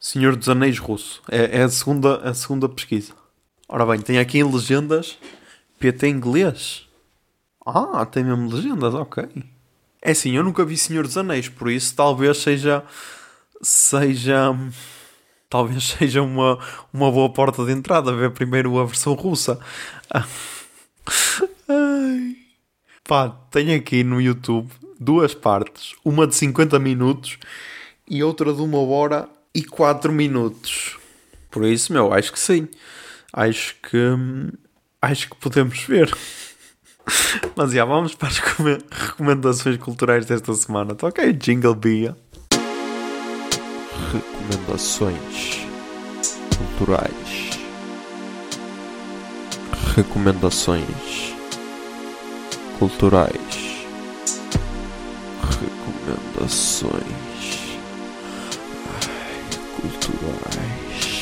Senhor 0.00 0.34
dos 0.34 0.48
Anéis 0.48 0.78
Russo. 0.78 1.22
É, 1.30 1.58
é 1.58 1.62
a, 1.62 1.68
segunda, 1.68 2.16
a 2.16 2.32
segunda 2.32 2.68
pesquisa. 2.68 3.12
Ora 3.68 3.84
bem, 3.84 4.00
tem 4.00 4.18
aqui 4.18 4.38
em 4.38 4.50
legendas 4.50 5.18
PT 5.78 6.08
inglês. 6.08 6.88
Ah, 7.64 8.04
tem 8.06 8.24
mesmo 8.24 8.50
legendas, 8.50 8.94
ok. 8.94 9.28
É 10.02 10.12
assim, 10.12 10.32
eu 10.32 10.42
nunca 10.42 10.64
vi 10.64 10.76
Senhor 10.76 11.04
dos 11.04 11.16
Anéis, 11.16 11.48
por 11.48 11.70
isso 11.70 11.94
talvez 11.94 12.38
seja. 12.38 12.82
Seja. 13.62 14.56
Talvez 15.50 15.84
seja 15.98 16.22
uma, 16.22 16.58
uma 16.92 17.12
boa 17.12 17.28
porta 17.28 17.64
de 17.64 17.72
entrada 17.72 18.14
ver 18.14 18.30
primeiro 18.30 18.78
a 18.78 18.86
versão 18.86 19.12
russa. 19.12 19.60
Ai. 21.68 22.36
Pá, 23.04 23.28
tem 23.50 23.74
aqui 23.74 24.02
no 24.02 24.20
YouTube 24.20 24.70
duas 24.98 25.34
partes. 25.34 25.94
Uma 26.02 26.26
de 26.26 26.34
50 26.34 26.78
minutos 26.78 27.38
e 28.08 28.22
outra 28.22 28.54
de 28.54 28.62
uma 28.62 28.78
hora 28.78 29.28
e 29.54 29.62
4 29.62 30.12
minutos. 30.12 30.96
Por 31.50 31.64
isso, 31.64 31.92
meu, 31.92 32.14
acho 32.14 32.32
que 32.32 32.38
sim 32.38 32.68
acho 33.32 33.76
que 33.82 33.96
acho 35.00 35.30
que 35.30 35.36
podemos 35.36 35.80
ver. 35.84 36.10
Mas 37.56 37.72
já 37.72 37.84
vamos 37.84 38.14
para 38.14 38.28
as 38.28 38.38
recomendações 38.38 39.76
culturais 39.78 40.26
desta 40.26 40.52
semana. 40.54 40.94
Tá 40.94 41.08
ok, 41.08 41.32
Jingle 41.32 41.74
Bia. 41.74 42.16
Recomendações 44.50 45.60
culturais. 46.58 47.50
Recomendações 49.94 51.34
culturais. 52.76 53.30
Recomendações 55.40 56.90
Ai, 58.88 59.40
culturais. 59.76 61.20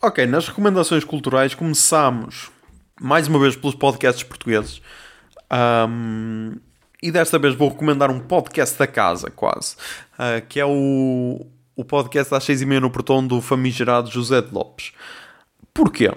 Ok, 0.00 0.26
nas 0.26 0.46
recomendações 0.46 1.02
culturais 1.02 1.56
começamos 1.56 2.52
mais 3.00 3.26
uma 3.26 3.40
vez 3.40 3.56
pelos 3.56 3.74
podcasts 3.74 4.22
portugueses. 4.22 4.80
Um, 5.52 6.52
e 7.04 7.10
desta 7.10 7.38
vez 7.38 7.54
vou 7.54 7.68
recomendar 7.68 8.10
um 8.10 8.18
podcast 8.18 8.78
da 8.78 8.86
casa, 8.86 9.30
quase, 9.30 9.76
uh, 10.14 10.40
que 10.48 10.58
é 10.58 10.64
o, 10.64 11.44
o 11.76 11.84
podcast 11.84 12.34
às 12.34 12.42
seis 12.42 12.62
e 12.62 12.66
meia 12.66 12.80
no 12.80 12.90
portão 12.90 13.24
do 13.26 13.42
famigerado 13.42 14.10
José 14.10 14.40
de 14.40 14.50
Lopes. 14.50 14.92
Porquê? 15.74 16.10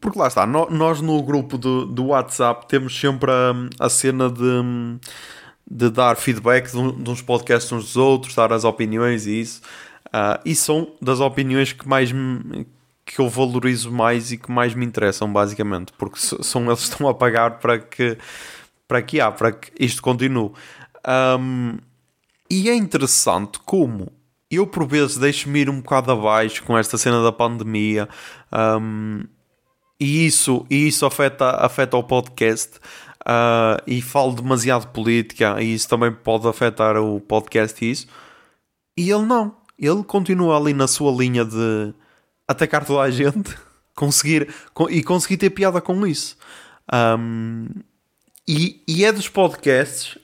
Porque 0.00 0.16
lá 0.16 0.28
está, 0.28 0.46
nós 0.46 1.00
no 1.00 1.20
grupo 1.24 1.58
do, 1.58 1.84
do 1.84 2.06
WhatsApp 2.06 2.68
temos 2.68 2.96
sempre 2.96 3.32
a, 3.32 3.86
a 3.86 3.88
cena 3.88 4.30
de, 4.30 5.00
de 5.68 5.90
dar 5.90 6.14
feedback 6.14 6.70
de, 6.70 6.78
uns 6.78 7.20
podcasts 7.20 7.72
uns 7.72 7.86
dos 7.86 7.96
outros, 7.96 8.32
dar 8.32 8.52
as 8.52 8.62
opiniões 8.62 9.26
e 9.26 9.40
isso. 9.40 9.60
Uh, 10.06 10.38
e 10.44 10.54
são 10.54 10.92
das 11.02 11.18
opiniões 11.18 11.72
que 11.72 11.88
mais 11.88 12.12
me, 12.12 12.64
que 13.04 13.18
eu 13.18 13.28
valorizo 13.28 13.90
mais 13.90 14.30
e 14.30 14.38
que 14.38 14.52
mais 14.52 14.72
me 14.72 14.86
interessam, 14.86 15.32
basicamente, 15.32 15.92
porque 15.98 16.20
são 16.20 16.66
eles 16.66 16.86
que 16.86 16.92
estão 16.92 17.08
a 17.08 17.14
pagar 17.14 17.58
para 17.58 17.80
que 17.80 18.16
para 18.86 19.02
que 19.02 19.20
há, 19.20 19.30
para 19.30 19.52
que 19.52 19.70
isto 19.78 20.02
continue. 20.02 20.52
Um, 21.38 21.78
e 22.50 22.68
é 22.68 22.74
interessante 22.74 23.58
como 23.60 24.12
eu 24.50 24.66
por 24.66 24.86
vezes 24.86 25.16
deixo-me 25.16 25.60
ir 25.60 25.70
um 25.70 25.80
bocado 25.80 26.12
abaixo 26.12 26.62
com 26.62 26.78
esta 26.78 26.96
cena 26.96 27.22
da 27.22 27.32
pandemia. 27.32 28.08
Um, 28.52 29.24
e 29.98 30.26
isso, 30.26 30.64
e 30.70 30.86
isso 30.88 31.04
afeta, 31.06 31.50
afeta 31.50 31.96
o 31.96 32.02
podcast. 32.04 32.78
Uh, 33.22 33.82
e 33.88 34.00
falo 34.00 34.32
demasiado 34.34 34.86
política, 34.92 35.60
e 35.60 35.74
isso 35.74 35.88
também 35.88 36.12
pode 36.12 36.46
afetar 36.46 36.96
o 36.96 37.20
podcast. 37.20 37.84
E, 37.84 37.90
isso. 37.90 38.06
e 38.96 39.10
ele 39.10 39.24
não, 39.24 39.56
ele 39.76 40.04
continua 40.04 40.56
ali 40.56 40.72
na 40.72 40.86
sua 40.86 41.10
linha 41.10 41.44
de 41.44 41.92
atacar 42.46 42.84
toda 42.84 43.00
a 43.00 43.10
gente 43.10 43.52
conseguir, 43.96 44.48
e 44.90 45.02
conseguir 45.02 45.38
ter 45.38 45.50
piada 45.50 45.80
com 45.80 46.06
isso. 46.06 46.36
Um, 47.18 47.66
e, 48.46 48.82
e 48.86 49.04
é 49.04 49.12
dos 49.12 49.28
podcasts, 49.28 50.18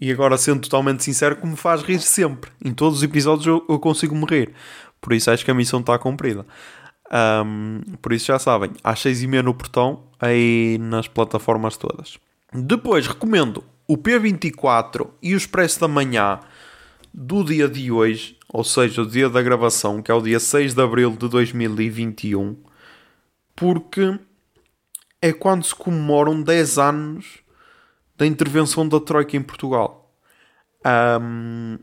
e 0.00 0.10
agora 0.10 0.38
sendo 0.38 0.60
totalmente 0.60 1.04
sincero, 1.04 1.36
que 1.36 1.46
me 1.46 1.56
faz 1.56 1.82
rir 1.82 2.00
sempre. 2.00 2.50
Em 2.64 2.72
todos 2.72 2.98
os 2.98 3.04
episódios 3.04 3.46
eu, 3.46 3.64
eu 3.68 3.78
consigo 3.78 4.14
me 4.14 4.24
rir. 4.24 4.52
Por 5.00 5.12
isso 5.12 5.30
acho 5.30 5.44
que 5.44 5.50
a 5.50 5.54
missão 5.54 5.80
está 5.80 5.98
cumprida. 5.98 6.46
Um, 7.44 7.80
por 8.00 8.12
isso 8.12 8.26
já 8.26 8.38
sabem, 8.38 8.70
às 8.84 9.00
6 9.00 9.22
e 9.22 9.26
meia 9.26 9.42
no 9.42 9.52
portão, 9.52 10.04
aí 10.20 10.78
nas 10.80 11.08
plataformas 11.08 11.76
todas. 11.76 12.18
Depois 12.52 13.06
recomendo 13.06 13.64
o 13.86 13.96
P24 13.98 15.08
e 15.20 15.34
o 15.34 15.36
Expresso 15.36 15.80
da 15.80 15.88
Manhã 15.88 16.40
do 17.12 17.42
dia 17.42 17.68
de 17.68 17.90
hoje, 17.90 18.36
ou 18.48 18.62
seja, 18.62 19.02
o 19.02 19.06
dia 19.06 19.28
da 19.28 19.42
gravação, 19.42 20.00
que 20.00 20.10
é 20.10 20.14
o 20.14 20.20
dia 20.20 20.38
6 20.38 20.74
de 20.74 20.82
abril 20.82 21.10
de 21.10 21.28
2021, 21.28 22.56
porque 23.56 24.18
é 25.22 25.32
quando 25.32 25.64
se 25.64 25.74
comemoram 25.74 26.40
10 26.40 26.78
anos 26.78 27.38
da 28.16 28.26
intervenção 28.26 28.86
da 28.88 29.00
Troika 29.00 29.36
em 29.36 29.42
Portugal. 29.42 30.12
Um, 31.20 31.78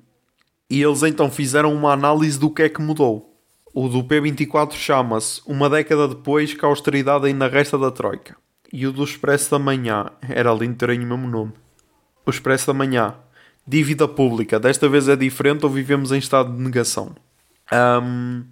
e 0.69 0.81
eles 0.81 1.03
então 1.03 1.29
fizeram 1.29 1.73
uma 1.73 1.93
análise 1.93 2.39
do 2.39 2.49
que 2.49 2.63
é 2.63 2.69
que 2.69 2.81
mudou. 2.81 3.33
O 3.73 3.88
do 3.88 4.03
P24 4.03 4.73
chama-se 4.73 5.41
Uma 5.45 5.69
década 5.69 6.07
depois 6.07 6.53
que 6.53 6.65
a 6.65 6.67
austeridade 6.67 7.27
ainda 7.27 7.47
resta 7.47 7.77
da 7.77 7.91
Troika. 7.91 8.35
E 8.73 8.85
o 8.85 8.91
do 8.91 9.03
Expresso 9.03 9.51
da 9.51 9.59
Manhã 9.59 10.07
era 10.27 10.51
lindo 10.53 10.75
terem 10.75 10.99
o 10.99 11.07
mesmo 11.07 11.27
nome. 11.27 11.53
O 12.25 12.29
Expresso 12.29 12.67
da 12.67 12.73
Manhã. 12.73 13.15
Dívida 13.65 14.07
pública. 14.07 14.59
Desta 14.59 14.89
vez 14.89 15.07
é 15.07 15.15
diferente 15.15 15.63
ou 15.63 15.69
vivemos 15.69 16.11
em 16.11 16.17
estado 16.17 16.51
de 16.53 16.61
negação. 16.61 17.15
Um, 17.71 18.45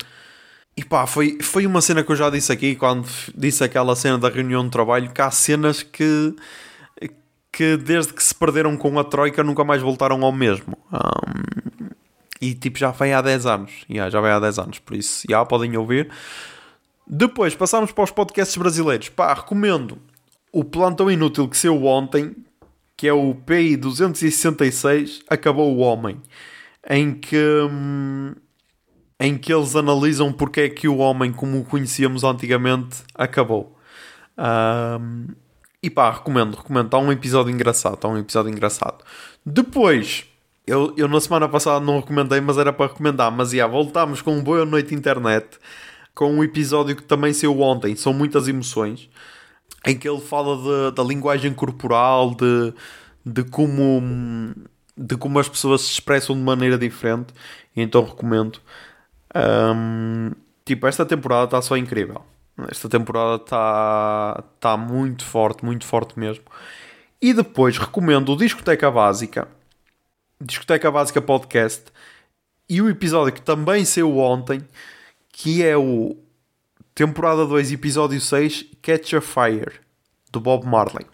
e 0.78 0.84
pá, 0.84 1.08
foi, 1.08 1.38
foi 1.42 1.66
uma 1.66 1.82
cena 1.82 2.04
que 2.04 2.12
eu 2.12 2.16
já 2.16 2.30
disse 2.30 2.52
aqui 2.52 2.76
quando 2.76 3.08
disse 3.36 3.64
aquela 3.64 3.96
cena 3.96 4.18
da 4.18 4.30
reunião 4.30 4.64
de 4.64 4.72
trabalho 4.72 5.12
que 5.12 5.22
há 5.22 5.32
cenas 5.32 5.84
que 5.84 6.36
que 7.56 7.78
desde 7.78 8.12
que 8.12 8.22
se 8.22 8.36
perderam 8.36 8.76
com 8.76 9.00
a 9.00 9.04
Troika 9.06 9.42
nunca 9.42 9.64
mais 9.64 9.82
voltaram 9.82 10.26
ao 10.26 10.32
mesmo. 10.34 10.78
Um, 10.92 11.88
e 12.42 12.54
tipo, 12.54 12.78
já 12.78 12.92
vai 12.92 13.14
há 13.14 13.22
10 13.22 13.46
anos. 13.46 13.72
Yeah, 13.90 14.10
já 14.10 14.20
vai 14.20 14.32
há 14.34 14.40
10 14.42 14.60
anos, 14.60 14.80
por 14.80 14.98
isso 14.98 15.26
já 15.30 15.46
podem 15.46 15.78
ouvir. 15.78 16.10
Depois 17.08 17.56
passamos 17.56 17.94
para 17.94 18.04
os 18.04 18.12
podcasts 18.12 18.58
brasileiros. 18.58 19.08
Pá, 19.08 19.34
recomendo 19.34 19.98
o 20.52 20.66
Plantão 20.66 21.10
Inútil 21.10 21.48
que 21.48 21.56
saiu 21.56 21.86
ontem, 21.86 22.36
que 22.98 23.08
é 23.08 23.14
o 23.14 23.34
PI 23.34 23.78
266 23.78 25.24
Acabou 25.30 25.74
o 25.74 25.80
Homem, 25.80 26.22
em 26.90 27.14
que, 27.14 27.38
hum, 27.72 28.34
em 29.20 29.38
que 29.38 29.54
eles 29.54 29.76
analisam 29.76 30.32
porque 30.32 30.62
é 30.62 30.70
que 30.70 30.88
o 30.88 30.98
homem, 30.98 31.32
como 31.32 31.60
o 31.60 31.66
conhecíamos 31.66 32.24
antigamente, 32.24 33.04
acabou. 33.14 33.78
Um, 34.38 35.28
e 35.82 35.90
pá, 35.90 36.12
recomendo, 36.12 36.58
recomendo. 36.58 36.86
Está 36.86 36.98
um 36.98 37.12
episódio 37.12 37.52
engraçado, 37.52 37.96
está 37.96 38.08
um 38.08 38.18
episódio 38.18 38.52
engraçado. 38.52 39.04
Depois 39.46 40.26
eu, 40.68 40.94
eu 40.98 41.08
na 41.08 41.22
semana 41.22 41.48
passada 41.48 41.84
não 41.86 42.00
recomendei, 42.00 42.42
mas 42.42 42.58
era 42.58 42.74
para 42.74 42.88
recomendar. 42.92 43.32
Mas 43.32 43.52
já, 43.52 43.68
voltámos 43.68 44.22
com 44.22 44.36
um 44.36 44.44
Boa 44.44 44.66
Noite 44.66 44.96
Internet, 44.96 45.60
com 46.14 46.34
um 46.34 46.44
episódio 46.44 46.96
que 46.96 47.04
também 47.04 47.34
saiu 47.34 47.60
ontem. 47.62 47.96
São 47.96 48.14
muitas 48.14 48.48
emoções. 48.48 49.10
Em 49.86 49.96
que 49.98 50.10
ele 50.10 50.22
fala 50.22 50.58
de, 50.58 50.96
da 50.96 51.04
linguagem 51.04 51.54
corporal, 51.54 52.34
de, 52.34 52.74
de 53.26 53.44
como 53.44 54.02
de 54.98 55.18
como 55.18 55.38
as 55.40 55.50
pessoas 55.50 55.82
se 55.82 55.92
expressam 55.92 56.36
de 56.36 56.42
maneira 56.42 56.78
diferente. 56.78 57.34
Então 57.76 58.04
recomendo. 58.04 58.60
Um, 59.36 60.32
tipo, 60.64 60.88
esta 60.88 61.06
temporada 61.06 61.46
está 61.46 61.62
só 61.62 61.76
incrível. 61.76 62.24
Esta 62.70 62.88
temporada 62.88 63.44
está 63.44 64.44
tá 64.60 64.78
muito 64.78 65.26
forte, 65.26 65.66
muito 65.66 65.86
forte 65.86 66.18
mesmo. 66.18 66.46
E 67.22 67.34
depois 67.34 67.78
recomendo 67.78 68.32
o 68.32 68.38
Discoteca 68.38 68.90
Básica 68.90 69.48
Discoteca 70.40 70.92
Básica 70.92 71.22
Podcast 71.22 71.86
e 72.68 72.82
o 72.82 72.90
episódio 72.90 73.34
que 73.34 73.42
também 73.42 73.86
saiu 73.86 74.18
ontem, 74.18 74.62
que 75.32 75.64
é 75.64 75.78
o 75.78 76.18
temporada 76.94 77.46
2, 77.46 77.72
episódio 77.72 78.20
6, 78.20 78.66
Catch 78.82 79.14
a 79.14 79.22
Fire, 79.22 79.80
do 80.32 80.42
Bob 80.42 80.66
Marley. 80.66 81.06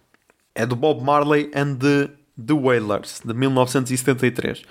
É 0.55 0.65
do 0.65 0.75
Bob 0.75 1.03
Marley 1.03 1.51
and 1.53 1.75
the, 1.75 2.09
the 2.35 2.53
Wailers, 2.53 3.21
de 3.23 3.33
1973. 3.33 4.63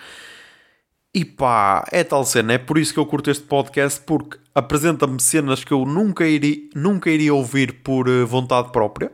E 1.15 1.25
pá, 1.25 1.85
é 1.91 2.05
tal 2.05 2.25
cena, 2.25 2.53
é 2.53 2.59
por 2.59 2.79
isso 2.79 2.95
que 2.95 3.01
eu 3.01 3.07
curto 3.07 3.31
este 3.31 3.45
podcast, 3.45 4.01
porque 4.03 4.39
apresenta-me 4.55 5.21
cenas 5.21 5.65
que 5.65 5.73
eu 5.73 5.85
nunca 5.85 6.27
iria, 6.27 6.57
nunca 6.75 7.11
iria 7.11 7.35
ouvir 7.35 7.83
por 7.83 8.09
eh, 8.09 8.25
vontade 8.25 8.71
própria. 8.71 9.13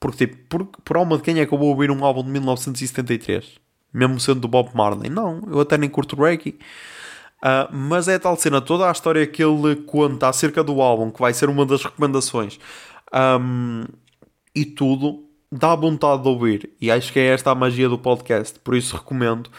Porque, 0.00 0.26
tipo, 0.26 0.36
por, 0.48 0.66
por 0.84 0.96
alma 0.96 1.16
de 1.18 1.22
quem 1.22 1.40
é 1.40 1.46
que 1.46 1.52
eu 1.52 1.58
vou 1.58 1.68
ouvir 1.68 1.90
um 1.90 2.04
álbum 2.04 2.22
de 2.24 2.30
1973? 2.30 3.58
mesmo 3.92 4.20
sendo 4.20 4.40
do 4.40 4.48
Bob 4.48 4.70
Marley. 4.74 5.10
Não, 5.10 5.42
eu 5.50 5.60
até 5.60 5.76
nem 5.78 5.88
curto 5.88 6.16
reggae. 6.16 6.58
Uh, 7.38 7.72
mas 7.72 8.08
é 8.08 8.18
tal 8.18 8.36
cena, 8.36 8.60
toda 8.60 8.88
a 8.88 8.92
história 8.92 9.26
que 9.26 9.42
ele 9.42 9.76
conta 9.76 10.28
acerca 10.28 10.62
do 10.62 10.80
álbum, 10.82 11.10
que 11.10 11.20
vai 11.20 11.32
ser 11.32 11.48
uma 11.48 11.64
das 11.64 11.84
recomendações, 11.84 12.58
um, 13.40 13.84
e 14.52 14.64
tudo, 14.64 15.24
dá 15.50 15.74
vontade 15.76 16.22
de 16.22 16.28
ouvir. 16.28 16.70
E 16.80 16.90
acho 16.90 17.12
que 17.12 17.20
é 17.20 17.26
esta 17.26 17.52
a 17.52 17.54
magia 17.54 17.88
do 17.88 17.98
podcast, 17.98 18.58
por 18.58 18.74
isso 18.74 18.96
recomendo. 18.96 19.50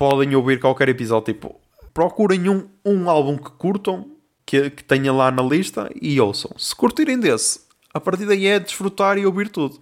Podem 0.00 0.34
ouvir 0.34 0.58
qualquer 0.58 0.88
episódio, 0.88 1.34
tipo, 1.34 1.60
procurem 1.92 2.48
um, 2.48 2.66
um 2.82 3.10
álbum 3.10 3.36
que 3.36 3.50
curtam, 3.50 4.12
que, 4.46 4.70
que 4.70 4.82
tenha 4.82 5.12
lá 5.12 5.30
na 5.30 5.42
lista, 5.42 5.90
e 6.00 6.18
ouçam. 6.18 6.52
Se 6.56 6.74
curtirem 6.74 7.20
desse, 7.20 7.60
a 7.92 8.00
partir 8.00 8.24
daí 8.24 8.46
é 8.46 8.58
desfrutar 8.58 9.18
e 9.18 9.26
ouvir 9.26 9.50
tudo. 9.50 9.78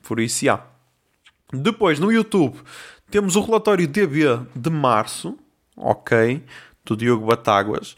Por 0.00 0.20
isso, 0.20 0.44
já. 0.44 0.64
Depois, 1.52 1.98
no 1.98 2.12
YouTube, 2.12 2.56
temos 3.10 3.34
o 3.34 3.40
relatório 3.40 3.88
DB 3.88 4.38
de 4.54 4.70
março, 4.70 5.36
ok, 5.76 6.40
do 6.84 6.96
Diogo 6.96 7.26
Batáguas, 7.26 7.96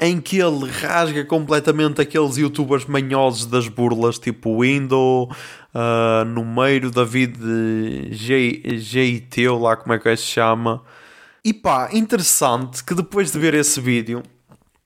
em 0.00 0.20
que 0.20 0.38
ele 0.38 0.70
rasga 0.70 1.24
completamente 1.24 2.00
aqueles 2.00 2.36
youtubers 2.36 2.86
manhosos 2.86 3.46
das 3.46 3.66
burlas, 3.66 4.20
tipo 4.20 4.60
Window, 4.60 5.28
uh, 5.74 6.24
Numeiro, 6.24 6.90
David 6.90 7.36
GIT, 8.10 9.48
ou 9.48 9.60
lá 9.60 9.76
como 9.76 9.92
é 9.94 9.98
que 9.98 10.08
é 10.08 10.16
se 10.16 10.24
chama. 10.24 10.82
E 11.44 11.52
pá, 11.52 11.90
interessante 11.92 12.84
que 12.84 12.94
depois 12.94 13.32
de 13.32 13.38
ver 13.38 13.54
esse 13.54 13.80
vídeo, 13.80 14.22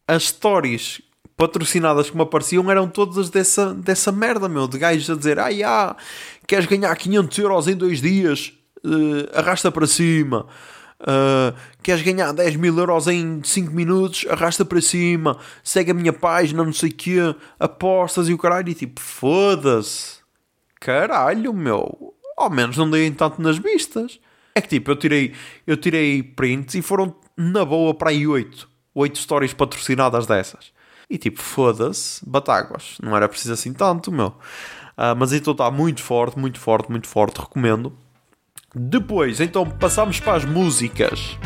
as 0.09 0.29
stories 0.29 1.03
patrocinadas 1.37 2.09
que 2.09 2.17
me 2.17 2.23
apareciam 2.23 2.71
eram 2.71 2.89
todas 2.89 3.29
dessa, 3.29 3.75
dessa 3.75 4.11
merda, 4.11 4.49
meu, 4.49 4.67
de 4.67 4.79
gajos 4.79 5.11
a 5.11 5.15
dizer, 5.15 5.39
ai 5.39 5.63
ah, 5.63 5.95
queres 6.47 6.67
ganhar 6.67 6.95
500 6.97 7.39
euros 7.39 7.69
em 7.69 7.77
dois 7.77 8.01
dias, 8.01 8.55
uh, 8.85 9.39
arrasta 9.39 9.71
para 9.71 9.87
cima. 9.87 10.47
Uh, 10.99 11.55
queres 11.83 12.01
ganhar 12.01 12.33
10 12.33 12.57
mil 12.57 12.79
euros 12.79 13.07
em 13.07 13.43
5 13.45 13.71
minutos, 13.71 14.27
arrasta 14.31 14.65
para 14.65 14.81
cima, 14.81 15.37
segue 15.63 15.91
a 15.91 15.95
minha 15.95 16.13
página, 16.13 16.65
não 16.65 16.73
sei 16.73 16.89
o 16.89 16.95
quê, 16.95 17.19
apostas 17.61 18.31
e 18.31 18.33
o 18.33 18.39
caralho, 18.39 18.71
e 18.71 18.75
tipo, 18.75 18.99
foda-se, 18.99 20.21
caralho, 20.87 21.53
meu, 21.53 22.15
ao 22.37 22.49
menos 22.49 22.77
não 22.77 22.89
deem 22.89 23.13
tanto 23.13 23.43
nas 23.43 23.59
vistas. 23.59 24.21
É 24.55 24.61
que 24.61 24.69
tipo, 24.69 24.93
eu 24.93 24.97
tirei, 24.97 25.35
eu 25.67 25.77
tirei 25.77 26.23
prints 26.23 26.77
e 26.77 26.81
foram 26.81 27.17
na 27.37 27.65
boa 27.65 27.93
para 27.93 28.11
aí 28.11 28.25
8, 28.25 28.69
8 28.95 29.19
stories 29.19 29.53
patrocinadas 29.53 30.27
dessas. 30.27 30.73
E 31.11 31.19
tipo, 31.19 31.41
foda-se, 31.43 32.25
batáguas. 32.25 32.99
Não 33.03 33.17
era 33.17 33.29
preciso 33.29 33.53
assim 33.53 33.73
tanto, 33.73 34.13
meu. 34.13 34.29
Uh, 34.97 35.15
mas 35.19 35.33
então 35.33 35.51
está 35.51 35.69
muito 35.73 36.01
forte, 36.01 36.39
muito 36.39 36.61
forte, 36.61 36.89
muito 36.89 37.09
forte. 37.09 37.41
Recomendo. 37.41 37.93
Depois, 38.73 39.41
então, 39.41 39.69
passamos 39.69 40.21
para 40.21 40.37
as 40.37 40.45
músicas. 40.45 41.37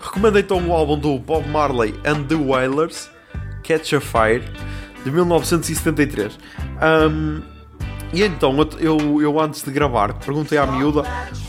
Recomendo 0.00 0.38
então 0.38 0.68
o 0.68 0.72
álbum 0.72 0.98
do 0.98 1.18
Bob 1.18 1.48
Marley 1.48 1.94
and 2.04 2.24
the 2.24 2.34
Wailers, 2.34 3.08
Catch 3.62 3.94
a 3.94 4.00
Fire, 4.00 4.44
de 5.04 5.10
1973. 5.10 6.38
Um, 6.82 7.53
e 8.14 8.22
então, 8.22 8.54
eu, 8.78 9.20
eu 9.20 9.40
antes 9.40 9.62
de 9.62 9.70
gravar, 9.70 10.14
perguntei 10.14 10.56
à 10.56 10.66
miúda 10.66 11.02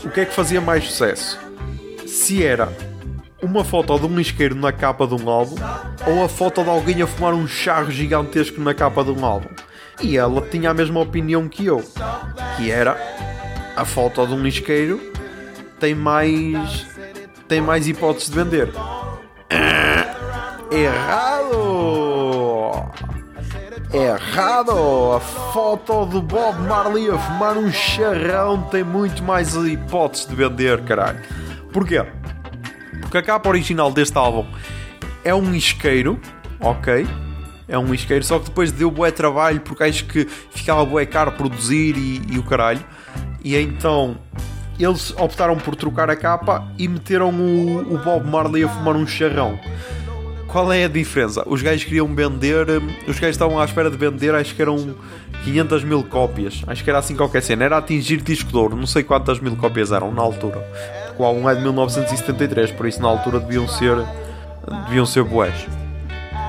o 0.04 0.10
que 0.10 0.20
é 0.20 0.24
que 0.24 0.34
fazia 0.34 0.60
mais 0.60 0.84
sucesso. 0.84 1.38
Se 2.06 2.44
era 2.44 2.72
uma 3.42 3.62
foto 3.62 3.98
de 3.98 4.06
um 4.06 4.18
isqueiro 4.18 4.54
na 4.54 4.72
capa 4.72 5.06
de 5.06 5.14
um 5.14 5.30
álbum 5.30 5.54
ou 6.06 6.24
a 6.24 6.28
foto 6.28 6.64
de 6.64 6.70
alguém 6.70 7.02
a 7.02 7.06
fumar 7.06 7.34
um 7.34 7.46
charro 7.46 7.90
gigantesco 7.90 8.60
na 8.60 8.74
capa 8.74 9.04
de 9.04 9.12
um 9.12 9.24
álbum. 9.24 9.48
E 10.02 10.16
ela 10.16 10.40
tinha 10.42 10.70
a 10.70 10.74
mesma 10.74 11.00
opinião 11.00 11.48
que 11.48 11.66
eu, 11.66 11.82
que 12.56 12.70
era 12.70 12.96
a 13.76 13.84
foto 13.84 14.26
de 14.26 14.34
um 14.34 14.46
isqueiro 14.46 15.00
tem 15.78 15.94
mais 15.94 16.86
tem 17.46 17.60
mais 17.60 17.86
hipóteses 17.86 18.28
de 18.28 18.34
vender. 18.36 18.72
Errado! 20.70 21.56
Errado! 23.92 25.12
A 25.16 25.20
foto 25.20 26.06
do 26.06 26.20
Bob 26.20 26.60
Marley 26.62 27.08
a 27.08 27.16
fumar 27.16 27.56
um 27.56 27.70
charrão 27.70 28.62
tem 28.62 28.82
muito 28.82 29.22
mais 29.22 29.54
hipóteses 29.54 30.26
de 30.26 30.34
vender, 30.34 30.82
caralho. 30.82 31.20
Porquê? 31.72 32.04
Porque 33.00 33.18
a 33.18 33.22
capa 33.22 33.48
original 33.48 33.92
deste 33.92 34.18
álbum 34.18 34.46
é 35.24 35.32
um 35.34 35.54
isqueiro, 35.54 36.20
ok? 36.60 37.06
É 37.68 37.78
um 37.78 37.94
isqueiro, 37.94 38.24
só 38.24 38.38
que 38.38 38.46
depois 38.46 38.72
deu 38.72 38.90
bué 38.90 39.10
trabalho 39.10 39.60
porque 39.60 39.84
acho 39.84 40.04
que 40.06 40.24
ficava 40.50 40.84
bué 40.84 41.06
caro 41.06 41.32
produzir 41.32 41.96
e, 41.96 42.22
e 42.28 42.38
o 42.38 42.42
caralho. 42.42 42.84
E 43.42 43.56
então 43.56 44.18
eles 44.78 45.12
optaram 45.16 45.56
por 45.56 45.76
trocar 45.76 46.10
a 46.10 46.16
capa 46.16 46.66
e 46.76 46.88
meteram 46.88 47.30
o, 47.30 47.94
o 47.94 47.98
Bob 47.98 48.28
Marley 48.28 48.64
a 48.64 48.68
fumar 48.68 48.96
um 48.96 49.06
charrão. 49.06 49.58
Qual 50.56 50.72
é 50.72 50.84
a 50.84 50.88
diferença? 50.88 51.42
Os 51.46 51.60
gajos 51.60 51.84
queriam 51.84 52.06
vender, 52.14 52.66
os 53.06 53.18
gajos 53.18 53.34
estavam 53.36 53.60
à 53.60 53.64
espera 53.66 53.90
de 53.90 53.96
vender, 53.98 54.34
acho 54.34 54.54
que 54.54 54.62
eram 54.62 54.96
500 55.44 55.84
mil 55.84 56.02
cópias. 56.02 56.62
Acho 56.66 56.82
que 56.82 56.88
era 56.88 56.98
assim 56.98 57.14
qualquer 57.14 57.42
cena. 57.42 57.62
Era 57.64 57.76
atingir 57.76 58.22
disco 58.22 58.50
de 58.50 58.56
ouro, 58.56 58.74
não 58.74 58.86
sei 58.86 59.02
quantas 59.02 59.38
mil 59.38 59.54
cópias 59.54 59.92
eram 59.92 60.10
na 60.14 60.22
altura. 60.22 60.66
Porque 61.08 61.22
o 61.22 61.26
álbum 61.26 61.46
é 61.46 61.54
de 61.54 61.60
1973, 61.60 62.70
por 62.70 62.86
isso 62.86 63.02
na 63.02 63.08
altura 63.08 63.38
deviam 63.38 63.68
ser, 63.68 63.98
deviam 64.86 65.04
ser 65.04 65.24
boés. 65.24 65.66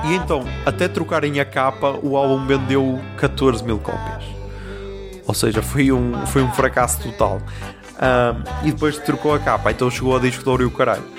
E 0.06 0.14
então, 0.14 0.42
até 0.64 0.88
trocarem 0.88 1.38
a 1.38 1.44
capa, 1.44 1.98
o 2.02 2.16
álbum 2.16 2.46
vendeu 2.46 2.98
14 3.18 3.62
mil 3.62 3.76
cópias. 3.76 4.24
Ou 5.26 5.34
seja, 5.34 5.60
foi 5.60 5.92
um, 5.92 6.26
foi 6.28 6.42
um 6.42 6.50
fracasso 6.52 6.98
total. 7.02 7.42
Um, 7.98 8.68
e 8.68 8.72
depois 8.72 8.96
trocou 8.96 9.34
a 9.34 9.38
capa, 9.38 9.70
então 9.70 9.90
chegou 9.90 10.16
a 10.16 10.18
disco 10.18 10.42
de 10.42 10.48
ouro 10.48 10.62
e 10.62 10.66
o 10.66 10.70
caralho. 10.70 11.17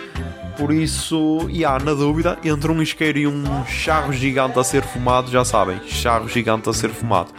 Por 0.58 0.74
isso, 0.74 1.48
e 1.50 1.64
há 1.64 1.80
na 1.80 1.94
dúvida, 1.94 2.38
entre 2.44 2.72
um 2.72 2.82
isqueiro 2.82 3.18
e 3.18 3.28
um 3.28 3.66
charro 3.66 4.12
gigante 4.12 4.60
a 4.60 4.64
ser 4.64 4.84
fumado, 4.84 5.32
já 5.32 5.46
sabem, 5.46 5.80
charro 5.88 6.28
gigante 6.28 6.70
a 6.70 6.74
ser 6.74 6.90
fumado. 6.90 7.30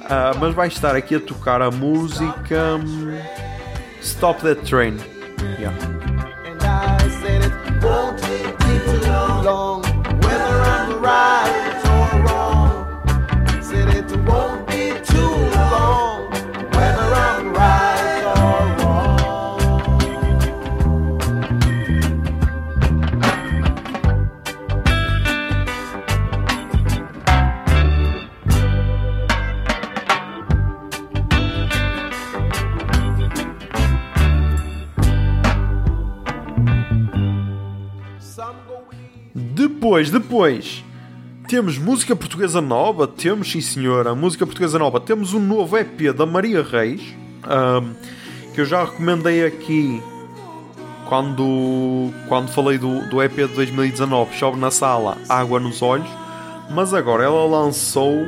Uh, 0.00 0.38
mas 0.40 0.54
vai 0.54 0.68
estar 0.68 0.96
aqui 0.96 1.14
a 1.14 1.20
tocar 1.20 1.62
a 1.62 1.70
música 1.70 2.76
um, 2.76 3.18
Stop 4.00 4.42
That 4.42 4.62
Train. 4.62 4.96
Yeah. 5.58 6.01
Depois, 39.82 40.12
depois, 40.12 40.84
temos 41.48 41.76
música 41.76 42.14
portuguesa 42.14 42.60
nova, 42.60 43.04
temos 43.08 43.50
sim 43.50 43.60
senhora, 43.60 44.14
música 44.14 44.46
portuguesa 44.46 44.78
nova, 44.78 45.00
temos 45.00 45.34
um 45.34 45.40
novo 45.40 45.76
EP 45.76 46.14
da 46.16 46.24
Maria 46.24 46.62
Reis, 46.62 47.02
um, 47.44 47.92
que 48.54 48.60
eu 48.60 48.64
já 48.64 48.84
recomendei 48.84 49.44
aqui 49.44 50.00
quando, 51.08 52.12
quando 52.28 52.48
falei 52.50 52.78
do, 52.78 53.10
do 53.10 53.20
EP 53.20 53.34
de 53.34 53.48
2019, 53.48 54.32
Chove 54.36 54.56
na 54.56 54.70
Sala, 54.70 55.18
Água 55.28 55.58
nos 55.58 55.82
Olhos, 55.82 56.08
mas 56.70 56.94
agora 56.94 57.24
ela 57.24 57.44
lançou 57.44 58.24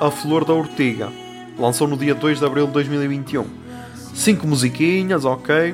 A 0.00 0.10
Flor 0.10 0.44
da 0.44 0.54
Ortiga, 0.54 1.08
lançou 1.56 1.86
no 1.86 1.96
dia 1.96 2.16
2 2.16 2.40
de 2.40 2.44
Abril 2.44 2.66
de 2.66 2.72
2021. 2.72 3.46
5 4.12 4.44
musiquinhas, 4.44 5.24
ok, 5.24 5.72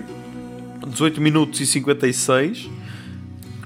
18 0.87 1.23
minutos 1.23 1.59
e 1.59 1.67
56. 1.67 2.69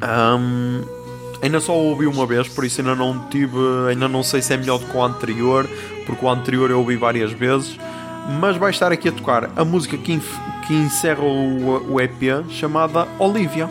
Um, 0.00 0.99
Ainda 1.42 1.58
só 1.58 1.74
ouvi 1.74 2.06
uma 2.06 2.26
vez, 2.26 2.48
por 2.48 2.64
isso 2.64 2.80
ainda 2.80 2.94
não 2.94 3.26
tive. 3.28 3.56
Ainda 3.88 4.08
não 4.08 4.22
sei 4.22 4.42
se 4.42 4.52
é 4.52 4.56
melhor 4.56 4.78
do 4.78 4.86
que 4.86 4.96
o 4.96 5.02
anterior, 5.02 5.68
porque 6.06 6.24
o 6.24 6.28
anterior 6.28 6.70
eu 6.70 6.78
ouvi 6.78 6.96
várias 6.96 7.32
vezes. 7.32 7.78
Mas 8.38 8.56
vai 8.56 8.70
estar 8.70 8.92
aqui 8.92 9.08
a 9.08 9.12
tocar 9.12 9.50
a 9.56 9.64
música 9.64 9.96
que, 9.96 10.20
que 10.66 10.74
encerra 10.74 11.22
o, 11.22 11.94
o 11.94 12.00
EP 12.00 12.44
chamada 12.50 13.08
Olivia. 13.18 13.68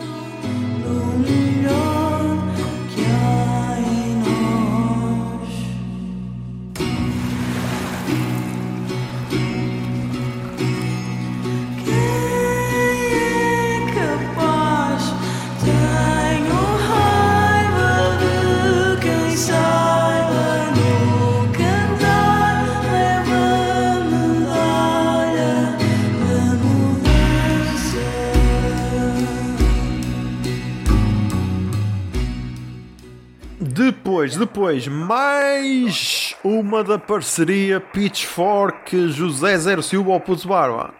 Depois, 34.30 34.36
depois, 34.36 34.88
mais 34.88 36.36
uma 36.44 36.84
da 36.84 36.98
parceria 36.98 37.80
Pitchfork 37.80 39.08
José 39.08 39.56
Zero 39.58 39.82
Silva 39.82 40.12
ao 40.12 40.20
Putz 40.20 40.44
Barba. 40.44 40.92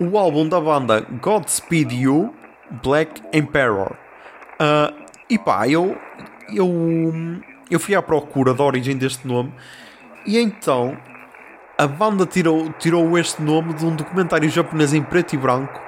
O 0.00 0.16
álbum 0.16 0.48
da 0.48 0.60
banda 0.60 1.00
Godspeed 1.20 1.92
You, 1.92 2.32
Black 2.82 3.22
Emperor. 3.32 3.96
Uh, 4.54 5.04
e 5.28 5.38
pá, 5.38 5.68
eu, 5.68 5.96
eu, 6.54 6.72
eu 7.70 7.80
fui 7.80 7.94
à 7.94 8.00
procura 8.00 8.54
da 8.54 8.64
origem 8.64 8.96
deste 8.96 9.26
nome 9.26 9.52
e 10.26 10.38
então 10.38 10.96
a 11.76 11.86
banda 11.86 12.24
tirou, 12.24 12.72
tirou 12.78 13.18
este 13.18 13.42
nome 13.42 13.74
de 13.74 13.84
um 13.84 13.94
documentário 13.94 14.48
japonês 14.48 14.94
em 14.94 15.02
preto 15.02 15.34
e 15.34 15.38
branco 15.38 15.80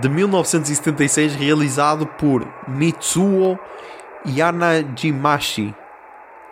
de 0.00 0.08
1976 0.08 1.34
realizado 1.34 2.06
por 2.06 2.46
Mitsuo 2.66 3.58
Yanajimashi, 4.26 5.74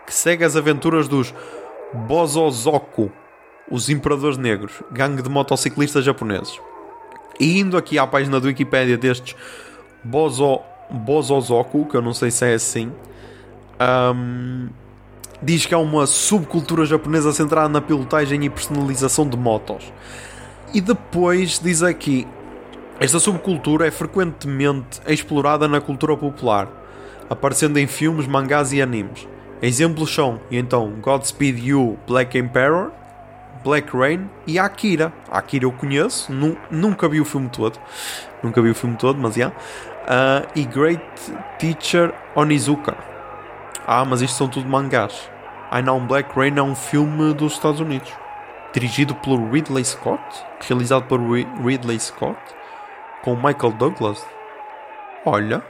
que 0.09 0.15
segue 0.15 0.43
as 0.43 0.57
aventuras 0.57 1.07
dos 1.07 1.35
Bozozoku, 1.93 3.13
os 3.71 3.91
Imperadores 3.91 4.39
Negros, 4.39 4.83
gangue 4.91 5.21
de 5.21 5.29
motociclistas 5.29 6.03
japoneses. 6.03 6.59
E 7.39 7.61
indo 7.61 7.77
aqui 7.77 7.99
à 7.99 8.07
página 8.07 8.41
do 8.41 8.47
Wikipedia 8.47 8.97
destes 8.97 9.37
Bozo, 10.03 10.61
Bozozoku, 10.91 11.85
que 11.85 11.95
eu 11.95 12.01
não 12.01 12.15
sei 12.15 12.31
se 12.31 12.47
é 12.47 12.55
assim, 12.55 12.91
um, 14.15 14.71
diz 15.43 15.67
que 15.67 15.75
é 15.75 15.77
uma 15.77 16.07
subcultura 16.07 16.87
japonesa 16.87 17.31
centrada 17.31 17.69
na 17.69 17.83
pilotagem 17.83 18.43
e 18.47 18.49
personalização 18.49 19.29
de 19.29 19.37
motos. 19.37 19.93
E 20.73 20.81
depois 20.81 21.59
diz 21.59 21.83
aqui: 21.83 22.27
esta 22.99 23.21
subcultura 23.21 23.87
é 23.87 23.91
frequentemente 23.91 25.03
explorada 25.07 25.69
na 25.69 25.83
cultura 25.83 26.17
popular 26.17 26.67
aparecendo 27.29 27.79
em 27.79 27.87
filmes, 27.87 28.27
mangás 28.27 28.73
e 28.73 28.81
animes. 28.81 29.29
Exemplos 29.61 30.15
são, 30.15 30.41
então, 30.51 30.91
Godspeed 31.01 31.67
You, 31.67 31.99
Black 32.07 32.39
Emperor, 32.39 32.93
Black 33.65 33.97
Rain 33.97 34.31
e 34.47 34.59
Akira. 34.59 35.13
Akira 35.31 35.65
eu 35.65 35.73
conheço, 35.73 36.33
nu 36.33 36.57
nunca 36.71 37.09
vi 37.09 37.21
o 37.21 37.25
filme 37.25 37.49
todo. 37.49 37.79
Nunca 38.43 38.63
vi 38.63 38.71
o 38.71 38.75
filme 38.75 38.97
todo, 38.97 39.19
mas 39.19 39.35
já. 39.35 39.41
Yeah. 39.41 39.57
Uh, 40.09 40.49
e 40.55 40.65
Great 40.65 41.05
Teacher 41.59 42.15
Onizuka. 42.35 42.97
Ah, 43.87 44.05
mas 44.05 44.23
isto 44.23 44.37
são 44.37 44.49
tudo 44.49 44.69
mangás. 44.69 45.31
I 45.73 45.83
Know 45.83 46.01
Black 46.01 46.35
Rain 46.35 46.57
é 46.57 46.63
um 46.63 46.75
filme 46.75 47.35
dos 47.35 47.55
Estados 47.55 47.81
Unidos. 47.81 48.11
Dirigido 48.73 49.15
pelo 49.17 49.51
Ridley 49.51 49.85
Scott. 49.85 50.23
Realizado 50.61 51.05
por 51.05 51.21
Ridley 51.21 51.99
Scott. 51.99 52.39
Com 53.23 53.35
Michael 53.35 53.73
Douglas. 53.73 54.25
Olha, 55.27 55.63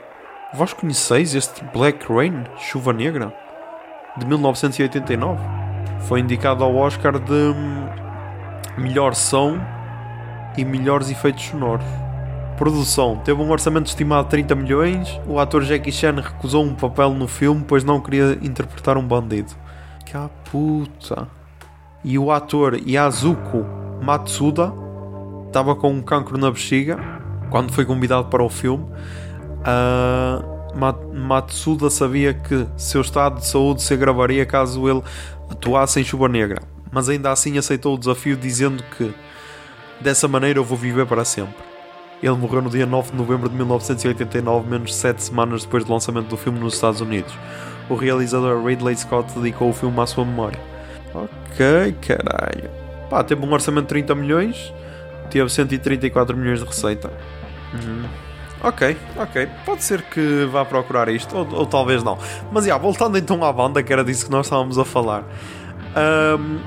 vós 0.53 0.71
conheceis 0.71 1.35
este 1.35 1.63
Black 1.65 2.05
Rain, 2.11 2.45
Chuva 2.57 2.93
Negra? 2.93 3.33
De 4.19 4.25
1989. 4.25 5.39
Foi 6.01 6.19
indicado 6.19 6.63
ao 6.63 6.75
Oscar 6.75 7.17
de 7.19 7.53
melhor 8.77 9.15
som 9.15 9.59
e 10.57 10.65
melhores 10.65 11.09
efeitos 11.09 11.45
sonoros. 11.45 11.85
Produção: 12.57 13.17
teve 13.23 13.41
um 13.41 13.49
orçamento 13.49 13.87
estimado 13.87 14.25
de 14.25 14.31
30 14.31 14.55
milhões. 14.55 15.21
O 15.25 15.39
ator 15.39 15.63
Jackie 15.63 15.91
Chan 15.91 16.15
recusou 16.15 16.63
um 16.63 16.75
papel 16.75 17.13
no 17.13 17.27
filme 17.27 17.63
pois 17.67 17.83
não 17.83 18.01
queria 18.01 18.37
interpretar 18.41 18.97
um 18.97 19.07
bandido. 19.07 19.53
Que 20.05 20.17
a 20.17 20.29
puta! 20.51 21.27
E 22.03 22.17
o 22.17 22.31
ator 22.31 22.75
Yazuko 22.75 23.65
Matsuda 24.01 24.71
estava 25.47 25.75
com 25.75 25.91
um 25.91 26.01
cancro 26.01 26.37
na 26.37 26.49
bexiga 26.49 26.97
quando 27.49 27.71
foi 27.71 27.85
convidado 27.85 28.27
para 28.27 28.43
o 28.43 28.49
filme. 28.49 28.85
Uh, 29.59 30.58
Matsuda 30.75 31.89
sabia 31.89 32.33
que 32.33 32.67
seu 32.77 33.01
estado 33.01 33.39
de 33.39 33.45
saúde 33.45 33.81
se 33.81 33.93
agravaria 33.93 34.45
caso 34.45 34.87
ele 34.87 35.01
atuasse 35.49 35.99
em 35.99 36.03
Chuva 36.03 36.27
Negra, 36.27 36.61
mas 36.91 37.09
ainda 37.09 37.31
assim 37.31 37.57
aceitou 37.57 37.95
o 37.95 37.97
desafio 37.97 38.35
dizendo 38.35 38.83
que 38.97 39.13
dessa 39.99 40.27
maneira 40.27 40.59
eu 40.59 40.63
vou 40.63 40.77
viver 40.77 41.05
para 41.05 41.25
sempre. 41.25 41.69
Ele 42.21 42.35
morreu 42.35 42.61
no 42.61 42.69
dia 42.69 42.85
9 42.85 43.11
de 43.11 43.17
novembro 43.17 43.49
de 43.49 43.55
1989, 43.55 44.69
menos 44.69 44.91
de 44.91 44.95
7 44.97 45.23
semanas 45.23 45.63
depois 45.63 45.85
do 45.85 45.93
lançamento 45.93 46.27
do 46.27 46.37
filme 46.37 46.59
nos 46.59 46.73
Estados 46.73 46.99
Unidos. 46.99 47.33
O 47.89 47.95
realizador 47.95 48.63
Ridley 48.63 48.95
Scott 48.97 49.33
dedicou 49.39 49.69
o 49.69 49.73
filme 49.73 49.99
à 49.99 50.05
sua 50.05 50.25
memória. 50.25 50.59
Ok, 51.13 51.95
caralho. 52.01 52.69
Pá, 53.09 53.23
teve 53.23 53.43
um 53.43 53.51
orçamento 53.51 53.83
de 53.83 53.89
30 53.89 54.15
milhões, 54.15 54.73
teve 55.31 55.49
134 55.49 56.35
milhões 56.35 56.59
de 56.59 56.65
receita. 56.65 57.09
Uhum. 57.73 58.28
Ok, 58.61 58.97
ok. 59.15 59.47
Pode 59.65 59.83
ser 59.83 60.01
que 60.01 60.45
vá 60.51 60.65
procurar 60.65 61.07
isto, 61.07 61.35
ou, 61.35 61.47
ou 61.53 61.65
talvez 61.65 62.03
não. 62.03 62.17
Mas 62.51 62.65
já, 62.65 62.77
voltando 62.77 63.17
então 63.17 63.43
à 63.43 63.53
banda, 63.53 63.81
que 63.81 63.91
era 63.91 64.03
disso 64.03 64.25
que 64.25 64.31
nós 64.31 64.45
estávamos 64.45 64.77
a 64.77 64.83
falar. 64.83 65.23
Um, 66.37 66.59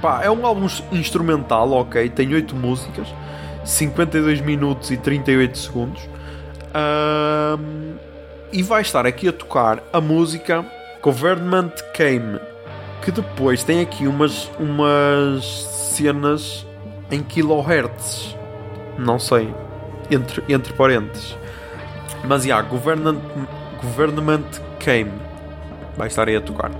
pá, 0.00 0.22
é 0.22 0.30
um 0.30 0.46
álbum 0.46 0.66
instrumental, 0.92 1.70
ok. 1.72 2.08
Tem 2.10 2.32
8 2.32 2.54
músicas, 2.54 3.08
52 3.64 4.40
minutos 4.40 4.90
e 4.92 4.96
38 4.96 5.58
segundos. 5.58 6.08
Um, 6.72 7.94
e 8.52 8.62
vai 8.62 8.82
estar 8.82 9.04
aqui 9.04 9.28
a 9.28 9.32
tocar 9.32 9.82
a 9.92 10.00
música 10.00 10.64
Government 11.02 11.72
Came, 11.94 12.38
que 13.02 13.10
depois 13.10 13.64
tem 13.64 13.80
aqui 13.80 14.06
umas, 14.06 14.48
umas 14.60 15.44
cenas 15.44 16.64
em 17.10 17.20
kilohertz. 17.22 18.36
Não 18.98 19.18
sei, 19.18 19.52
entre, 20.10 20.42
entre 20.48 20.72
parênteses. 20.72 21.36
Mas, 22.24 22.42
já, 22.42 22.56
yeah, 22.56 22.68
government, 22.68 23.20
government 23.82 24.44
came. 24.78 25.12
Vai 25.96 26.08
estar 26.08 26.28
aí 26.28 26.36
a 26.36 26.40
tocar. 26.40 26.70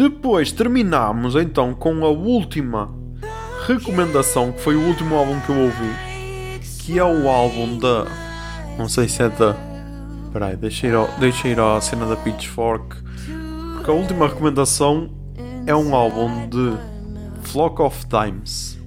Depois 0.00 0.50
terminamos 0.50 1.36
então 1.36 1.74
com 1.74 2.06
a 2.06 2.08
última 2.08 2.90
recomendação, 3.66 4.50
que 4.50 4.62
foi 4.62 4.74
o 4.74 4.80
último 4.80 5.14
álbum 5.14 5.38
que 5.40 5.50
eu 5.50 5.58
ouvi, 5.58 5.94
que 6.78 6.98
é 6.98 7.04
o 7.04 7.28
álbum 7.28 7.78
da. 7.78 8.06
Não 8.78 8.88
sei 8.88 9.06
se 9.10 9.22
é 9.22 9.28
da. 9.28 9.54
Peraí, 10.32 10.56
deixa 10.56 10.86
ir, 10.86 10.94
ao, 10.94 11.06
deixa 11.18 11.48
ir 11.48 11.60
à 11.60 11.78
cena 11.82 12.06
da 12.06 12.16
Pitchfork. 12.16 12.96
Porque 13.74 13.90
a 13.90 13.92
última 13.92 14.26
recomendação 14.26 15.10
é 15.66 15.76
um 15.76 15.94
álbum 15.94 16.48
de 16.48 16.78
Flock 17.50 17.82
of 17.82 18.06
Times, 18.06 18.78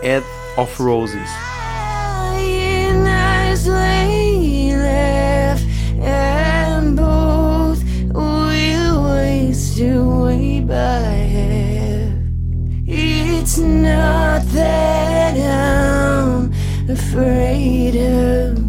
Head 0.00 0.24
of 0.56 0.82
Roses. 0.82 1.30
I'm 15.42 16.52
afraid 16.88 17.96
of? 17.96 18.60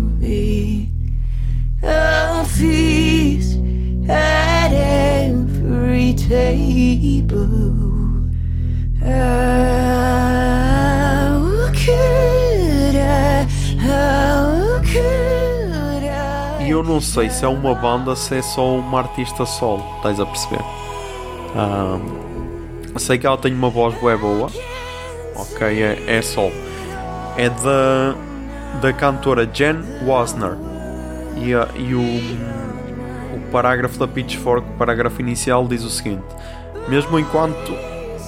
E 16.64 16.70
eu 16.70 16.84
não 16.84 17.02
sei 17.02 17.30
se 17.30 17.44
é 17.44 17.48
uma 17.48 17.76
banda, 17.76 18.16
se 18.16 18.36
é 18.36 18.42
só 18.42 18.76
uma 18.76 19.00
artista 19.00 19.46
solo, 19.46 19.84
estás 19.98 20.20
a 20.20 20.26
perceber? 20.26 20.64
Um, 21.56 22.98
sei 23.00 23.18
que 23.18 23.26
ela 23.26 23.38
tem 23.38 23.54
uma 23.54 23.70
voz 23.70 23.94
bué 24.00 24.16
boa. 24.16 24.50
Ok, 25.36 25.68
é, 25.68 26.04
é 26.08 26.22
sol. 26.22 26.52
É 27.38 27.50
da, 27.50 28.16
da 28.82 28.94
cantora 28.94 29.50
Jen 29.52 29.78
Wasner. 30.06 30.58
E, 31.38 31.52
e 31.52 31.96
o, 31.96 33.38
o 33.38 33.52
parágrafo 33.52 33.98
da 33.98 34.08
Pitchfork, 34.08 34.68
o 34.68 34.78
parágrafo 34.78 35.22
inicial, 35.22 35.68
diz 35.68 35.84
o 35.84 35.90
seguinte: 35.90 36.24
Mesmo 36.88 37.18
enquanto 37.18 37.74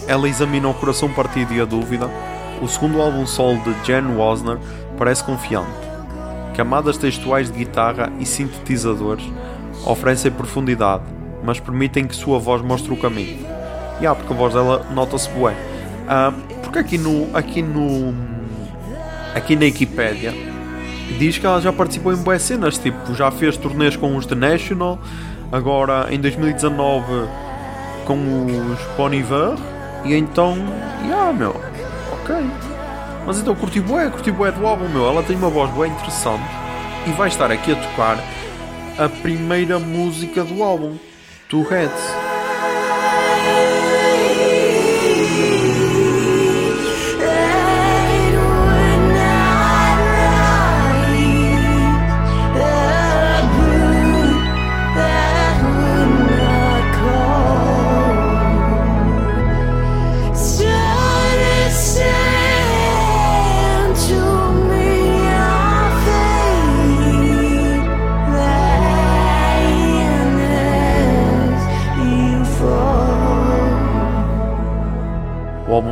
ela 0.08 0.28
examina 0.28 0.68
o 0.68 0.74
coração 0.74 1.10
partido 1.10 1.54
e 1.54 1.62
a 1.62 1.66
dúvida, 1.66 2.10
o 2.62 2.68
segundo 2.68 3.02
álbum 3.02 3.26
solo 3.26 3.60
de 3.62 3.86
Jen 3.86 4.16
Wasner 4.16 4.58
parece 4.98 5.24
confiante. 5.24 5.72
Camadas 6.56 6.98
textuais 6.98 7.52
de 7.52 7.58
guitarra 7.58 8.12
e 8.20 8.26
sintetizadores 8.26 9.26
oferecem 9.86 10.32
profundidade, 10.32 11.04
mas 11.44 11.60
permitem 11.60 12.08
que 12.08 12.16
sua 12.16 12.40
voz 12.40 12.62
mostre 12.62 12.94
o 12.94 12.98
caminho 12.98 13.54
yeah, 14.04 14.16
porque 14.16 14.34
a 14.34 14.36
voz 14.36 14.54
dela 14.54 14.86
nota-se 14.92 15.30
bué. 15.30 15.54
Uh, 15.54 16.32
porque 16.62 16.80
aqui 16.80 16.98
no, 16.98 17.36
aqui 17.36 17.62
no. 17.62 18.14
Aqui 19.34 19.56
na 19.56 19.64
Wikipedia 19.64 20.34
diz 21.18 21.38
que 21.38 21.46
ela 21.46 21.60
já 21.60 21.74
participou 21.74 22.14
em 22.14 22.18
boas 22.18 22.42
cenas, 22.42 22.78
tipo, 22.78 23.14
já 23.16 23.32
fez 23.32 23.58
turnês 23.58 23.96
com 23.96 24.16
os 24.16 24.26
The 24.26 24.36
National, 24.36 25.00
agora 25.52 26.08
em 26.12 26.20
2019 26.20 27.06
com 28.06 28.16
os 28.16 28.80
Bon 28.96 29.12
Iver, 29.12 29.56
e 30.06 30.14
então, 30.14 30.56
yeah, 31.04 31.34
meu, 31.34 31.60
ok. 32.12 32.36
Mas 33.26 33.40
então 33.40 33.56
curti 33.56 33.80
bué, 33.80 34.10
curti 34.10 34.32
bué 34.32 34.52
do 34.52 34.66
álbum, 34.66 34.88
meu, 34.88 35.08
ela 35.08 35.24
tem 35.24 35.36
uma 35.36 35.50
voz 35.50 35.72
bué 35.72 35.88
interessante 35.88 36.44
e 37.08 37.12
vai 37.12 37.28
estar 37.28 37.52
aqui 37.52 37.72
a 37.72 37.76
tocar 37.76 38.18
a 38.98 39.10
primeira 39.10 39.80
música 39.80 40.44
do 40.44 40.62
álbum, 40.62 40.96
Two 41.50 41.64
Heads. 41.66 43.93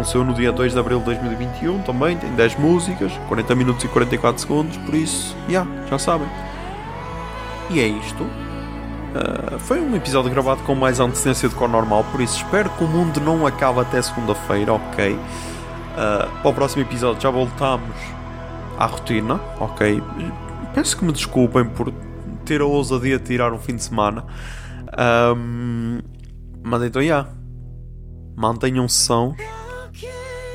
Saiu 0.04 0.24
no 0.24 0.34
dia 0.34 0.52
2 0.52 0.74
de 0.74 0.80
abril 0.80 1.00
de 1.00 1.06
2021 1.06 1.82
também, 1.84 2.18
tem 2.18 2.32
10 2.34 2.56
músicas, 2.58 3.12
40 3.28 3.56
minutos 3.56 3.84
e 3.84 3.88
44 3.88 4.42
segundos, 4.42 4.78
por 4.78 4.96
isso, 4.96 5.36
yeah, 5.48 5.70
já 5.88 5.98
sabem. 6.00 6.28
E 7.70 7.80
é 7.80 7.88
isto. 7.88 8.24
Uh, 8.24 9.60
foi 9.60 9.80
um 9.82 9.96
episódio 9.96 10.32
gravado 10.32 10.62
com 10.64 10.74
mais 10.74 11.00
antecedência 11.00 11.50
do 11.50 11.56
que 11.56 11.64
o 11.64 11.68
normal, 11.68 12.06
por 12.12 12.22
isso 12.22 12.38
espero 12.38 12.70
que 12.70 12.84
o 12.84 12.88
mundo 12.88 13.20
não 13.20 13.46
acabe 13.46 13.80
até 13.80 14.02
segunda-feira, 14.02 14.74
ok? 14.74 15.14
Uh, 15.14 16.42
para 16.42 16.50
o 16.50 16.54
próximo 16.54 16.84
episódio 16.84 17.22
já 17.22 17.30
voltamos 17.30 17.96
à 18.78 18.86
rotina, 18.86 19.40
ok? 19.60 20.02
Peço 20.74 20.98
que 20.98 21.04
me 21.04 21.12
desculpem 21.12 21.66
por 21.66 21.92
ter 22.46 22.62
a 22.62 22.66
ousadia 22.66 23.20
de 23.20 23.26
tirar 23.26 23.54
um 23.54 23.60
fim 23.60 23.76
de 23.76 23.84
semana. 23.84 24.26
Um, 25.36 26.00
mas 26.64 26.84
então, 26.84 27.02
já. 27.02 27.06
Yeah. 27.06 27.30
Mantenham-se 28.36 28.96
são. 28.96 29.36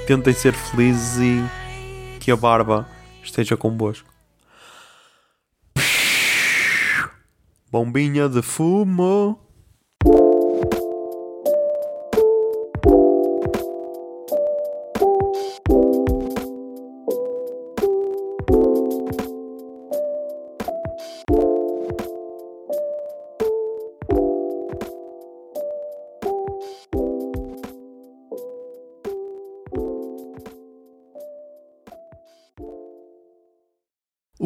Tentem 0.07 0.32
ser 0.32 0.52
felizes 0.52 1.18
e 1.18 2.18
que 2.20 2.30
a 2.30 2.36
barba 2.36 2.88
esteja 3.24 3.57
convosco. 3.57 4.09
Bombinha 7.68 8.28
de 8.28 8.40
fumo. 8.40 9.45